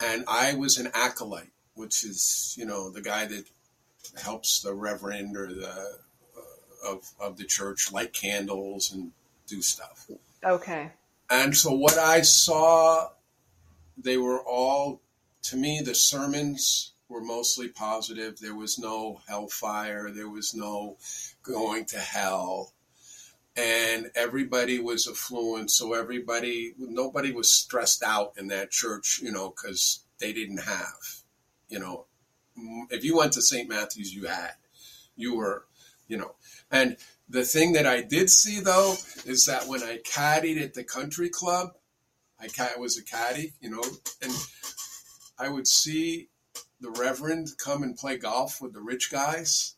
And 0.00 0.24
I 0.28 0.54
was 0.54 0.78
an 0.78 0.90
acolyte, 0.94 1.52
which 1.74 2.04
is, 2.04 2.54
you 2.56 2.64
know, 2.64 2.90
the 2.90 3.02
guy 3.02 3.26
that 3.26 3.44
helps 4.22 4.60
the 4.60 4.74
reverend 4.74 5.36
or 5.36 5.52
the 5.52 5.68
uh, 5.68 6.88
of 6.88 7.08
of 7.20 7.36
the 7.36 7.44
church 7.44 7.92
light 7.92 8.12
candles 8.12 8.92
and 8.92 9.12
do 9.46 9.62
stuff. 9.62 10.08
Okay. 10.44 10.90
And 11.30 11.56
so 11.56 11.72
what 11.72 11.96
I 11.96 12.22
saw, 12.22 13.10
they 13.96 14.16
were 14.16 14.40
all 14.40 15.00
to 15.42 15.56
me 15.56 15.80
the 15.84 15.94
sermons 15.94 16.91
were 17.12 17.20
mostly 17.20 17.68
positive. 17.68 18.38
There 18.38 18.54
was 18.54 18.78
no 18.78 19.20
hellfire. 19.28 20.10
There 20.10 20.30
was 20.30 20.54
no 20.54 20.96
going 21.42 21.84
to 21.86 21.98
hell. 21.98 22.72
And 23.54 24.10
everybody 24.14 24.80
was 24.80 25.06
affluent. 25.06 25.70
So 25.70 25.92
everybody, 25.92 26.72
nobody 26.78 27.32
was 27.32 27.52
stressed 27.52 28.02
out 28.02 28.32
in 28.38 28.48
that 28.48 28.70
church, 28.70 29.20
you 29.22 29.30
know, 29.30 29.50
because 29.50 30.04
they 30.18 30.32
didn't 30.32 30.62
have, 30.62 31.22
you 31.68 31.78
know, 31.78 32.06
mm, 32.58 32.84
if 32.90 33.04
you 33.04 33.16
went 33.16 33.34
to 33.34 33.42
St. 33.42 33.68
Matthew's, 33.68 34.14
you 34.14 34.26
had, 34.26 34.52
you 35.14 35.36
were, 35.36 35.66
you 36.08 36.16
know, 36.16 36.34
and 36.70 36.96
the 37.28 37.44
thing 37.44 37.74
that 37.74 37.86
I 37.86 38.00
did 38.00 38.30
see 38.30 38.60
though 38.60 38.94
is 39.26 39.44
that 39.46 39.66
when 39.66 39.82
I 39.82 39.98
caddied 39.98 40.62
at 40.62 40.74
the 40.74 40.84
country 40.84 41.28
club, 41.28 41.72
I 42.40 42.48
was 42.78 42.98
a 42.98 43.04
caddy, 43.04 43.52
you 43.60 43.70
know, 43.70 43.82
and 44.22 44.32
I 45.38 45.48
would 45.48 45.66
see 45.66 46.28
the 46.82 46.90
Reverend 46.90 47.48
come 47.58 47.82
and 47.82 47.96
play 47.96 48.18
golf 48.18 48.60
with 48.60 48.74
the 48.74 48.80
rich 48.80 49.10
guys, 49.10 49.76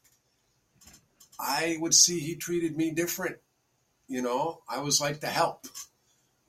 I 1.39 1.77
would 1.81 1.95
see 1.95 2.19
he 2.19 2.35
treated 2.35 2.77
me 2.77 2.91
different. 2.91 3.37
You 4.09 4.23
know, 4.23 4.63
I 4.69 4.81
was 4.81 5.01
like 5.01 5.21
the 5.21 5.29
help, 5.29 5.67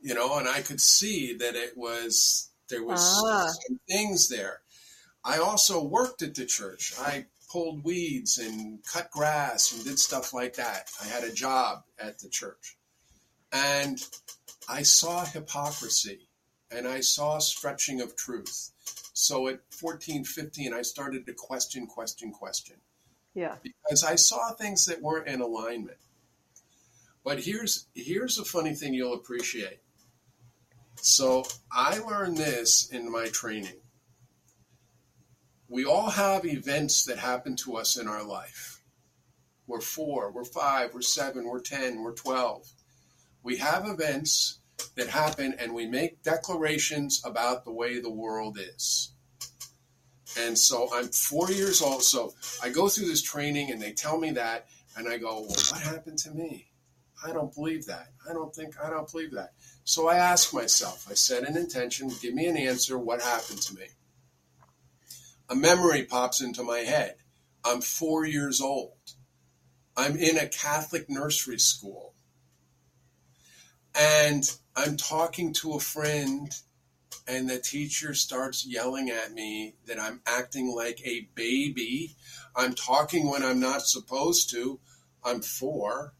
you 0.02 0.14
know, 0.14 0.38
and 0.38 0.48
I 0.48 0.62
could 0.62 0.82
see 0.82 1.36
that 1.38 1.56
it 1.56 1.78
was, 1.78 2.50
there 2.70 2.84
was 2.84 3.00
ah. 3.24 3.52
some 3.68 3.80
things 3.88 4.30
there. 4.30 4.62
I 5.24 5.38
also 5.38 5.84
worked 5.84 6.22
at 6.22 6.36
the 6.36 6.46
church. 6.46 6.94
I 7.00 7.26
pulled 7.52 7.84
weeds 7.84 8.38
and 8.38 8.80
cut 8.84 9.10
grass 9.12 9.74
and 9.74 9.84
did 9.84 10.00
stuff 10.00 10.34
like 10.34 10.56
that. 10.56 10.90
I 11.02 11.08
had 11.08 11.24
a 11.24 11.34
job 11.34 11.84
at 12.00 12.20
the 12.20 12.30
church. 12.30 12.78
And 13.52 14.02
I 14.68 14.84
saw 14.84 15.26
hypocrisy 15.26 16.28
and 16.72 16.88
I 16.88 17.00
saw 17.02 17.40
stretching 17.40 18.02
of 18.02 18.16
truth. 18.16 18.72
So 19.18 19.48
at 19.48 19.62
14, 19.72 20.26
15, 20.26 20.74
I 20.74 20.82
started 20.82 21.26
to 21.26 21.34
question, 21.34 21.88
question, 21.88 22.32
question. 22.32 22.76
Yeah. 23.34 23.56
Because 23.64 24.04
I 24.04 24.16
saw 24.16 24.52
things 24.52 24.86
that 24.86 25.02
weren't 25.02 25.30
in 25.30 25.40
alignment. 25.40 25.98
But 27.24 27.40
here's 27.40 27.88
here's 27.96 28.38
a 28.38 28.46
funny 28.46 28.76
thing 28.76 28.94
you'll 28.94 29.14
appreciate. 29.14 29.80
So 30.98 31.46
I 31.72 31.98
learned 32.00 32.38
this 32.38 32.90
in 32.90 33.10
my 33.10 33.28
training. 33.28 33.80
We 35.70 35.86
all 35.86 36.10
have 36.10 36.46
events 36.46 37.06
that 37.06 37.18
happen 37.18 37.56
to 37.58 37.78
us 37.78 37.98
in 37.98 38.10
our 38.10 38.24
life. 38.24 38.82
We're 39.66 39.82
four, 39.82 40.32
we're 40.32 40.44
five, 40.44 40.94
we're 40.94 41.02
seven, 41.02 41.46
we're 41.46 41.62
10, 41.62 42.04
we're 42.04 42.14
12. 42.14 42.68
We 43.44 43.58
have 43.58 43.88
events 43.88 44.60
that 44.96 45.08
happen 45.08 45.56
and 45.60 45.74
we 45.74 45.86
make 45.86 46.24
declarations 46.24 47.22
about 47.26 47.66
the 47.66 47.72
way 47.72 48.00
the 48.00 48.12
world 48.12 48.58
is. 48.60 49.12
And 50.38 50.58
so 50.58 50.90
I'm 50.94 51.08
four 51.08 51.52
years 51.52 51.82
old. 51.82 52.04
So 52.04 52.34
I 52.62 52.70
go 52.70 52.90
through 52.90 53.08
this 53.08 53.22
training 53.22 53.72
and 53.72 53.82
they 53.82 53.92
tell 53.94 54.18
me 54.18 54.32
that. 54.32 54.68
And 54.98 55.10
I 55.10 55.18
go, 55.18 55.42
well, 55.42 55.50
what 55.50 55.82
happened 55.82 56.18
to 56.20 56.32
me? 56.32 56.68
I 57.26 57.32
don't 57.32 57.54
believe 57.54 57.86
that. 57.88 58.08
I 58.30 58.34
don't 58.34 58.54
think, 58.54 58.76
I 58.82 58.90
don't 58.90 59.10
believe 59.12 59.32
that. 59.32 59.54
So 59.84 60.08
I 60.08 60.16
ask 60.16 60.54
myself, 60.54 61.08
I 61.10 61.14
set 61.14 61.48
an 61.48 61.58
intention, 61.58 62.12
give 62.22 62.34
me 62.34 62.48
an 62.48 62.58
answer, 62.58 62.98
what 62.98 63.22
happened 63.22 63.62
to 63.64 63.76
me? 63.76 63.88
A 65.50 65.56
memory 65.56 66.04
pops 66.04 66.42
into 66.42 66.64
my 66.64 66.80
head. 66.80 67.16
I'm 67.64 67.82
four 67.82 68.26
years 68.26 68.62
old. 68.62 68.94
I'm 69.98 70.18
in 70.18 70.38
a 70.38 70.48
Catholic 70.48 71.10
nursery 71.10 71.60
school. 71.60 72.14
And 73.94 74.50
I'm 74.78 74.98
talking 74.98 75.54
to 75.54 75.74
a 75.74 75.80
friend, 75.80 76.52
and 77.28 77.50
the 77.50 77.60
teacher 77.60 78.14
starts 78.14 78.68
yelling 78.68 79.10
at 79.10 79.32
me 79.32 79.76
that 79.88 80.02
I'm 80.02 80.20
acting 80.26 80.76
like 80.76 81.00
a 81.06 81.30
baby. 81.34 82.18
I'm 82.56 82.74
talking 82.74 83.30
when 83.30 83.42
I'm 83.42 83.62
not 83.62 83.84
supposed 83.84 84.50
to. 84.52 84.80
I'm 85.24 85.42
four, 85.42 86.14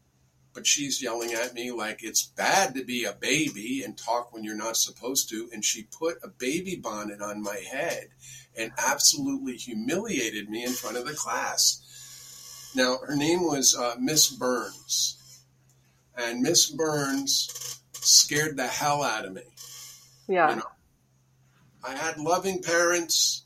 but 0.54 0.66
she's 0.66 1.02
yelling 1.02 1.34
at 1.34 1.52
me 1.52 1.70
like 1.70 2.02
it's 2.02 2.24
bad 2.24 2.74
to 2.76 2.84
be 2.84 3.04
a 3.04 3.12
baby 3.12 3.82
and 3.84 3.96
talk 3.96 4.32
when 4.32 4.42
you're 4.42 4.56
not 4.56 4.78
supposed 4.78 5.28
to. 5.28 5.50
And 5.52 5.62
she 5.62 5.82
put 5.82 6.16
a 6.24 6.28
baby 6.28 6.76
bonnet 6.76 7.20
on 7.20 7.42
my 7.42 7.58
head 7.70 8.08
and 8.56 8.72
absolutely 8.78 9.56
humiliated 9.56 10.48
me 10.48 10.64
in 10.64 10.72
front 10.72 10.96
of 10.96 11.06
the 11.06 11.12
class. 11.12 12.72
Now, 12.74 12.96
her 13.06 13.16
name 13.16 13.44
was 13.44 13.76
uh, 13.78 13.96
Miss 14.00 14.30
Burns. 14.30 15.42
And 16.16 16.40
Miss 16.40 16.70
Burns 16.70 17.82
scared 18.06 18.56
the 18.56 18.66
hell 18.66 19.02
out 19.02 19.24
of 19.24 19.32
me. 19.32 19.42
Yeah. 20.28 20.50
You 20.50 20.56
know, 20.56 20.70
I 21.84 21.94
had 21.94 22.18
loving 22.18 22.62
parents. 22.62 23.44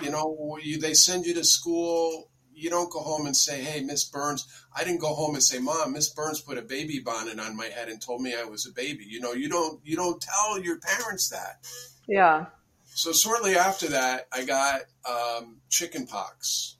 You 0.00 0.10
know, 0.10 0.58
you, 0.62 0.80
they 0.80 0.94
send 0.94 1.26
you 1.26 1.34
to 1.34 1.44
school. 1.44 2.28
You 2.54 2.70
don't 2.70 2.90
go 2.90 3.00
home 3.00 3.26
and 3.26 3.36
say, 3.36 3.62
"Hey, 3.62 3.80
Miss 3.80 4.04
Burns." 4.04 4.46
I 4.74 4.84
didn't 4.84 5.00
go 5.00 5.14
home 5.14 5.34
and 5.34 5.42
say, 5.42 5.58
"Mom, 5.58 5.92
Miss 5.92 6.10
Burns 6.10 6.40
put 6.40 6.58
a 6.58 6.62
baby 6.62 7.00
bonnet 7.00 7.38
on 7.38 7.56
my 7.56 7.66
head 7.66 7.88
and 7.88 8.00
told 8.00 8.22
me 8.22 8.34
I 8.34 8.44
was 8.44 8.66
a 8.66 8.72
baby." 8.72 9.04
You 9.06 9.20
know, 9.20 9.32
you 9.32 9.48
don't 9.48 9.80
you 9.84 9.96
don't 9.96 10.20
tell 10.20 10.60
your 10.60 10.78
parents 10.78 11.28
that. 11.30 11.66
Yeah. 12.06 12.46
So 12.84 13.12
shortly 13.12 13.56
after 13.56 13.88
that, 13.88 14.28
I 14.32 14.44
got 14.44 14.82
um, 15.08 15.58
chicken 15.68 16.06
pox. 16.06 16.76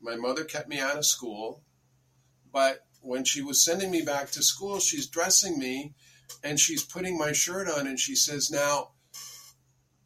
My 0.00 0.16
mother 0.16 0.44
kept 0.44 0.68
me 0.68 0.78
out 0.78 0.96
of 0.96 1.04
school, 1.04 1.62
but 2.52 2.84
when 3.00 3.24
she 3.24 3.42
was 3.42 3.64
sending 3.64 3.90
me 3.90 4.02
back 4.02 4.30
to 4.30 4.42
school, 4.42 4.78
she's 4.78 5.06
dressing 5.06 5.58
me 5.58 5.94
and 6.44 6.58
she's 6.58 6.84
putting 6.84 7.18
my 7.18 7.32
shirt 7.32 7.68
on 7.68 7.86
and 7.86 7.98
she 7.98 8.14
says, 8.14 8.50
Now, 8.50 8.90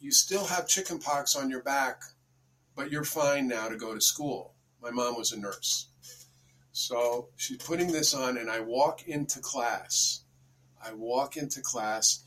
you 0.00 0.10
still 0.10 0.44
have 0.44 0.68
chicken 0.68 0.98
pox 0.98 1.34
on 1.36 1.50
your 1.50 1.62
back, 1.62 2.02
but 2.76 2.90
you're 2.90 3.04
fine 3.04 3.48
now 3.48 3.68
to 3.68 3.76
go 3.76 3.94
to 3.94 4.00
school. 4.00 4.54
My 4.82 4.90
mom 4.90 5.16
was 5.16 5.32
a 5.32 5.40
nurse. 5.40 5.88
So 6.72 7.28
she's 7.36 7.58
putting 7.58 7.92
this 7.92 8.14
on, 8.14 8.36
and 8.36 8.50
I 8.50 8.60
walk 8.60 9.06
into 9.06 9.38
class. 9.40 10.24
I 10.84 10.92
walk 10.92 11.36
into 11.36 11.60
class, 11.60 12.24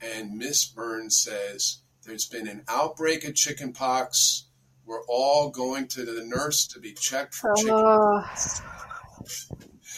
and 0.00 0.36
Miss 0.36 0.64
Burns 0.64 1.18
says, 1.18 1.82
There's 2.04 2.26
been 2.26 2.48
an 2.48 2.64
outbreak 2.66 3.24
of 3.24 3.34
chicken 3.34 3.72
pox. 3.72 4.46
We're 4.86 5.04
all 5.06 5.50
going 5.50 5.86
to 5.88 6.04
the 6.04 6.24
nurse 6.24 6.66
to 6.68 6.80
be 6.80 6.94
checked 6.94 7.34
for 7.34 7.54
chicken 7.54 7.74
pox. 7.74 8.62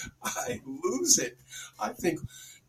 I 0.25 0.61
lose 0.67 1.19
it. 1.19 1.39
I 1.79 1.91
think 1.91 2.21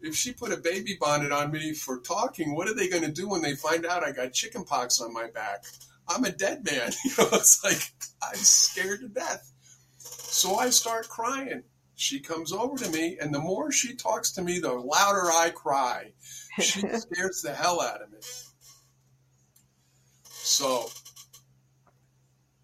if 0.02 0.16
she 0.16 0.34
put 0.34 0.52
a 0.52 0.58
baby 0.58 0.98
bonnet 1.00 1.32
on 1.32 1.52
me 1.52 1.74
for 1.74 2.00
talking, 2.00 2.56
what 2.56 2.68
are 2.68 2.76
they 2.76 2.90
going 2.90 3.04
to 3.04 3.12
do 3.12 3.30
when 3.30 3.42
they 3.42 3.56
find 3.56 3.86
out 3.86 4.04
I 4.04 4.12
got 4.12 4.34
chicken 4.34 4.66
pox 4.66 5.00
on 5.02 5.14
my 5.14 5.28
back? 5.28 5.64
I'm 6.08 6.26
a 6.26 6.32
dead 6.32 6.66
man. 6.66 6.92
You 7.06 7.12
know, 7.18 7.30
it's 7.34 7.64
like 7.64 7.94
I'm 8.22 8.36
scared 8.36 9.02
to 9.02 9.08
death. 9.08 9.52
So 9.98 10.56
I 10.56 10.70
start 10.70 11.08
crying. 11.08 11.64
She 11.96 12.20
comes 12.20 12.52
over 12.52 12.76
to 12.76 12.90
me, 12.90 13.18
and 13.22 13.34
the 13.34 13.40
more 13.40 13.72
she 13.72 13.96
talks 13.96 14.32
to 14.34 14.42
me, 14.42 14.60
the 14.60 14.74
louder 14.74 15.32
I 15.32 15.52
cry. 15.52 16.12
She 16.60 16.82
scares 16.94 17.42
the 17.42 17.54
hell 17.54 17.82
out 17.82 18.02
of 18.02 18.12
me. 18.12 18.18
So, 20.24 20.90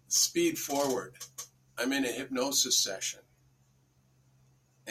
speed 0.08 0.58
forward. 0.58 1.14
I'm 1.78 1.92
in 1.92 2.04
a 2.04 2.08
hypnosis 2.08 2.76
session 2.76 3.19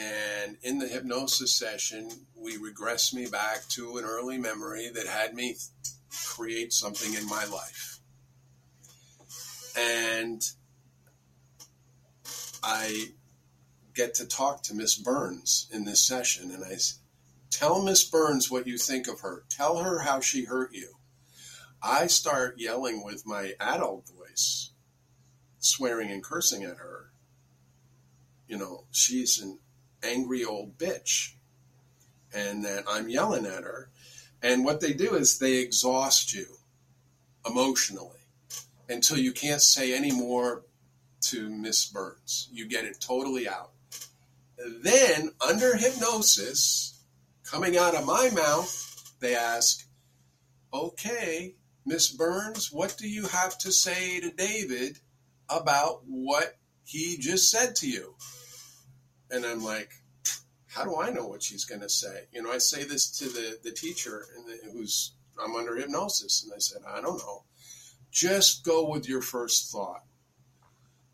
And 0.00 0.56
in 0.62 0.78
the 0.78 0.88
hypnosis 0.88 1.54
session, 1.54 2.08
we 2.34 2.56
regress 2.56 3.12
me 3.12 3.26
back 3.26 3.66
to 3.70 3.98
an 3.98 4.04
early 4.04 4.38
memory 4.38 4.88
that 4.94 5.06
had 5.06 5.34
me 5.34 5.56
create 6.26 6.72
something 6.72 7.12
in 7.14 7.26
my 7.26 7.44
life. 7.44 7.98
And 9.76 10.42
I 12.62 13.08
get 13.94 14.14
to 14.14 14.26
talk 14.26 14.62
to 14.64 14.74
Miss 14.74 14.96
Burns 14.96 15.68
in 15.70 15.84
this 15.84 16.00
session, 16.00 16.50
and 16.50 16.64
I 16.64 16.76
tell 17.50 17.82
Miss 17.82 18.02
Burns 18.04 18.50
what 18.50 18.66
you 18.66 18.78
think 18.78 19.06
of 19.06 19.20
her. 19.20 19.44
Tell 19.50 19.78
her 19.78 20.00
how 20.00 20.20
she 20.20 20.44
hurt 20.44 20.72
you. 20.72 20.94
I 21.82 22.06
start 22.06 22.58
yelling 22.58 23.04
with 23.04 23.26
my 23.26 23.52
adult 23.60 24.08
voice, 24.08 24.70
swearing 25.58 26.10
and 26.10 26.22
cursing 26.22 26.62
at 26.62 26.78
her. 26.78 27.12
You 28.48 28.56
know, 28.56 28.84
she's 28.90 29.38
an 29.38 29.58
angry 30.02 30.44
old 30.44 30.78
bitch, 30.78 31.34
and 32.34 32.64
that 32.64 32.84
I'm 32.88 33.08
yelling 33.08 33.46
at 33.46 33.64
her. 33.64 33.90
And 34.42 34.64
what 34.64 34.80
they 34.80 34.92
do 34.92 35.14
is 35.14 35.38
they 35.38 35.56
exhaust 35.56 36.32
you 36.32 36.46
emotionally 37.46 38.18
until 38.88 39.18
you 39.18 39.32
can't 39.32 39.62
say 39.62 39.94
any 39.94 40.12
more 40.12 40.64
to 41.22 41.48
Miss 41.50 41.86
Burns. 41.86 42.48
You 42.52 42.66
get 42.66 42.84
it 42.84 43.00
totally 43.00 43.48
out. 43.48 43.72
Then, 44.82 45.32
under 45.46 45.76
hypnosis, 45.76 47.02
coming 47.44 47.76
out 47.76 47.94
of 47.94 48.06
my 48.06 48.30
mouth, 48.30 49.14
they 49.20 49.34
ask, 49.34 49.86
Okay, 50.72 51.54
Miss 51.84 52.10
Burns, 52.10 52.70
what 52.72 52.96
do 52.98 53.08
you 53.08 53.26
have 53.26 53.58
to 53.58 53.72
say 53.72 54.20
to 54.20 54.30
David 54.30 54.98
about 55.48 56.02
what 56.06 56.56
he 56.84 57.16
just 57.18 57.50
said 57.50 57.74
to 57.76 57.88
you? 57.88 58.14
And 59.30 59.44
I'm 59.44 59.62
like, 59.64 59.92
how 60.66 60.84
do 60.84 61.00
I 61.00 61.10
know 61.10 61.26
what 61.26 61.42
she's 61.42 61.64
going 61.64 61.80
to 61.80 61.88
say? 61.88 62.26
You 62.32 62.42
know, 62.42 62.50
I 62.50 62.58
say 62.58 62.84
this 62.84 63.10
to 63.18 63.24
the, 63.26 63.58
the 63.62 63.72
teacher 63.72 64.26
and 64.36 64.46
the, 64.46 64.58
who's 64.72 65.12
I'm 65.42 65.56
under 65.56 65.76
hypnosis, 65.76 66.44
and 66.44 66.52
I 66.54 66.58
said, 66.58 66.82
I 66.86 67.00
don't 67.00 67.18
know. 67.18 67.44
Just 68.10 68.64
go 68.64 68.88
with 68.88 69.08
your 69.08 69.22
first 69.22 69.70
thought. 69.70 70.02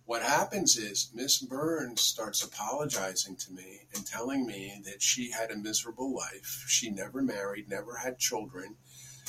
What 0.05 0.23
happens 0.23 0.77
is 0.77 1.11
Miss 1.15 1.39
Burns 1.39 2.01
starts 2.01 2.43
apologizing 2.43 3.37
to 3.37 3.53
me 3.53 3.83
and 3.95 4.07
telling 4.07 4.47
me 4.47 4.81
that 4.85 5.03
she 5.03 5.31
had 5.31 5.51
a 5.51 5.57
miserable 5.57 6.15
life. 6.15 6.65
She 6.69 6.91
never 6.91 7.23
married, 7.23 7.69
never 7.69 7.97
had 7.97 8.19
children. 8.19 8.77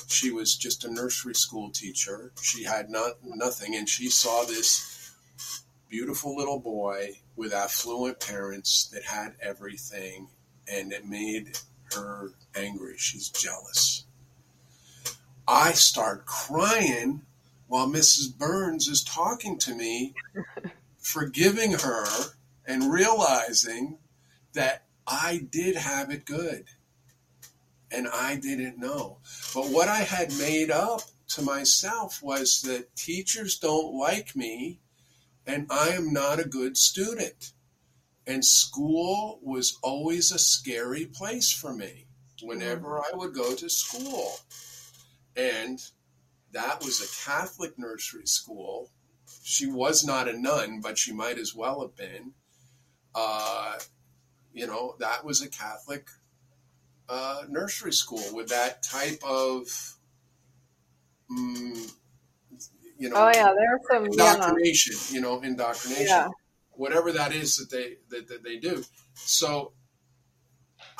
She 0.07 0.31
was 0.31 0.55
just 0.55 0.85
a 0.85 0.93
nursery 0.93 1.33
school 1.33 1.71
teacher. 1.71 2.31
She 2.41 2.63
had 2.63 2.89
not 2.89 3.15
nothing, 3.23 3.75
and 3.75 3.89
she 3.89 4.09
saw 4.09 4.43
this 4.43 5.13
beautiful 5.89 6.35
little 6.35 6.59
boy 6.59 7.17
with 7.37 7.53
affluent 7.53 8.19
parents 8.19 8.89
that 8.91 9.03
had 9.03 9.35
everything, 9.41 10.27
and 10.67 10.91
it 10.91 11.05
made 11.05 11.57
her 11.93 12.31
angry. 12.55 12.95
She's 12.97 13.29
jealous. 13.29 14.05
I 15.47 15.71
start 15.71 16.25
crying 16.25 17.21
while 17.67 17.87
Mrs. 17.87 18.37
Burns 18.37 18.87
is 18.87 19.03
talking 19.03 19.57
to 19.59 19.73
me, 19.73 20.13
forgiving 20.97 21.73
her 21.73 22.05
and 22.65 22.91
realizing 22.91 23.97
that 24.53 24.83
I 25.05 25.47
did 25.49 25.77
have 25.77 26.11
it 26.11 26.25
good 26.25 26.65
and 27.91 28.07
I 28.13 28.35
didn't 28.35 28.77
know. 28.77 29.19
But 29.53 29.67
what 29.67 29.87
I 29.87 29.99
had 29.99 30.37
made 30.37 30.71
up 30.71 31.01
to 31.29 31.41
myself 31.41 32.21
was 32.21 32.61
that 32.63 32.95
teachers 32.95 33.57
don't 33.57 33.95
like 33.95 34.35
me 34.35 34.79
and 35.47 35.65
I 35.71 35.89
am 35.89 36.11
not 36.11 36.39
a 36.39 36.47
good 36.47 36.77
student. 36.77 37.53
And 38.27 38.43
school 38.43 39.39
was 39.41 39.79
always 39.81 40.31
a 40.31 40.37
scary 40.37 41.05
place 41.05 41.51
for 41.51 41.73
me 41.73 42.07
whenever 42.41 42.99
I 42.99 43.09
would 43.13 43.33
go 43.33 43.55
to 43.55 43.69
school. 43.69 44.33
And 45.37 45.79
that 46.51 46.83
was 46.83 47.01
a 47.01 47.29
Catholic 47.29 47.79
nursery 47.79 48.25
school. 48.25 48.91
She 49.43 49.65
was 49.65 50.05
not 50.05 50.27
a 50.27 50.37
nun, 50.37 50.81
but 50.81 50.97
she 50.97 51.13
might 51.13 51.37
as 51.37 51.55
well 51.55 51.81
have 51.81 51.95
been. 51.95 52.33
Uh, 53.15 53.79
you 54.53 54.67
know, 54.67 54.95
that 54.99 55.23
was 55.23 55.41
a 55.41 55.49
Catholic 55.49 56.09
uh, 57.07 57.43
nursery 57.47 57.93
school 57.93 58.23
with 58.33 58.49
that 58.49 58.83
type 58.83 59.21
of, 59.25 59.67
mm, 61.31 61.93
you 62.97 63.09
know, 63.09 63.15
Oh 63.17 63.31
yeah, 63.33 63.53
there's 63.55 63.81
some 63.89 64.07
yeah. 64.11 64.33
indoctrination. 64.33 64.95
You 65.09 65.21
know, 65.21 65.41
indoctrination, 65.41 66.05
Yeah. 66.07 66.27
whatever 66.71 67.11
that 67.11 67.33
is 67.33 67.57
that 67.57 67.69
they 67.69 67.97
that, 68.09 68.27
that 68.27 68.43
they 68.43 68.57
do. 68.57 68.83
So, 69.13 69.73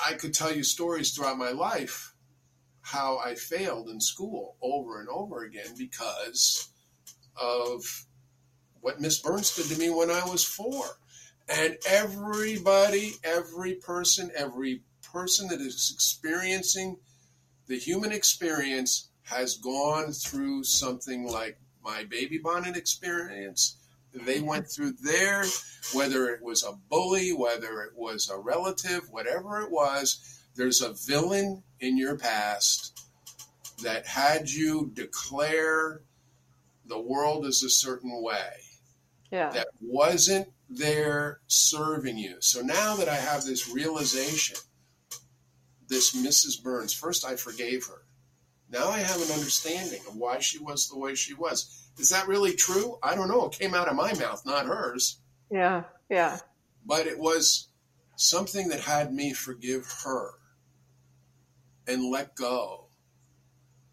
I 0.04 0.14
could 0.14 0.34
tell 0.34 0.54
you 0.56 0.64
stories 0.64 1.12
throughout 1.12 1.38
my 1.38 1.52
life 1.52 2.14
how 2.82 3.18
I 3.18 3.36
failed 3.36 3.90
in 3.90 4.00
school 4.00 4.56
over 4.62 5.00
and 5.02 5.10
over 5.10 5.44
again 5.44 5.74
because 5.78 6.70
of 7.36 8.06
what 8.80 9.02
Miss 9.02 9.20
Burns 9.20 9.56
did 9.56 9.66
to 9.68 9.80
me 9.80 9.90
when 9.90 10.10
I 10.10 10.24
was 10.26 10.44
four. 10.44 10.86
And 11.50 11.78
everybody, 11.88 13.14
every 13.24 13.76
person, 13.76 14.32
every 14.36 14.84
person 15.02 15.48
that 15.50 15.60
is 15.60 15.92
experiencing 15.94 16.98
the 17.68 17.78
human 17.78 18.12
experience 18.12 19.10
has 19.24 19.58
gone 19.58 20.12
through 20.14 20.64
something 20.64 21.28
like 21.28 21.60
my 21.88 22.04
baby 22.04 22.38
bonnet 22.38 22.76
experience. 22.76 23.78
They 24.14 24.42
went 24.42 24.70
through 24.70 24.94
there, 25.02 25.46
whether 25.94 26.28
it 26.30 26.42
was 26.44 26.64
a 26.64 26.74
bully, 26.90 27.30
whether 27.32 27.82
it 27.82 27.96
was 27.96 28.30
a 28.30 28.38
relative, 28.38 29.04
whatever 29.10 29.62
it 29.62 29.72
was, 29.72 30.42
there's 30.56 30.82
a 30.82 30.94
villain 31.06 31.64
in 31.80 31.98
your 31.98 32.18
past 32.18 33.06
that 33.84 34.06
had 34.06 34.50
you 34.50 34.92
declare 34.94 36.02
the 36.88 37.00
world 37.00 37.46
is 37.46 37.64
a 37.64 37.70
certain 37.70 38.22
way 38.22 38.52
Yeah. 39.32 39.52
that 39.52 39.68
wasn't 39.80 40.48
there 40.70 41.40
serving 41.48 42.18
you. 42.18 42.38
So 42.40 42.62
now 42.62 42.96
that 42.96 43.08
I 43.08 43.16
have 43.16 43.46
this 43.46 43.70
realization, 43.70 44.58
this 45.88 46.16
Mrs. 46.16 46.62
Burns, 46.62 46.92
first 46.92 47.24
I 47.24 47.36
forgave 47.36 47.86
her. 47.86 48.07
Now 48.70 48.90
I 48.90 49.00
have 49.00 49.22
an 49.22 49.32
understanding 49.32 50.02
of 50.08 50.16
why 50.16 50.40
she 50.40 50.60
was 50.60 50.90
the 50.90 50.98
way 50.98 51.16
she 51.16 51.34
was. 51.34 51.90
Is 51.98 52.10
that 52.10 52.28
really 52.28 52.54
true? 52.54 52.98
I 53.02 53.16
don't 53.16 53.30
know. 53.30 53.46
It 53.46 53.58
came 53.58 53.74
out 53.74 53.88
of 53.88 53.96
my 53.96 54.14
mouth, 54.14 54.46
not 54.46 54.66
hers. 54.66 55.20
Yeah. 55.50 55.84
Yeah. 56.10 56.38
But 56.86 57.08
it 57.08 57.18
was 57.18 57.70
something 58.16 58.70
that 58.70 58.82
had 58.82 59.14
me 59.14 59.34
forgive 59.34 59.86
her 60.04 60.32
and 61.88 62.12
let 62.12 62.36
go 62.36 62.88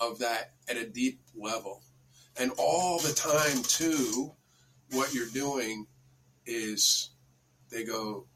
of 0.00 0.18
that 0.18 0.52
at 0.68 0.76
a 0.76 0.88
deep 0.88 1.20
level. 1.36 1.82
And 2.36 2.52
all 2.58 2.98
the 2.98 3.12
time, 3.12 3.62
too, 3.62 4.32
what 4.90 5.14
you're 5.14 5.28
doing 5.28 5.86
is 6.46 7.10
they 7.70 7.84
go, 7.84 8.26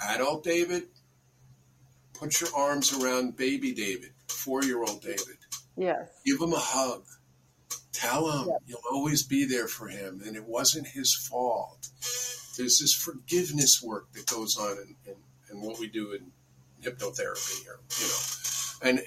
adult 0.00 0.44
David, 0.44 0.84
put 2.14 2.40
your 2.40 2.50
arms 2.56 2.92
around 2.92 3.36
baby 3.36 3.72
David, 3.72 4.12
four 4.28 4.62
year 4.64 4.82
old 4.82 5.02
David. 5.02 5.36
Yes. 5.76 6.08
Give 6.24 6.40
him 6.40 6.52
a 6.52 6.58
hug. 6.58 7.04
Tell 7.92 8.30
him 8.30 8.48
you'll 8.66 8.80
always 8.90 9.22
be 9.22 9.44
there 9.44 9.66
for 9.68 9.88
him 9.88 10.22
and 10.24 10.36
it 10.36 10.44
wasn't 10.44 10.86
his 10.86 11.14
fault. 11.14 11.88
There's 12.56 12.78
this 12.78 12.92
forgiveness 12.92 13.82
work 13.82 14.12
that 14.12 14.26
goes 14.26 14.56
on 14.56 14.72
in, 14.78 14.96
in, 15.06 15.14
in 15.50 15.60
what 15.62 15.78
we 15.78 15.88
do 15.88 16.12
in 16.12 16.32
hypnotherapy 16.82 17.62
here, 17.62 17.78
you 18.00 18.06
know. 18.06 18.90
And 18.90 19.00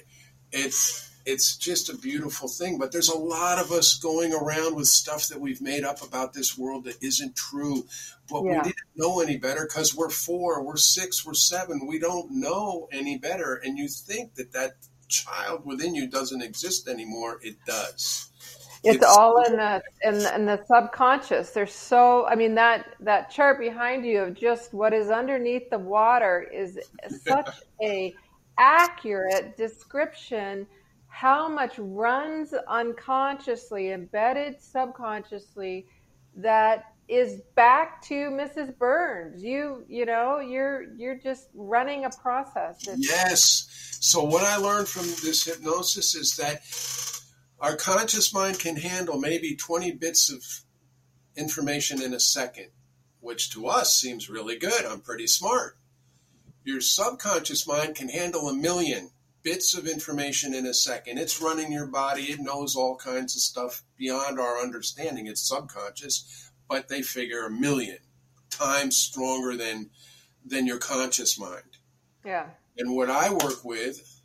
it's 0.51 1.09
it's 1.23 1.55
just 1.55 1.89
a 1.89 1.97
beautiful 1.97 2.47
thing. 2.47 2.79
But 2.79 2.91
there's 2.91 3.09
a 3.09 3.17
lot 3.17 3.59
of 3.59 3.71
us 3.71 3.95
going 3.95 4.33
around 4.33 4.75
with 4.75 4.87
stuff 4.87 5.27
that 5.27 5.39
we've 5.39 5.61
made 5.61 5.83
up 5.83 6.01
about 6.01 6.33
this 6.33 6.57
world 6.57 6.85
that 6.85 7.01
isn't 7.01 7.35
true. 7.35 7.85
But 8.29 8.43
Yeah. 8.43 8.57
we 8.57 8.63
didn't 8.63 8.75
know 8.95 9.19
any 9.19 9.37
better 9.37 9.65
because 9.67 9.95
we're 9.95 10.09
four, 10.09 10.63
we're 10.63 10.77
six, 10.77 11.25
we're 11.25 11.33
seven. 11.35 11.85
We 11.87 11.99
don't 11.99 12.31
know 12.31 12.87
any 12.91 13.17
better. 13.17 13.55
And 13.55 13.77
you 13.77 13.87
think 13.87 14.35
that 14.35 14.51
that 14.53 14.73
child 15.11 15.65
within 15.65 15.93
you 15.93 16.07
doesn't 16.07 16.41
exist 16.41 16.87
anymore. 16.87 17.39
It 17.43 17.57
does. 17.67 18.29
It's, 18.83 18.95
It's- 18.95 19.15
all 19.17 19.43
in 19.43 19.57
the 19.57 19.83
in, 20.03 20.15
in 20.35 20.45
the 20.47 20.59
subconscious. 20.65 21.51
There's 21.51 21.73
so 21.73 22.25
I 22.25 22.33
mean 22.35 22.55
that 22.55 22.87
that 23.01 23.29
chart 23.29 23.59
behind 23.59 24.05
you 24.05 24.21
of 24.21 24.33
just 24.33 24.73
what 24.73 24.91
is 24.93 25.09
underneath 25.11 25.69
the 25.69 25.77
water 25.77 26.41
is 26.51 26.79
such 27.27 27.49
a 27.83 28.15
accurate 28.57 29.55
description 29.57 30.65
how 31.07 31.47
much 31.49 31.73
runs 31.77 32.53
unconsciously 32.69 33.91
embedded 33.91 34.61
subconsciously 34.61 35.85
that 36.37 36.85
is 37.07 37.41
back 37.55 38.01
to 38.03 38.13
Mrs. 38.29 38.77
Burns. 38.77 39.43
You 39.43 39.83
you 39.89 40.05
know, 40.05 40.39
you're 40.39 40.83
you're 40.97 41.17
just 41.17 41.49
running 41.53 42.05
a 42.05 42.09
process. 42.09 42.81
It's- 42.83 42.97
Yes. 42.99 43.67
So 44.03 44.23
what 44.23 44.43
I 44.43 44.57
learned 44.57 44.87
from 44.87 45.05
this 45.23 45.45
hypnosis 45.45 46.15
is 46.15 46.35
that 46.37 46.63
our 47.59 47.75
conscious 47.75 48.33
mind 48.33 48.57
can 48.57 48.75
handle 48.75 49.19
maybe 49.19 49.55
20 49.55 49.91
bits 49.91 50.31
of 50.31 50.43
information 51.37 52.01
in 52.01 52.11
a 52.11 52.19
second. 52.19 52.71
which 53.19 53.51
to 53.51 53.67
us 53.67 53.95
seems 53.95 54.31
really 54.31 54.57
good. 54.57 54.83
I'm 54.83 54.99
pretty 55.01 55.27
smart. 55.27 55.77
Your 56.63 56.81
subconscious 56.81 57.67
mind 57.67 57.93
can 57.93 58.09
handle 58.09 58.49
a 58.49 58.53
million 58.55 59.11
bits 59.43 59.75
of 59.77 59.87
information 59.87 60.55
in 60.55 60.65
a 60.65 60.73
second. 60.73 61.19
It's 61.19 61.39
running 61.39 61.71
your 61.71 61.85
body, 61.85 62.23
it 62.23 62.39
knows 62.39 62.75
all 62.75 62.95
kinds 62.95 63.35
of 63.35 63.43
stuff 63.43 63.83
beyond 63.95 64.39
our 64.39 64.59
understanding. 64.59 65.27
It's 65.27 65.47
subconscious, 65.47 66.51
but 66.67 66.87
they 66.89 67.03
figure 67.03 67.45
a 67.45 67.51
million 67.51 67.99
times 68.49 68.97
stronger 68.97 69.55
than 69.55 69.91
than 70.43 70.65
your 70.65 70.79
conscious 70.79 71.37
mind. 71.39 71.77
Yeah. 72.25 72.47
And 72.77 72.95
what 72.95 73.09
I 73.09 73.31
work 73.31 73.63
with 73.63 74.21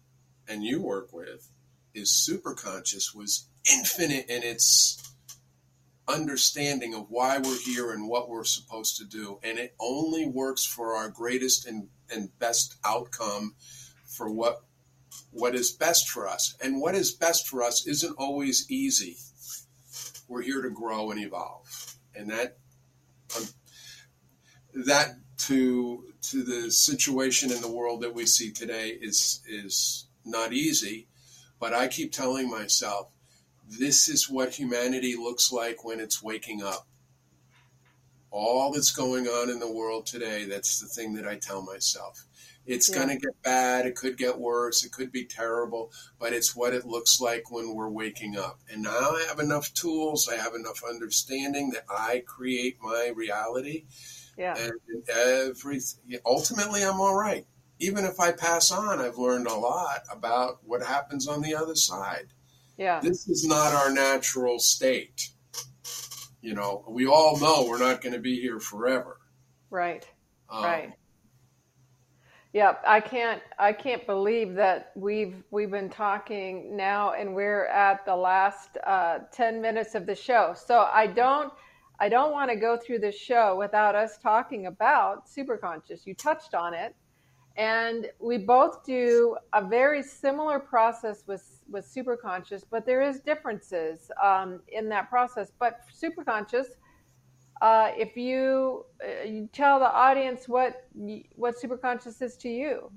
and 0.48 0.62
you 0.62 0.80
work 0.82 1.12
with 1.12 1.50
is 1.94 2.10
superconscious 2.10 3.14
was 3.14 3.48
infinite 3.70 4.26
in 4.28 4.42
its 4.42 5.02
understanding 6.08 6.94
of 6.94 7.06
why 7.10 7.38
we're 7.38 7.58
here 7.58 7.92
and 7.92 8.08
what 8.08 8.28
we're 8.28 8.44
supposed 8.44 8.96
to 8.98 9.04
do. 9.04 9.40
And 9.42 9.58
it 9.58 9.74
only 9.80 10.28
works 10.28 10.64
for 10.64 10.94
our 10.94 11.08
greatest 11.08 11.66
and, 11.66 11.88
and 12.10 12.36
best 12.38 12.76
outcome 12.84 13.54
for 14.06 14.30
what 14.30 14.62
what 15.32 15.54
is 15.54 15.70
best 15.70 16.08
for 16.08 16.28
us. 16.28 16.54
And 16.62 16.80
what 16.80 16.94
is 16.94 17.12
best 17.12 17.46
for 17.46 17.62
us 17.62 17.86
isn't 17.86 18.16
always 18.18 18.66
easy. 18.70 19.16
We're 20.28 20.42
here 20.42 20.62
to 20.62 20.70
grow 20.70 21.10
and 21.10 21.20
evolve. 21.20 21.96
And 22.14 22.30
that 22.30 22.56
um, 23.36 23.44
that 24.84 25.16
to 25.38 26.04
to 26.30 26.42
the 26.42 26.70
situation 26.70 27.52
in 27.52 27.60
the 27.60 27.70
world 27.70 28.02
that 28.02 28.14
we 28.14 28.26
see 28.26 28.50
today 28.50 28.88
is 28.88 29.42
is 29.48 30.06
not 30.24 30.52
easy. 30.52 31.06
But 31.58 31.72
I 31.72 31.88
keep 31.88 32.12
telling 32.12 32.50
myself, 32.50 33.08
this 33.66 34.08
is 34.08 34.28
what 34.28 34.54
humanity 34.54 35.16
looks 35.16 35.50
like 35.50 35.84
when 35.84 36.00
it's 36.00 36.22
waking 36.22 36.62
up. 36.62 36.86
All 38.30 38.72
that's 38.72 38.92
going 38.92 39.26
on 39.26 39.48
in 39.48 39.58
the 39.58 39.72
world 39.72 40.04
today, 40.04 40.44
that's 40.44 40.80
the 40.80 40.86
thing 40.86 41.14
that 41.14 41.26
I 41.26 41.36
tell 41.36 41.62
myself. 41.62 42.26
It's 42.66 42.90
yeah. 42.90 42.96
going 42.96 43.08
to 43.08 43.14
get 43.14 43.42
bad. 43.42 43.86
It 43.86 43.94
could 43.94 44.18
get 44.18 44.38
worse. 44.38 44.84
It 44.84 44.92
could 44.92 45.12
be 45.12 45.24
terrible, 45.24 45.92
but 46.18 46.32
it's 46.32 46.54
what 46.54 46.74
it 46.74 46.84
looks 46.84 47.20
like 47.20 47.50
when 47.50 47.74
we're 47.74 47.88
waking 47.88 48.36
up. 48.36 48.60
And 48.70 48.82
now 48.82 48.90
I 48.90 49.24
have 49.28 49.38
enough 49.38 49.72
tools. 49.72 50.28
I 50.28 50.36
have 50.36 50.54
enough 50.54 50.82
understanding 50.86 51.70
that 51.70 51.84
I 51.88 52.24
create 52.26 52.76
my 52.82 53.12
reality. 53.14 53.84
Yeah. 54.36 54.54
And 54.56 54.72
every 55.10 55.80
ultimately, 56.24 56.82
I'm 56.82 57.00
all 57.00 57.14
right. 57.14 57.46
Even 57.78 58.04
if 58.04 58.20
I 58.20 58.32
pass 58.32 58.70
on, 58.70 59.00
I've 59.00 59.18
learned 59.18 59.46
a 59.46 59.54
lot 59.54 60.02
about 60.10 60.58
what 60.64 60.82
happens 60.82 61.28
on 61.28 61.42
the 61.42 61.54
other 61.54 61.74
side. 61.74 62.28
Yeah. 62.78 63.00
This 63.00 63.28
is 63.28 63.46
not 63.46 63.72
our 63.72 63.92
natural 63.92 64.58
state. 64.58 65.30
You 66.40 66.54
know, 66.54 66.84
we 66.88 67.06
all 67.06 67.38
know 67.38 67.66
we're 67.68 67.78
not 67.78 68.02
going 68.02 68.12
to 68.12 68.20
be 68.20 68.40
here 68.40 68.60
forever. 68.60 69.18
Right. 69.70 70.06
Um, 70.48 70.64
right. 70.64 70.92
Yeah, 72.52 72.76
I 72.86 73.00
can't 73.00 73.42
I 73.58 73.74
can't 73.74 74.06
believe 74.06 74.54
that 74.54 74.92
we've 74.94 75.42
we've 75.50 75.70
been 75.70 75.90
talking 75.90 76.74
now 76.74 77.12
and 77.12 77.34
we're 77.34 77.66
at 77.66 78.06
the 78.06 78.16
last 78.16 78.78
uh, 78.86 79.18
10 79.30 79.60
minutes 79.60 79.94
of 79.94 80.06
the 80.06 80.14
show. 80.14 80.54
So 80.56 80.88
I 80.90 81.06
don't 81.06 81.52
I 81.98 82.08
don't 82.08 82.32
want 82.32 82.50
to 82.50 82.56
go 82.56 82.76
through 82.76 82.98
this 82.98 83.16
show 83.16 83.56
without 83.56 83.94
us 83.94 84.18
talking 84.18 84.66
about 84.66 85.26
superconscious. 85.26 86.06
You 86.06 86.14
touched 86.14 86.54
on 86.54 86.74
it. 86.74 86.94
And 87.56 88.08
we 88.18 88.36
both 88.36 88.84
do 88.84 89.36
a 89.54 89.66
very 89.66 90.02
similar 90.02 90.58
process 90.58 91.24
with 91.26 91.60
with 91.70 91.86
superconscious, 91.86 92.62
but 92.70 92.84
there 92.84 93.00
is 93.00 93.20
differences 93.20 94.10
um, 94.22 94.60
in 94.68 94.90
that 94.90 95.08
process. 95.08 95.52
But 95.58 95.80
superconscious 95.90 96.66
uh, 97.60 97.90
if 97.96 98.16
you, 98.16 98.84
uh, 99.02 99.24
you 99.24 99.48
tell 99.52 99.78
the 99.78 99.90
audience 99.90 100.48
what 100.48 100.86
what 101.36 101.54
superconscious 101.56 102.20
is 102.20 102.36
to 102.36 102.48
you. 102.48 102.90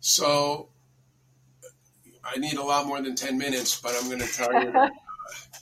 So 0.00 0.68
I 2.24 2.38
need 2.38 2.54
a 2.54 2.62
lot 2.62 2.86
more 2.86 3.00
than 3.00 3.14
10 3.14 3.38
minutes, 3.38 3.80
but 3.80 3.94
I'm 3.98 4.08
going 4.08 4.20
to 4.20 4.32
tell 4.32 4.52
you 4.52 4.72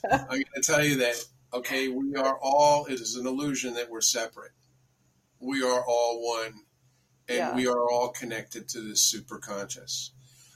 I'm 0.11 0.27
going 0.27 0.43
to 0.55 0.61
tell 0.61 0.83
you 0.83 0.97
that 0.97 1.15
okay, 1.53 1.87
we 1.87 2.15
are 2.15 2.37
all 2.41 2.85
it 2.85 2.99
is 2.99 3.15
an 3.15 3.27
illusion 3.27 3.75
that 3.75 3.89
we're 3.89 4.01
separate. 4.01 4.51
We 5.39 5.63
are 5.63 5.83
all 5.85 6.21
one 6.21 6.63
and 7.27 7.37
yeah. 7.37 7.55
we 7.55 7.67
are 7.67 7.89
all 7.89 8.09
connected 8.09 8.67
to 8.69 8.81
this 8.81 9.13
superconscious 9.13 10.11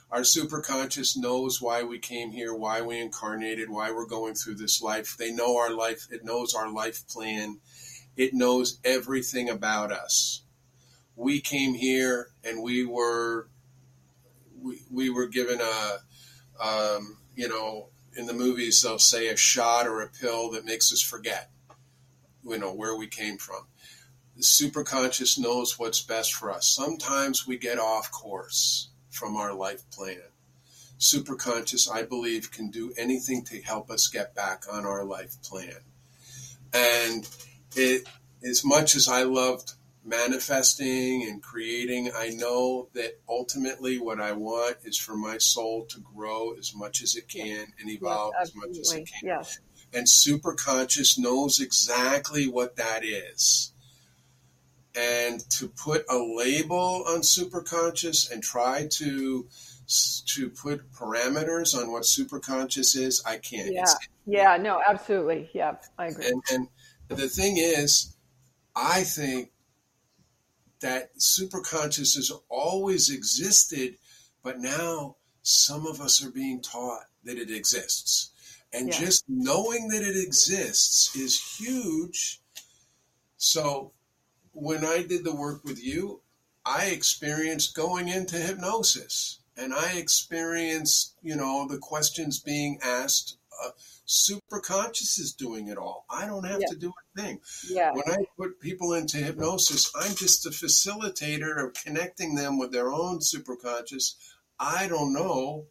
our 0.10 0.22
superconscious 0.22 1.18
knows 1.18 1.62
why 1.62 1.84
we 1.84 2.00
came 2.00 2.32
here, 2.32 2.54
why 2.54 2.82
we 2.82 3.00
incarnated, 3.00 3.70
why 3.70 3.92
we're 3.92 4.08
going 4.08 4.36
through 4.36 4.56
this 4.56 4.82
life. 4.82 5.18
They 5.18 5.32
know 5.32 5.58
our 5.58 5.72
life, 5.72 6.08
it 6.10 6.24
knows 6.24 6.54
our 6.54 6.72
life 6.72 7.06
plan, 7.08 7.60
it 8.16 8.34
knows 8.34 8.80
everything 8.86 9.50
about 9.50 9.92
us. 9.92 10.44
We 11.16 11.42
came 11.42 11.74
here 11.74 12.30
and 12.44 12.64
we 12.64 12.86
were 12.86 13.50
we, 14.62 14.82
we 14.90 15.10
were 15.10 15.28
given 15.28 15.60
a 15.62 15.98
um, 16.64 17.18
you 17.36 17.50
know 17.50 17.90
in 18.18 18.26
the 18.26 18.34
movies 18.34 18.82
they'll 18.82 19.00
say 19.00 19.28
a 19.28 19.38
shot 19.38 19.88
or 19.88 20.02
a 20.02 20.10
pill 20.10 20.52
that 20.52 20.66
makes 20.66 20.92
us 20.92 21.02
forget 21.02 21.50
you 22.44 22.58
know 22.58 22.74
where 22.74 22.98
we 22.98 23.08
came 23.08 23.38
from 23.38 23.68
the 24.36 24.44
superconscious 24.44 25.40
knows 25.40 25.80
what's 25.80 26.02
best 26.02 26.34
for 26.34 26.52
us 26.52 26.68
sometimes 26.68 27.48
we 27.48 27.58
get 27.58 27.80
off 27.80 28.12
course 28.12 28.90
from 29.18 29.36
our 29.36 29.54
life 29.54 29.90
plan. 29.92 30.22
Superconscious, 31.00 31.92
I 31.92 32.04
believe, 32.04 32.52
can 32.52 32.70
do 32.70 32.94
anything 32.98 33.44
to 33.46 33.62
help 33.62 33.90
us 33.90 34.08
get 34.08 34.34
back 34.36 34.64
on 34.72 34.86
our 34.86 35.04
life 35.04 35.42
plan. 35.44 35.78
And 36.74 37.28
it, 37.76 38.08
as 38.44 38.64
much 38.64 38.96
as 38.96 39.08
I 39.08 39.24
loved 39.24 39.74
manifesting 40.08 41.28
and 41.28 41.44
creating, 41.44 42.12
I 42.16 42.30
know 42.30 42.88
that 42.94 43.20
ultimately 43.28 44.00
what 44.00 44.20
I 44.20 44.32
want 44.32 44.78
is 44.84 44.98
for 44.98 45.16
my 45.16 45.38
soul 45.38 45.86
to 45.86 46.00
grow 46.00 46.54
as 46.54 46.74
much 46.74 47.02
as 47.04 47.16
it 47.16 47.28
can 47.28 47.68
and 47.80 47.90
evolve 47.90 48.34
yes, 48.40 48.50
as 48.50 48.56
much 48.56 48.78
as 48.78 48.92
it 48.94 49.10
can. 49.12 49.22
Yes. 49.24 49.60
And 49.94 50.08
superconscious 50.08 51.20
knows 51.20 51.60
exactly 51.60 52.48
what 52.48 52.78
that 52.78 53.04
is 53.04 53.74
and 54.98 55.48
to 55.52 55.68
put 55.68 56.06
a 56.10 56.18
label 56.18 57.04
on 57.08 57.22
superconscious 57.22 58.32
and 58.32 58.42
try 58.42 58.88
to 58.92 59.48
to 60.26 60.50
put 60.50 60.92
parameters 60.92 61.78
on 61.78 61.90
what 61.92 62.04
superconscious 62.04 62.98
is, 62.98 63.24
I 63.26 63.38
can't. 63.38 63.72
Yeah, 63.72 63.86
yeah, 64.26 64.58
no, 64.58 64.82
absolutely, 64.86 65.50
yeah, 65.54 65.76
I 65.98 66.08
agree. 66.08 66.28
And, 66.28 66.44
and 67.10 67.18
the 67.18 67.30
thing 67.30 67.56
is, 67.58 68.14
I 68.76 69.04
think 69.04 69.52
that 70.82 71.16
superconscious 71.18 72.16
has 72.16 72.32
always 72.50 73.10
existed, 73.10 73.96
but 74.44 74.60
now 74.60 75.16
some 75.42 75.88
of 75.88 76.02
us 76.02 76.24
are 76.24 76.32
being 76.32 76.62
taught 76.62 77.06
that 77.24 77.38
it 77.38 77.52
exists. 77.52 78.32
And 78.74 78.90
yeah. 78.90 79.00
just 79.00 79.24
knowing 79.28 79.88
that 79.90 80.02
it 80.02 80.18
exists 80.18 81.16
is 81.16 81.58
huge. 81.58 82.42
So 83.38 83.94
when 84.52 84.84
I 84.84 85.04
did 85.04 85.24
the 85.24 85.36
work 85.36 85.64
with 85.64 85.84
you, 85.84 86.22
I 86.66 86.88
experienced 86.88 87.76
going 87.76 88.10
into 88.10 88.36
hypnosis 88.38 89.40
and 89.56 89.74
I 89.74 89.94
experienced, 89.94 91.16
you 91.22 91.36
know, 91.36 91.68
the 91.68 91.78
questions 91.78 92.40
being 92.40 92.80
asked. 92.84 93.38
Uh, 93.64 93.70
superconscious 94.08 95.20
is 95.20 95.34
doing 95.34 95.68
it 95.68 95.78
all. 95.78 96.06
I 96.10 96.26
don't 96.26 96.46
have 96.46 96.62
yeah. 96.62 96.68
to 96.68 96.76
do 96.76 96.90
a 96.90 97.22
thing. 97.22 97.40
Yeah. 97.70 97.92
When 97.94 98.10
I 98.10 98.18
put 98.38 98.60
people 98.60 98.94
into 98.94 99.18
hypnosis, 99.18 99.92
I'm 99.96 100.16
just 100.16 100.46
a 100.46 100.50
facilitator 100.50 101.64
of 101.64 101.74
connecting 101.74 102.36
them 102.36 102.58
with 102.58 102.72
their 102.72 102.90
own 102.90 103.20
superconscious. 103.20 104.16
I 104.60 104.88
don't 104.88 105.14
know. 105.14 105.66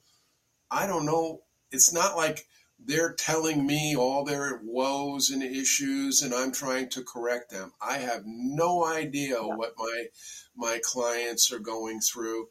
I 0.71 0.87
don't 0.87 1.07
know. 1.07 1.43
It's 1.71 1.93
not 1.93 2.17
like 2.17 2.47
they're 2.79 3.15
telling 3.15 3.67
me 3.67 3.97
all 3.97 4.25
their 4.25 4.61
woes 4.63 5.31
and 5.31 5.43
issues 5.43 6.23
and 6.23 6.35
I'm 6.35 6.53
trying 6.53 6.89
to 6.91 7.03
correct 7.03 7.51
them. 7.51 7.73
I 7.81 7.99
have 7.99 8.23
no 8.27 8.85
idea 8.85 9.39
what 9.39 9.73
my 9.79 10.07
my 10.55 10.81
clients 10.83 11.53
are 11.53 11.59
going 11.59 12.01
through. 12.01 12.49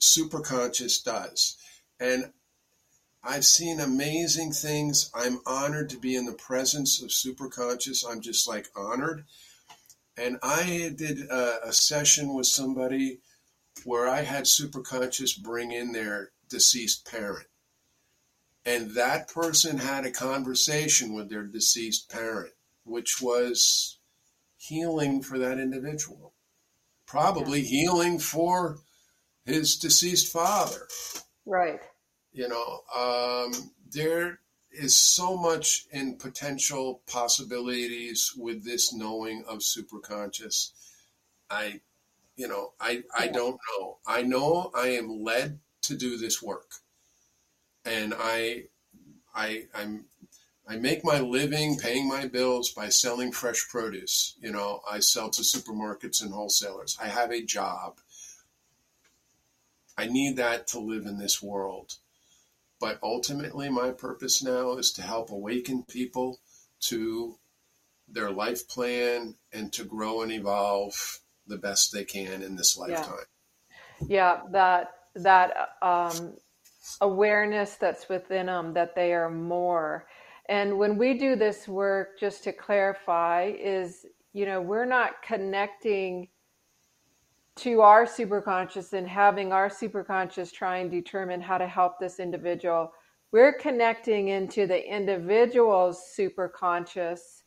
Superconscious 0.00 1.02
does. 1.02 1.56
And 2.00 2.32
I've 3.26 3.44
seen 3.44 3.80
amazing 3.80 4.52
things. 4.52 5.10
I'm 5.14 5.40
honored 5.46 5.90
to 5.90 5.98
be 5.98 6.14
in 6.14 6.26
the 6.26 6.32
presence 6.32 7.02
of 7.02 7.10
superconscious. 7.10 8.04
I'm 8.08 8.20
just 8.20 8.48
like 8.48 8.68
honored. 8.76 9.24
And 10.16 10.38
I 10.42 10.94
did 10.96 11.28
a, 11.28 11.68
a 11.68 11.72
session 11.72 12.34
with 12.34 12.46
somebody 12.46 13.18
where 13.84 14.08
I 14.08 14.22
had 14.22 14.44
superconscious 14.44 15.42
bring 15.42 15.72
in 15.72 15.92
their 15.92 16.30
deceased 16.48 17.10
parent 17.10 17.48
and 18.66 18.90
that 18.90 19.28
person 19.28 19.78
had 19.78 20.04
a 20.04 20.10
conversation 20.10 21.14
with 21.14 21.30
their 21.30 21.44
deceased 21.44 22.10
parent, 22.10 22.52
which 22.84 23.22
was 23.22 24.00
healing 24.56 25.22
for 25.22 25.38
that 25.38 25.60
individual. 25.60 26.34
Probably 27.06 27.60
yeah. 27.60 27.68
healing 27.68 28.18
for 28.18 28.80
his 29.44 29.76
deceased 29.76 30.32
father. 30.32 30.88
Right. 31.46 31.80
You 32.36 32.48
know, 32.48 32.80
um, 32.94 33.50
there 33.90 34.40
is 34.70 34.94
so 34.94 35.38
much 35.38 35.86
in 35.90 36.16
potential 36.16 37.00
possibilities 37.06 38.34
with 38.36 38.62
this 38.62 38.92
knowing 38.92 39.42
of 39.48 39.60
superconscious. 39.60 40.72
I, 41.48 41.80
you 42.36 42.46
know, 42.46 42.74
I 42.78 43.04
I 43.18 43.28
don't 43.28 43.58
know. 43.70 43.96
I 44.06 44.20
know 44.20 44.70
I 44.74 44.88
am 44.88 45.24
led 45.24 45.60
to 45.84 45.96
do 45.96 46.18
this 46.18 46.42
work, 46.42 46.72
and 47.86 48.12
I, 48.14 48.64
I 49.34 49.68
I'm. 49.74 50.04
I 50.68 50.76
make 50.76 51.04
my 51.04 51.20
living 51.20 51.78
paying 51.78 52.06
my 52.06 52.26
bills 52.26 52.70
by 52.70 52.90
selling 52.90 53.32
fresh 53.32 53.66
produce. 53.70 54.34
You 54.40 54.50
know, 54.52 54.80
I 54.90 54.98
sell 54.98 55.30
to 55.30 55.40
supermarkets 55.40 56.20
and 56.20 56.34
wholesalers. 56.34 56.98
I 57.00 57.06
have 57.06 57.30
a 57.30 57.40
job. 57.40 57.98
I 59.96 60.06
need 60.06 60.36
that 60.36 60.66
to 60.68 60.80
live 60.80 61.06
in 61.06 61.16
this 61.16 61.40
world. 61.40 61.96
But 62.78 62.98
ultimately, 63.02 63.68
my 63.70 63.90
purpose 63.90 64.42
now 64.42 64.76
is 64.76 64.92
to 64.92 65.02
help 65.02 65.30
awaken 65.30 65.84
people 65.84 66.38
to 66.80 67.38
their 68.08 68.30
life 68.30 68.68
plan 68.68 69.34
and 69.52 69.72
to 69.72 69.84
grow 69.84 70.22
and 70.22 70.30
evolve 70.30 71.20
the 71.46 71.56
best 71.56 71.92
they 71.92 72.04
can 72.04 72.42
in 72.42 72.56
this 72.56 72.76
lifetime. 72.76 73.24
Yeah, 74.06 74.40
that 74.50 74.92
that 75.14 75.70
um, 75.80 76.34
awareness 77.00 77.76
that's 77.76 78.08
within 78.08 78.46
them 78.46 78.74
that 78.74 78.94
they 78.94 79.12
are 79.12 79.30
more. 79.30 80.06
And 80.48 80.78
when 80.78 80.96
we 80.96 81.18
do 81.18 81.34
this 81.34 81.66
work, 81.66 82.20
just 82.20 82.44
to 82.44 82.52
clarify, 82.52 83.52
is 83.58 84.06
you 84.32 84.46
know 84.46 84.60
we're 84.60 84.84
not 84.84 85.22
connecting 85.22 86.28
to 87.56 87.80
our 87.80 88.04
superconscious 88.04 88.92
and 88.92 89.08
having 89.08 89.52
our 89.52 89.68
superconscious 89.68 90.52
try 90.52 90.78
and 90.78 90.90
determine 90.90 91.40
how 91.40 91.58
to 91.58 91.66
help 91.66 91.98
this 91.98 92.20
individual, 92.20 92.92
we're 93.32 93.54
connecting 93.54 94.28
into 94.28 94.66
the 94.66 94.94
individual's 94.94 96.00
superconscious 96.18 97.42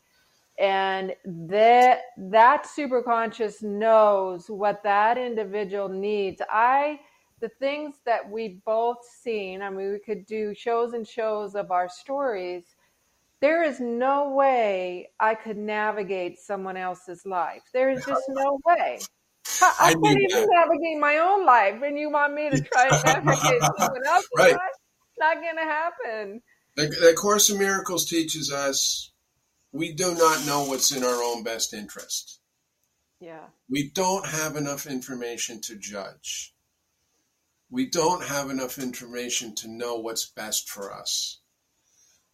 and 0.58 1.14
that 1.26 2.00
that 2.18 2.66
superconscious 2.66 3.64
knows 3.64 4.50
what 4.50 4.84
that 4.84 5.18
individual 5.18 5.88
needs. 5.88 6.42
I 6.50 7.00
the 7.40 7.50
things 7.60 7.96
that 8.06 8.30
we 8.30 8.62
both 8.66 8.98
seen 9.24 9.62
i 9.62 9.70
mean 9.70 9.92
we 9.92 10.00
could 10.00 10.26
do 10.26 10.54
shows 10.54 10.94
and 10.94 11.08
shows 11.08 11.56
of 11.56 11.72
our 11.72 11.88
stories 11.88 12.76
there 13.40 13.64
is 13.64 13.80
no 13.80 14.32
way 14.32 15.10
i 15.20 15.34
could 15.34 15.58
navigate 15.58 16.38
someone 16.38 16.76
else's 16.76 17.26
life. 17.26 17.64
There 17.74 17.90
is 17.90 18.06
just 18.06 18.24
no 18.28 18.60
way 18.66 19.00
I, 19.62 19.74
I 19.80 19.94
can't 19.94 20.06
even 20.06 20.42
that. 20.42 20.48
navigate 20.50 21.00
my 21.00 21.18
own 21.18 21.46
life, 21.46 21.82
and 21.84 21.98
you 21.98 22.10
want 22.10 22.34
me 22.34 22.50
to 22.50 22.62
try 22.62 22.88
and 22.88 23.26
navigate 23.26 23.62
someone 23.62 24.06
else's 24.08 24.30
right. 24.38 24.54
life? 24.54 24.60
Not 25.18 25.36
going 25.36 25.56
to 25.56 25.62
happen. 25.62 26.42
The, 26.76 26.88
the 26.88 27.14
Course 27.18 27.50
in 27.50 27.58
Miracles 27.58 28.06
teaches 28.06 28.52
us 28.52 29.12
we 29.72 29.94
do 29.94 30.16
not 30.16 30.46
know 30.46 30.64
what's 30.66 30.92
in 30.96 31.04
our 31.04 31.24
own 31.24 31.44
best 31.44 31.74
interest. 31.74 32.40
Yeah. 33.20 33.48
We 33.70 33.92
don't 33.94 34.26
have 34.26 34.56
enough 34.56 34.88
information 34.88 35.62
to 35.62 35.76
judge. 35.76 36.54
We 37.70 37.90
don't 37.90 38.24
have 38.24 38.50
enough 38.50 38.80
information 38.80 39.54
to 39.56 39.68
know 39.68 39.98
what's 39.98 40.26
best 40.26 40.70
for 40.70 40.92
us. 40.92 41.39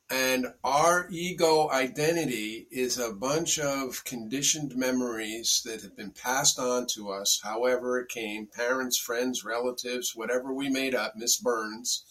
And 0.09 0.53
our 0.63 1.07
ego 1.09 1.67
identity 1.71 2.67
is 2.69 2.99
a 2.99 3.11
bunch 3.11 3.57
of 3.57 4.03
conditioned 4.03 4.75
memories 4.75 5.63
that 5.65 5.81
have 5.81 5.97
been 5.97 6.11
passed 6.11 6.59
on 6.59 6.85
to 6.93 7.09
us, 7.09 7.39
however 7.43 7.99
it 7.99 8.09
came 8.09 8.45
parents, 8.45 8.97
friends, 8.97 9.43
relatives, 9.43 10.15
whatever 10.15 10.53
we 10.53 10.69
made 10.69 10.93
up, 10.93 11.15
Miss 11.15 11.37
Burns. 11.37 12.03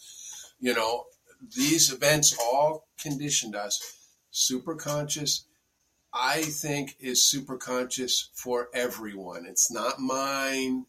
You 0.59 0.73
know, 0.73 1.05
these 1.55 1.91
events 1.91 2.37
all 2.37 2.87
conditioned 2.99 3.55
us. 3.55 3.81
Superconscious, 4.33 5.43
I 6.13 6.41
think, 6.41 6.97
is 6.99 7.21
superconscious 7.21 8.27
for 8.33 8.69
everyone. 8.73 9.45
It's 9.45 9.71
not 9.71 10.01
mine, 10.01 10.85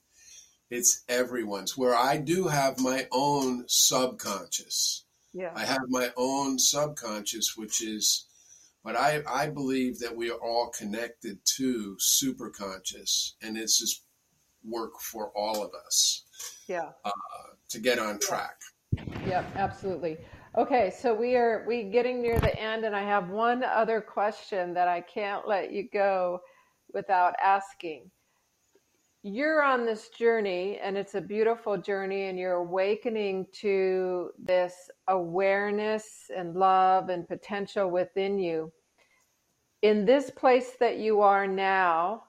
it's 0.71 1.05
everyone's. 1.09 1.79
Where 1.79 1.95
I 1.95 2.17
do 2.17 2.49
have 2.49 2.81
my 2.81 3.07
own 3.13 3.65
subconscious 3.69 5.05
yeah. 5.37 5.53
I 5.55 5.65
have 5.67 5.83
my 5.89 6.11
own 6.17 6.59
subconscious, 6.59 7.57
which 7.57 7.83
is, 7.83 8.27
but 8.83 8.97
I, 8.97 9.23
I 9.29 9.49
believe 9.49 9.99
that 9.99 10.17
we 10.17 10.31
are 10.31 10.39
all 10.39 10.71
connected 10.71 11.39
to 11.57 11.97
superconscious, 12.01 13.33
and 13.43 13.59
it's 13.59 13.79
just 13.79 14.05
work 14.65 14.99
for 15.01 15.31
all 15.37 15.63
of 15.63 15.73
us. 15.87 16.25
Yeah. 16.67 16.91
Uh, 17.05 17.11
to 17.69 17.79
get 17.79 17.99
on 17.99 18.19
track. 18.19 18.57
Yep, 19.27 19.45
absolutely. 19.57 20.17
Okay, 20.57 20.91
so 20.99 21.13
we 21.13 21.37
are 21.37 21.67
we 21.69 21.83
getting 21.83 22.23
near 22.23 22.41
the 22.41 22.59
end, 22.59 22.87
and 22.87 22.97
I 22.97 23.03
have 23.03 23.29
one 23.29 23.63
other 23.63 24.01
question 24.01 24.73
that 24.73 24.89
I 24.89 25.03
can't 25.03 25.47
let 25.47 25.71
you 25.71 25.87
go 25.93 26.41
without 26.95 27.35
asking 27.45 28.11
you're 29.27 29.61
on 29.61 29.85
this 29.85 30.09
journey 30.11 30.79
and 30.81 30.97
it's 30.97 31.17
a 31.17 31.21
beautiful 31.21 31.77
journey 31.77 32.27
and 32.29 32.39
you're 32.39 32.53
awakening 32.55 33.45
to 33.55 34.31
this 34.39 34.89
awareness 35.09 36.31
and 36.35 36.55
love 36.55 37.09
and 37.09 37.27
potential 37.27 37.91
within 37.91 38.39
you. 38.39 38.73
In 39.83 40.05
this 40.05 40.31
place 40.31 40.77
that 40.79 40.99
you 40.99 41.23
are 41.23 41.47
now 41.49 42.23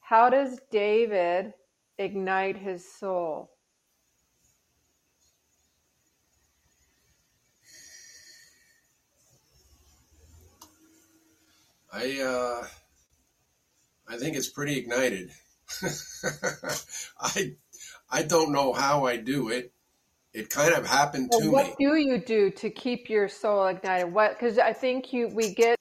how 0.00 0.28
does 0.28 0.60
david 0.70 1.54
ignite 1.96 2.58
his 2.58 2.84
soul? 2.84 3.50
I 11.90 12.20
uh 12.20 12.66
i 14.08 14.18
think 14.18 14.36
it's 14.36 14.48
pretty 14.48 14.76
ignited 14.76 15.30
I 17.20 17.56
I 18.10 18.22
don't 18.22 18.52
know 18.52 18.72
how 18.72 19.06
I 19.06 19.16
do 19.16 19.48
it. 19.48 19.72
It 20.32 20.48
kind 20.48 20.74
of 20.74 20.86
happened 20.86 21.28
well, 21.30 21.40
to 21.40 21.50
what 21.50 21.64
me. 21.64 21.70
What 21.70 21.94
do 21.94 21.96
you 21.96 22.18
do 22.18 22.50
to 22.50 22.70
keep 22.70 23.10
your 23.10 23.28
soul 23.28 23.66
ignited? 23.66 24.12
What 24.12 24.38
because 24.38 24.58
I 24.58 24.72
think 24.72 25.12
you 25.12 25.28
we 25.28 25.54
get 25.54 25.78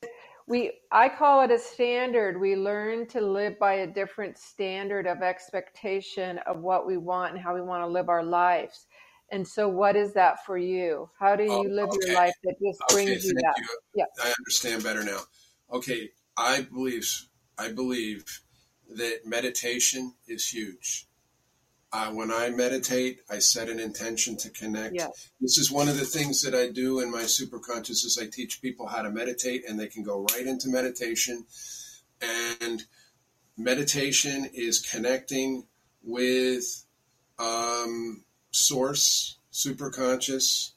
we 0.47 0.73
I 0.91 1.09
call 1.09 1.43
it 1.43 1.51
a 1.51 1.59
standard. 1.59 2.39
We 2.39 2.55
learn 2.55 3.07
to 3.07 3.21
live 3.21 3.57
by 3.59 3.75
a 3.75 3.87
different 3.87 4.37
standard 4.37 5.07
of 5.07 5.21
expectation 5.21 6.39
of 6.39 6.59
what 6.59 6.85
we 6.85 6.97
want 6.97 7.33
and 7.33 7.41
how 7.41 7.55
we 7.55 7.61
want 7.61 7.83
to 7.83 7.87
live 7.87 8.09
our 8.09 8.23
lives. 8.23 8.85
And 9.31 9.47
so, 9.47 9.69
what 9.69 9.95
is 9.95 10.13
that 10.13 10.45
for 10.45 10.57
you? 10.57 11.09
How 11.17 11.37
do 11.37 11.43
oh, 11.49 11.63
you 11.63 11.69
oh, 11.69 11.73
live 11.73 11.89
okay. 11.89 12.07
your 12.07 12.15
life 12.15 12.33
that 12.43 12.55
just 12.61 12.81
brings 12.89 13.11
okay, 13.11 13.27
you 13.27 13.33
that? 13.35 13.53
You. 13.57 13.65
Yeah, 13.95 14.05
I 14.21 14.33
understand 14.39 14.83
better 14.83 15.03
now. 15.03 15.19
Okay, 15.71 16.09
I 16.35 16.63
believe 16.63 17.09
I 17.57 17.71
believe 17.71 18.25
that 18.97 19.25
meditation 19.25 20.13
is 20.27 20.47
huge. 20.47 21.07
Uh, 21.93 22.09
when 22.11 22.31
I 22.31 22.49
meditate, 22.49 23.19
I 23.29 23.39
set 23.39 23.67
an 23.67 23.79
intention 23.79 24.37
to 24.37 24.49
connect. 24.49 24.95
This 25.41 25.57
is 25.57 25.69
one 25.69 25.89
of 25.89 25.97
the 25.97 26.05
things 26.05 26.41
that 26.43 26.55
I 26.55 26.69
do 26.69 27.01
in 27.01 27.11
my 27.11 27.23
superconscious 27.23 28.05
is 28.05 28.17
I 28.21 28.27
teach 28.27 28.61
people 28.61 28.87
how 28.87 29.01
to 29.01 29.11
meditate 29.11 29.67
and 29.67 29.77
they 29.77 29.87
can 29.87 30.01
go 30.03 30.25
right 30.33 30.47
into 30.47 30.69
meditation. 30.69 31.45
And 32.21 32.83
meditation 33.57 34.49
is 34.53 34.79
connecting 34.79 35.65
with 36.01 36.85
um, 37.39 38.23
source, 38.51 39.37
superconscious, 39.51 40.71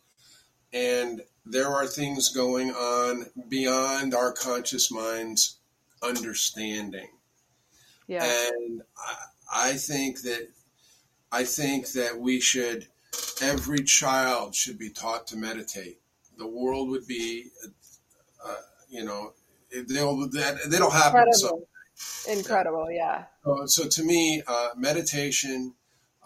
and 0.72 1.22
there 1.46 1.68
are 1.68 1.86
things 1.86 2.30
going 2.30 2.70
on 2.70 3.26
beyond 3.48 4.14
our 4.14 4.32
conscious 4.32 4.90
mind's 4.90 5.58
understanding. 6.02 7.08
Yeah. 8.06 8.24
And 8.24 8.82
I, 8.98 9.70
I 9.70 9.72
think 9.74 10.22
that 10.22 10.48
I 11.32 11.44
think 11.44 11.92
that 11.92 12.18
we 12.18 12.40
should 12.40 12.86
every 13.42 13.82
child 13.82 14.54
should 14.54 14.78
be 14.78 14.90
taught 14.90 15.26
to 15.28 15.36
meditate. 15.36 16.00
The 16.36 16.46
world 16.46 16.90
would 16.90 17.06
be, 17.06 17.46
uh, 18.44 18.54
you 18.88 19.04
know, 19.04 19.32
they'll 19.88 20.28
that 20.30 20.58
that'll 20.68 20.90
happen. 20.90 21.20
Incredible, 21.20 21.68
incredible, 22.28 22.90
yeah. 22.90 23.24
So, 23.44 23.66
so 23.66 23.88
to 23.88 24.04
me, 24.04 24.42
uh, 24.46 24.70
meditation. 24.76 25.74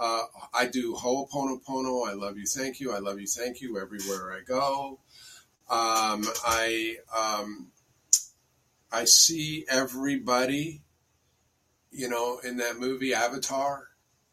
Uh, 0.00 0.22
I 0.54 0.66
do 0.66 0.94
Ho'oponopono. 0.94 2.08
I 2.08 2.12
love 2.12 2.38
you, 2.38 2.46
thank 2.46 2.78
you. 2.78 2.92
I 2.92 3.00
love 3.00 3.18
you, 3.18 3.26
thank 3.26 3.60
you. 3.60 3.80
Everywhere 3.80 4.32
I 4.32 4.42
go, 4.46 5.00
um, 5.68 6.22
I 6.46 6.98
um, 7.16 7.72
I 8.92 9.04
see 9.04 9.66
everybody 9.68 10.82
you 11.90 12.08
know, 12.08 12.40
in 12.44 12.56
that 12.58 12.78
movie 12.78 13.14
Avatar, 13.14 13.88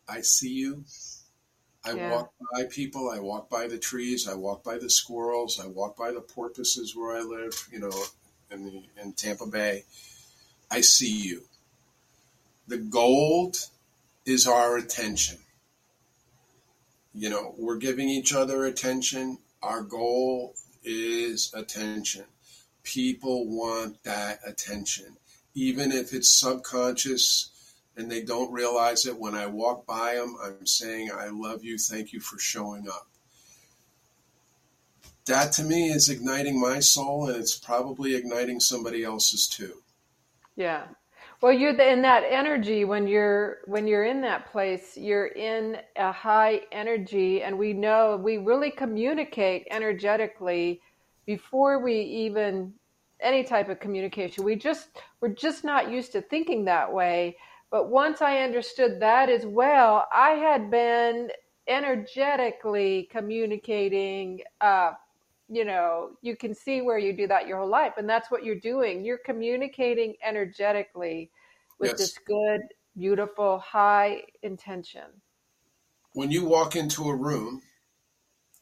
I 0.08 0.22
see 0.22 0.54
you. 0.54 0.86
I 1.84 1.94
yeah. 1.94 2.12
walk 2.12 2.34
by 2.54 2.64
people. 2.66 3.10
I 3.10 3.20
walk 3.20 3.50
by 3.50 3.68
the 3.68 3.78
trees. 3.78 4.28
I 4.28 4.34
walk 4.34 4.64
by 4.64 4.78
the 4.78 4.90
squirrels. 4.90 5.60
I 5.60 5.68
walk 5.68 5.96
by 5.96 6.12
the 6.12 6.22
porpoises 6.22 6.96
where 6.96 7.16
I 7.16 7.22
live. 7.22 7.68
You 7.72 7.80
know, 7.80 8.04
in 8.52 8.66
the 8.66 8.84
in 9.02 9.14
Tampa 9.14 9.46
Bay. 9.46 9.84
I 10.72 10.82
see 10.82 11.22
you. 11.22 11.44
The 12.68 12.78
gold 12.78 13.58
is 14.26 14.48
our 14.48 14.78
attention. 14.78 15.38
You 17.14 17.30
know, 17.30 17.54
we're 17.58 17.78
giving 17.78 18.10
each 18.10 18.34
other 18.34 18.66
attention. 18.66 19.38
Our 19.62 19.82
goal 19.82 20.56
is 20.84 21.54
attention. 21.54 22.26
People 22.84 23.48
want 23.48 24.04
that 24.04 24.40
attention, 24.46 25.18
even 25.56 25.92
if 25.92 26.14
it's 26.14 26.30
subconscious 26.30 27.50
and 27.98 28.12
they 28.12 28.22
don't 28.22 28.52
realize 28.52 29.06
it. 29.06 29.18
When 29.18 29.36
I 29.36 29.48
walk 29.48 29.86
by 29.86 30.16
them, 30.16 30.36
I'm 30.44 30.66
saying, 30.66 31.10
I 31.18 31.30
love 31.30 31.64
you. 31.64 31.78
Thank 31.78 32.12
you 32.14 32.20
for 32.20 32.38
showing 32.38 32.88
up. 32.90 33.08
That 35.26 35.54
to 35.54 35.64
me 35.64 35.88
is 35.88 36.10
igniting 36.10 36.60
my 36.60 36.80
soul, 36.80 37.30
and 37.30 37.38
it's 37.38 37.58
probably 37.58 38.16
igniting 38.16 38.60
somebody 38.60 39.04
else's 39.04 39.48
too. 39.48 39.82
Yeah. 40.56 40.84
Well, 41.42 41.52
you're 41.52 41.80
in 41.80 42.02
that 42.04 42.24
energy 42.30 42.86
when 42.86 43.08
you're 43.08 43.58
when 43.66 43.88
you're 43.88 44.06
in 44.06 44.22
that 44.22 44.52
place. 44.52 44.96
You're 44.96 45.28
in 45.28 45.78
a 45.96 46.12
high 46.12 46.62
energy, 46.72 47.42
and 47.42 47.58
we 47.58 47.74
know 47.74 48.18
we 48.18 48.38
really 48.38 48.70
communicate 48.70 49.68
energetically 49.72 50.82
before 51.26 51.80
we 51.84 52.00
even 52.02 52.74
any 53.22 53.44
type 53.44 53.70
of 53.70 53.80
communication. 53.80 54.44
We 54.44 54.56
just 54.56 54.90
we're 55.22 55.30
just 55.30 55.64
not 55.64 55.90
used 55.92 56.12
to 56.14 56.22
thinking 56.22 56.66
that 56.66 56.92
way. 56.92 57.38
But 57.72 57.90
once 57.90 58.22
I 58.22 58.40
understood 58.40 59.00
that 59.02 59.30
as 59.30 59.46
well, 59.46 60.08
I 60.14 60.32
had 60.32 60.70
been 60.70 61.30
energetically 61.68 63.10
communicating. 63.12 64.42
Uh, 64.62 64.92
you 65.50 65.66
know, 65.66 66.12
you 66.22 66.36
can 66.36 66.54
see 66.56 66.82
where 66.82 66.98
you 66.98 67.14
do 67.16 67.28
that 67.28 67.48
your 67.48 67.60
whole 67.60 67.70
life, 67.70 67.94
and 67.98 68.10
that's 68.10 68.32
what 68.32 68.44
you're 68.44 68.60
doing. 68.60 69.06
You're 69.06 69.20
communicating 69.20 70.16
energetically 70.24 71.30
with 71.80 71.92
Yes. 71.92 71.98
this 71.98 72.18
good, 72.26 72.62
beautiful, 72.98 73.60
high 73.60 74.24
intention. 74.42 75.22
When 76.14 76.32
you 76.32 76.46
walk 76.46 76.76
into 76.76 77.10
a 77.10 77.16
room, 77.16 77.62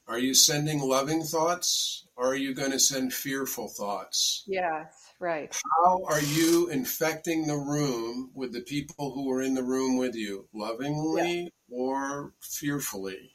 are 0.07 0.19
you 0.19 0.33
sending 0.33 0.79
loving 0.79 1.23
thoughts 1.23 2.05
or 2.15 2.31
are 2.31 2.35
you 2.35 2.53
going 2.53 2.71
to 2.71 2.79
send 2.79 3.13
fearful 3.13 3.67
thoughts? 3.67 4.43
Yes, 4.45 5.13
right. 5.19 5.55
How 5.81 6.03
are 6.05 6.21
you 6.21 6.69
infecting 6.69 7.47
the 7.47 7.57
room 7.57 8.31
with 8.33 8.53
the 8.53 8.61
people 8.61 9.11
who 9.13 9.31
are 9.31 9.41
in 9.41 9.53
the 9.53 9.63
room 9.63 9.97
with 9.97 10.15
you, 10.15 10.47
lovingly 10.53 11.51
or 11.69 12.33
fearfully? 12.41 13.31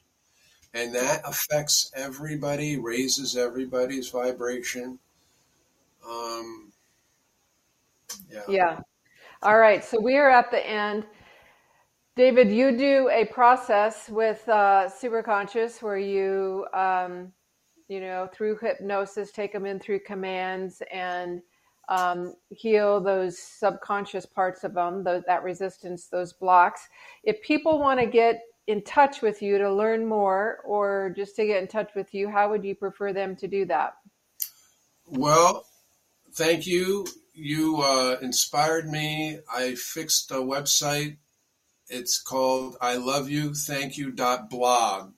And 0.73 0.93
that 0.93 1.21
affects 1.25 1.91
everybody, 1.95 2.77
raises 2.77 3.35
everybody's 3.35 4.09
vibration. 4.09 4.99
Um, 6.07 6.71
yeah. 8.31 8.41
Yeah. 8.47 8.79
All 9.41 9.57
right. 9.57 9.83
So 9.83 9.99
we 9.99 10.17
are 10.17 10.29
at 10.29 10.51
the 10.51 10.65
end. 10.65 11.05
David, 12.19 12.51
you 12.51 12.75
do 12.75 13.09
a 13.13 13.23
process 13.23 14.09
with 14.09 14.43
uh, 14.49 14.89
Superconscious 14.89 15.81
where 15.81 15.97
you, 15.97 16.65
um, 16.73 17.31
you 17.87 18.01
know, 18.01 18.27
through 18.33 18.57
hypnosis, 18.57 19.31
take 19.31 19.53
them 19.53 19.65
in 19.65 19.79
through 19.79 20.01
commands 20.01 20.83
and 20.91 21.41
um, 21.87 22.33
heal 22.49 22.99
those 22.99 23.39
subconscious 23.39 24.25
parts 24.25 24.65
of 24.65 24.73
them, 24.73 25.01
those, 25.01 25.23
that 25.27 25.43
resistance, 25.43 26.07
those 26.07 26.33
blocks. 26.33 26.89
If 27.23 27.41
people 27.41 27.79
want 27.79 28.01
to 28.01 28.05
get 28.05 28.41
in 28.67 28.83
touch 28.83 29.21
with 29.21 29.41
you 29.41 29.57
to 29.57 29.73
learn 29.73 30.05
more 30.05 30.57
or 30.65 31.13
just 31.15 31.37
to 31.37 31.45
get 31.45 31.61
in 31.61 31.69
touch 31.69 31.91
with 31.95 32.13
you, 32.13 32.29
how 32.29 32.49
would 32.49 32.65
you 32.65 32.75
prefer 32.75 33.13
them 33.13 33.33
to 33.37 33.47
do 33.47 33.63
that? 33.67 33.93
Well, 35.05 35.65
thank 36.33 36.67
you. 36.67 37.07
You 37.33 37.77
uh, 37.77 38.17
inspired 38.21 38.89
me. 38.89 39.39
I 39.49 39.75
fixed 39.75 40.31
a 40.31 40.35
website. 40.35 41.15
It's 41.89 42.21
called 42.21 42.77
I 42.81 42.95
love 42.97 43.29
you, 43.29 43.53
thank 43.53 43.97
you 43.97 44.11
dot 44.11 44.49
blog. 44.49 45.13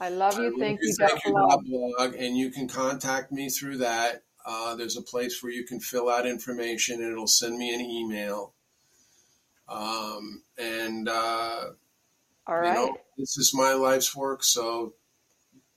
I 0.00 0.08
love 0.08 0.38
you. 0.38 0.58
Thank 0.58 0.80
you, 0.82 0.94
thank 0.98 1.24
you 1.24 1.32
dot 1.32 1.64
blog, 1.64 2.14
and 2.14 2.36
you 2.36 2.50
can 2.50 2.68
contact 2.68 3.30
me 3.32 3.48
through 3.48 3.78
that. 3.78 4.22
Uh, 4.46 4.74
there's 4.74 4.96
a 4.96 5.02
place 5.02 5.42
where 5.42 5.52
you 5.52 5.64
can 5.64 5.80
fill 5.80 6.08
out 6.10 6.26
information, 6.26 7.02
and 7.02 7.12
it'll 7.12 7.26
send 7.26 7.56
me 7.56 7.74
an 7.74 7.80
email. 7.80 8.54
Um, 9.68 10.42
and 10.58 11.08
uh, 11.08 11.70
All 12.46 12.62
you 12.62 12.72
know, 12.72 12.96
this 13.16 13.38
is 13.38 13.52
my 13.54 13.72
life's 13.72 14.14
work, 14.14 14.42
so 14.42 14.94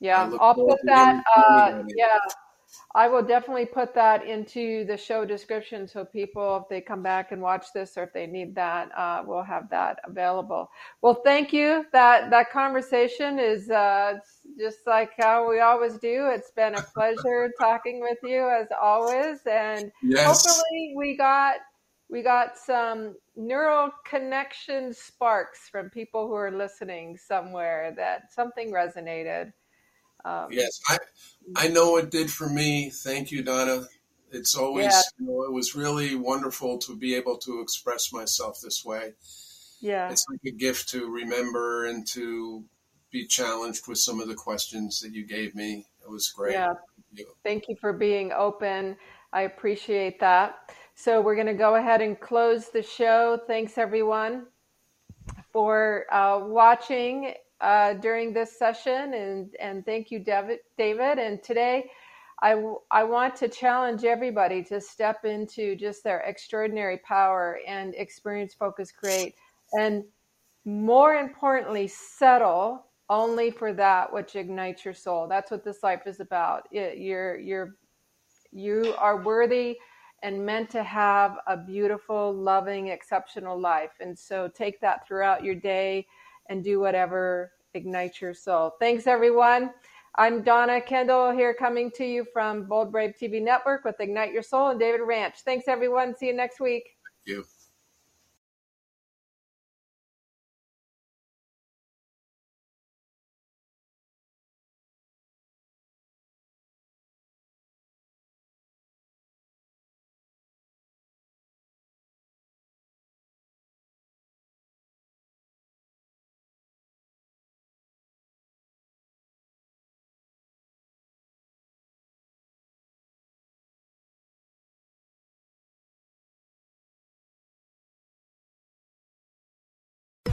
Yeah, 0.00 0.30
I'll 0.40 0.54
put 0.54 0.78
that. 0.84 1.22
Uh, 1.36 1.82
yeah, 1.96 2.18
I 2.94 3.08
will 3.08 3.22
definitely 3.22 3.66
put 3.66 3.94
that 3.94 4.26
into 4.26 4.84
the 4.84 4.96
show 4.96 5.24
description 5.24 5.86
so 5.86 6.04
people, 6.04 6.56
if 6.58 6.68
they 6.68 6.80
come 6.80 7.02
back 7.02 7.32
and 7.32 7.40
watch 7.40 7.66
this, 7.74 7.96
or 7.96 8.04
if 8.04 8.12
they 8.12 8.26
need 8.26 8.54
that, 8.56 8.90
uh, 8.96 9.22
we'll 9.26 9.42
have 9.42 9.70
that 9.70 9.98
available. 10.04 10.70
Well, 11.02 11.20
thank 11.24 11.52
you. 11.52 11.84
That 11.92 12.30
that 12.30 12.50
conversation 12.50 13.38
is 13.38 13.70
uh, 13.70 14.14
just 14.58 14.78
like 14.86 15.10
how 15.16 15.48
we 15.48 15.60
always 15.60 15.98
do. 15.98 16.30
It's 16.32 16.50
been 16.50 16.74
a 16.74 16.82
pleasure 16.94 17.50
talking 17.58 18.00
with 18.00 18.18
you 18.22 18.48
as 18.48 18.68
always, 18.80 19.40
and 19.46 19.90
Yes. 20.02 20.44
hopefully 20.44 20.94
we 20.96 21.16
got 21.16 21.56
we 22.10 22.22
got 22.22 22.56
some 22.56 23.14
neural 23.36 23.90
connection 24.06 24.92
sparks 24.94 25.68
from 25.70 25.90
people 25.90 26.26
who 26.26 26.34
are 26.34 26.50
listening 26.50 27.16
somewhere 27.16 27.92
that 27.96 28.32
something 28.32 28.72
resonated. 28.72 29.52
Um, 30.24 30.48
Yes, 30.50 30.80
I 30.88 30.98
I 31.56 31.68
know 31.68 31.96
it 31.96 32.10
did 32.10 32.30
for 32.30 32.48
me. 32.48 32.90
Thank 32.90 33.30
you, 33.30 33.42
Donna. 33.42 33.86
It's 34.30 34.54
always 34.54 34.86
Yeah. 34.86 35.00
you 35.18 35.26
know, 35.26 35.42
it 35.44 35.52
was 35.52 35.74
really 35.74 36.14
wonderful 36.14 36.78
to 36.78 36.94
be 36.96 37.14
able 37.14 37.38
to 37.38 37.60
express 37.60 38.12
myself 38.12 38.60
this 38.60 38.84
way. 38.84 39.14
yeah. 39.80 40.10
It's 40.10 40.26
like 40.30 40.40
a 40.44 40.50
gift 40.50 40.88
to 40.90 41.08
remember 41.10 41.86
and 41.86 42.06
to 42.08 42.64
be 43.10 43.26
challenged 43.26 43.86
with 43.88 43.96
some 43.98 44.20
of 44.20 44.28
the 44.28 44.34
questions 44.34 45.00
that 45.00 45.12
you 45.14 45.24
gave 45.24 45.54
me. 45.54 45.86
It 46.02 46.10
was 46.10 46.28
great. 46.30 46.52
Yeah. 46.52 46.74
Thank 46.74 47.18
you. 47.20 47.26
Thank 47.44 47.68
you 47.68 47.76
for 47.80 47.92
being 47.94 48.32
open. 48.32 48.96
I 49.32 49.42
appreciate 49.42 50.20
that. 50.20 50.72
So 50.94 51.20
we're 51.22 51.36
going 51.36 51.46
to 51.46 51.54
go 51.54 51.76
ahead 51.76 52.02
and 52.02 52.18
close 52.20 52.68
the 52.70 52.82
show. 52.82 53.40
Thanks 53.46 53.78
everyone 53.78 54.46
for 55.52 56.04
uh, 56.12 56.40
watching 56.44 57.32
uh, 57.60 57.94
during 57.94 58.32
this 58.32 58.58
session, 58.58 59.14
and 59.14 59.54
and 59.60 59.84
thank 59.84 60.10
you, 60.10 60.18
David. 60.20 60.60
David. 60.76 61.18
And 61.18 61.42
today, 61.42 61.90
I 62.42 62.50
w- 62.50 62.80
I 62.90 63.04
want 63.04 63.36
to 63.36 63.48
challenge 63.48 64.04
everybody 64.04 64.62
to 64.64 64.80
step 64.80 65.24
into 65.24 65.76
just 65.76 66.04
their 66.04 66.20
extraordinary 66.20 66.98
power 66.98 67.58
and 67.66 67.94
experience, 67.94 68.54
focus, 68.54 68.92
create, 68.92 69.34
and 69.72 70.04
more 70.64 71.14
importantly, 71.14 71.88
settle 71.88 72.86
only 73.10 73.50
for 73.50 73.72
that 73.72 74.12
which 74.12 74.36
ignites 74.36 74.84
your 74.84 74.94
soul. 74.94 75.26
That's 75.26 75.50
what 75.50 75.64
this 75.64 75.82
life 75.82 76.06
is 76.06 76.20
about. 76.20 76.68
It, 76.70 76.98
you're 76.98 77.38
you're 77.38 77.76
you 78.52 78.94
are 78.98 79.22
worthy 79.22 79.78
and 80.22 80.44
meant 80.44 80.70
to 80.70 80.82
have 80.82 81.36
a 81.46 81.56
beautiful, 81.56 82.32
loving, 82.34 82.88
exceptional 82.88 83.58
life. 83.58 83.92
And 84.00 84.18
so 84.18 84.48
take 84.48 84.80
that 84.80 85.06
throughout 85.06 85.44
your 85.44 85.54
day 85.54 86.06
and 86.48 86.64
do 86.64 86.80
whatever 86.80 87.52
ignites 87.74 88.20
your 88.20 88.34
soul. 88.34 88.72
Thanks, 88.80 89.06
everyone. 89.06 89.70
I'm 90.16 90.42
Donna 90.42 90.80
Kendall 90.80 91.30
here 91.30 91.54
coming 91.54 91.90
to 91.92 92.04
you 92.04 92.26
from 92.32 92.64
Bold 92.64 92.90
Brave 92.90 93.14
TV 93.20 93.40
Network 93.40 93.84
with 93.84 94.00
Ignite 94.00 94.32
Your 94.32 94.42
Soul 94.42 94.70
and 94.70 94.80
David 94.80 95.02
Ranscht. 95.02 95.42
Thanks, 95.44 95.68
everyone. 95.68 96.16
See 96.16 96.26
you 96.26 96.34
next 96.34 96.60
week. 96.60 96.96
Thank 97.26 97.38
you. 97.38 97.44